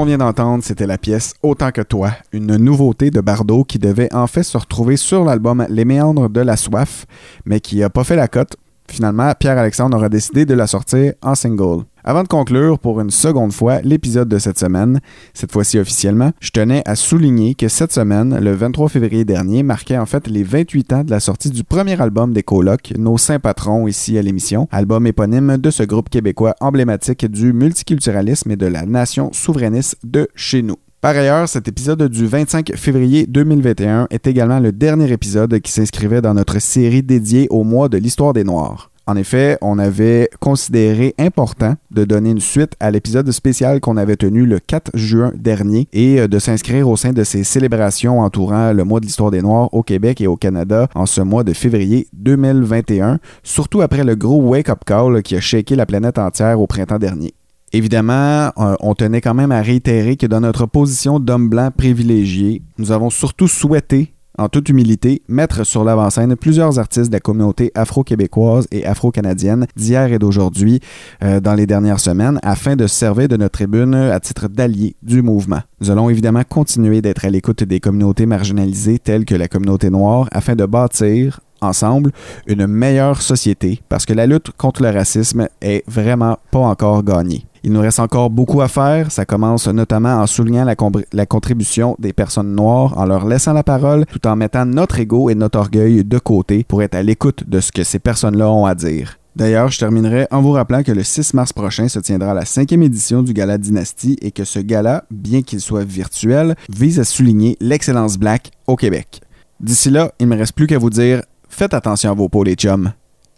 Qu'on 0.00 0.06
vient 0.06 0.16
d'entendre, 0.16 0.64
c'était 0.64 0.86
la 0.86 0.96
pièce 0.96 1.34
Autant 1.42 1.72
que 1.72 1.82
toi, 1.82 2.12
une 2.32 2.56
nouveauté 2.56 3.10
de 3.10 3.20
Bardot 3.20 3.64
qui 3.64 3.78
devait 3.78 4.10
en 4.14 4.26
fait 4.26 4.44
se 4.44 4.56
retrouver 4.56 4.96
sur 4.96 5.26
l'album 5.26 5.66
Les 5.68 5.84
méandres 5.84 6.30
de 6.30 6.40
la 6.40 6.56
soif, 6.56 7.04
mais 7.44 7.60
qui 7.60 7.80
n'a 7.80 7.90
pas 7.90 8.02
fait 8.02 8.16
la 8.16 8.26
cote. 8.26 8.56
Finalement, 8.90 9.32
Pierre-Alexandre 9.38 9.96
aura 9.96 10.08
décidé 10.08 10.44
de 10.44 10.54
la 10.54 10.66
sortir 10.66 11.12
en 11.22 11.36
single. 11.36 11.84
Avant 12.02 12.24
de 12.24 12.28
conclure 12.28 12.78
pour 12.80 13.00
une 13.00 13.10
seconde 13.10 13.52
fois 13.52 13.80
l'épisode 13.82 14.28
de 14.28 14.38
cette 14.38 14.58
semaine, 14.58 14.98
cette 15.32 15.52
fois-ci 15.52 15.78
officiellement, 15.78 16.32
je 16.40 16.50
tenais 16.50 16.82
à 16.86 16.96
souligner 16.96 17.54
que 17.54 17.68
cette 17.68 17.92
semaine, 17.92 18.36
le 18.40 18.52
23 18.52 18.88
février 18.88 19.24
dernier, 19.24 19.62
marquait 19.62 19.96
en 19.96 20.06
fait 20.06 20.26
les 20.26 20.42
28 20.42 20.92
ans 20.92 21.04
de 21.04 21.10
la 21.10 21.20
sortie 21.20 21.50
du 21.50 21.62
premier 21.62 22.00
album 22.00 22.32
des 22.32 22.42
colocs, 22.42 22.92
Nos 22.98 23.16
Saints 23.16 23.38
Patrons 23.38 23.86
ici 23.86 24.18
à 24.18 24.22
l'émission, 24.22 24.66
album 24.72 25.06
éponyme 25.06 25.56
de 25.56 25.70
ce 25.70 25.84
groupe 25.84 26.08
québécois 26.08 26.56
emblématique 26.60 27.26
du 27.26 27.52
multiculturalisme 27.52 28.50
et 28.50 28.56
de 28.56 28.66
la 28.66 28.86
nation 28.86 29.30
souverainiste 29.32 29.98
de 30.02 30.26
chez 30.34 30.62
nous. 30.62 30.76
Par 31.00 31.16
ailleurs, 31.16 31.48
cet 31.48 31.66
épisode 31.66 32.08
du 32.10 32.26
25 32.26 32.76
février 32.76 33.26
2021 33.26 34.08
est 34.10 34.26
également 34.26 34.60
le 34.60 34.70
dernier 34.70 35.10
épisode 35.10 35.58
qui 35.60 35.72
s'inscrivait 35.72 36.20
dans 36.20 36.34
notre 36.34 36.58
série 36.58 37.02
dédiée 37.02 37.46
au 37.48 37.64
mois 37.64 37.88
de 37.88 37.96
l'histoire 37.96 38.34
des 38.34 38.44
Noirs. 38.44 38.90
En 39.06 39.16
effet, 39.16 39.56
on 39.62 39.78
avait 39.78 40.28
considéré 40.40 41.14
important 41.18 41.76
de 41.90 42.04
donner 42.04 42.32
une 42.32 42.38
suite 42.38 42.74
à 42.80 42.90
l'épisode 42.90 43.30
spécial 43.32 43.80
qu'on 43.80 43.96
avait 43.96 44.16
tenu 44.16 44.44
le 44.44 44.58
4 44.58 44.90
juin 44.92 45.32
dernier 45.34 45.88
et 45.94 46.20
euh, 46.20 46.28
de 46.28 46.38
s'inscrire 46.38 46.86
au 46.86 46.98
sein 46.98 47.14
de 47.14 47.24
ces 47.24 47.44
célébrations 47.44 48.20
entourant 48.20 48.74
le 48.74 48.84
mois 48.84 49.00
de 49.00 49.06
l'histoire 49.06 49.30
des 49.30 49.40
Noirs 49.40 49.72
au 49.72 49.82
Québec 49.82 50.20
et 50.20 50.26
au 50.26 50.36
Canada 50.36 50.86
en 50.94 51.06
ce 51.06 51.22
mois 51.22 51.44
de 51.44 51.54
février 51.54 52.08
2021, 52.12 53.20
surtout 53.42 53.80
après 53.80 54.04
le 54.04 54.16
gros 54.16 54.42
wake-up 54.42 54.80
call 54.84 55.22
qui 55.22 55.34
a 55.34 55.40
shaké 55.40 55.76
la 55.76 55.86
planète 55.86 56.18
entière 56.18 56.60
au 56.60 56.66
printemps 56.66 56.98
dernier. 56.98 57.32
Évidemment, 57.72 58.50
euh, 58.58 58.74
on 58.80 58.94
tenait 58.94 59.20
quand 59.20 59.34
même 59.34 59.52
à 59.52 59.62
réitérer 59.62 60.16
que 60.16 60.26
dans 60.26 60.40
notre 60.40 60.66
position 60.66 61.20
d'homme 61.20 61.48
blanc 61.48 61.70
privilégié, 61.76 62.62
nous 62.78 62.90
avons 62.90 63.10
surtout 63.10 63.46
souhaité, 63.46 64.12
en 64.38 64.48
toute 64.48 64.68
humilité, 64.68 65.22
mettre 65.28 65.64
sur 65.64 65.84
l'avant-scène 65.84 66.34
plusieurs 66.34 66.80
artistes 66.80 67.10
de 67.10 67.12
la 67.12 67.20
communauté 67.20 67.70
afro-québécoise 67.76 68.66
et 68.72 68.84
afro-canadienne 68.86 69.68
d'hier 69.76 70.12
et 70.12 70.18
d'aujourd'hui 70.18 70.80
euh, 71.22 71.38
dans 71.38 71.54
les 71.54 71.66
dernières 71.66 72.00
semaines 72.00 72.40
afin 72.42 72.74
de 72.74 72.88
se 72.88 72.94
servir 72.96 73.28
de 73.28 73.36
notre 73.36 73.52
tribune 73.52 73.94
à 73.94 74.18
titre 74.18 74.48
d'allié 74.48 74.96
du 75.02 75.22
mouvement. 75.22 75.60
Nous 75.80 75.92
allons 75.92 76.10
évidemment 76.10 76.42
continuer 76.48 77.02
d'être 77.02 77.24
à 77.24 77.30
l'écoute 77.30 77.62
des 77.62 77.78
communautés 77.78 78.26
marginalisées 78.26 78.98
telles 78.98 79.24
que 79.24 79.36
la 79.36 79.46
communauté 79.46 79.90
noire 79.90 80.28
afin 80.32 80.56
de 80.56 80.66
bâtir 80.66 81.40
ensemble 81.60 82.12
une 82.46 82.66
meilleure 82.66 83.22
société 83.22 83.82
parce 83.88 84.06
que 84.06 84.12
la 84.12 84.26
lutte 84.26 84.50
contre 84.56 84.82
le 84.82 84.90
racisme 84.90 85.48
est 85.60 85.84
vraiment 85.88 86.38
pas 86.50 86.60
encore 86.60 87.02
gagnée. 87.02 87.46
Il 87.62 87.72
nous 87.72 87.80
reste 87.80 88.00
encore 88.00 88.30
beaucoup 88.30 88.62
à 88.62 88.68
faire. 88.68 89.12
Ça 89.12 89.26
commence 89.26 89.68
notamment 89.68 90.14
en 90.14 90.26
soulignant 90.26 90.64
la, 90.64 90.74
la 91.12 91.26
contribution 91.26 91.94
des 91.98 92.12
personnes 92.12 92.54
noires, 92.54 92.96
en 92.96 93.04
leur 93.04 93.26
laissant 93.26 93.52
la 93.52 93.62
parole, 93.62 94.06
tout 94.06 94.26
en 94.26 94.36
mettant 94.36 94.64
notre 94.64 94.98
ego 94.98 95.28
et 95.28 95.34
notre 95.34 95.58
orgueil 95.58 96.04
de 96.04 96.18
côté 96.18 96.64
pour 96.66 96.82
être 96.82 96.94
à 96.94 97.02
l'écoute 97.02 97.48
de 97.48 97.60
ce 97.60 97.70
que 97.70 97.84
ces 97.84 97.98
personnes-là 97.98 98.50
ont 98.50 98.64
à 98.64 98.74
dire. 98.74 99.18
D'ailleurs, 99.36 99.70
je 99.70 99.78
terminerai 99.78 100.26
en 100.30 100.42
vous 100.42 100.52
rappelant 100.52 100.82
que 100.82 100.90
le 100.90 101.04
6 101.04 101.34
mars 101.34 101.52
prochain 101.52 101.88
se 101.88 101.98
tiendra 102.00 102.34
la 102.34 102.44
cinquième 102.44 102.82
édition 102.82 103.22
du 103.22 103.32
Gala 103.32 103.58
Dynastie 103.58 104.16
et 104.22 104.32
que 104.32 104.44
ce 104.44 104.58
gala, 104.58 105.04
bien 105.10 105.42
qu'il 105.42 105.60
soit 105.60 105.84
virtuel, 105.84 106.56
vise 106.68 106.98
à 106.98 107.04
souligner 107.04 107.56
l'excellence 107.60 108.18
black 108.18 108.50
au 108.66 108.74
Québec. 108.74 109.20
D'ici 109.60 109.90
là, 109.90 110.12
il 110.18 110.26
me 110.26 110.36
reste 110.36 110.54
plus 110.54 110.66
qu'à 110.66 110.78
vous 110.78 110.90
dire 110.90 111.22
faites 111.60 111.74
attention 111.74 112.10
à 112.10 112.14
vos 112.14 112.30
peaux, 112.30 112.42
les 112.42 112.54
chums. 112.54 112.90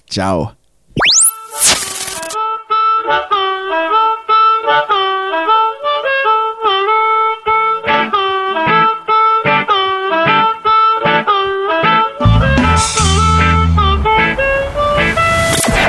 Ciao! 0.08 0.50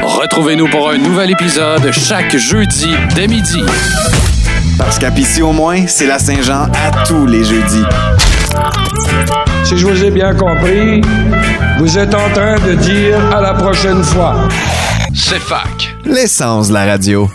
Retrouvez-nous 0.02 0.68
pour 0.70 0.90
un 0.90 0.98
nouvel 0.98 1.30
épisode 1.30 1.92
chaque 1.92 2.36
jeudi 2.36 2.96
dès 3.14 3.28
midi. 3.28 3.62
Parce 4.80 4.98
qu'à 4.98 5.12
Pissy 5.12 5.44
au 5.44 5.52
moins, 5.52 5.86
c'est 5.86 6.08
la 6.08 6.18
Saint-Jean 6.18 6.64
à 6.74 7.06
tous 7.06 7.28
les 7.28 7.44
jeudis. 7.44 7.84
Si 9.64 9.78
je 9.78 9.86
vous 9.88 10.04
ai 10.04 10.12
bien 10.12 10.34
compris, 10.36 11.02
vous 11.80 11.98
êtes 11.98 12.14
en 12.14 12.30
train 12.34 12.56
de 12.60 12.74
dire 12.76 13.18
à 13.36 13.42
la 13.42 13.54
prochaine 13.54 14.04
fois. 14.04 14.36
C'est 15.14 15.40
fac. 15.40 15.96
L'essence 16.06 16.70
de 16.70 16.74
la 16.74 16.86
radio. 16.86 17.30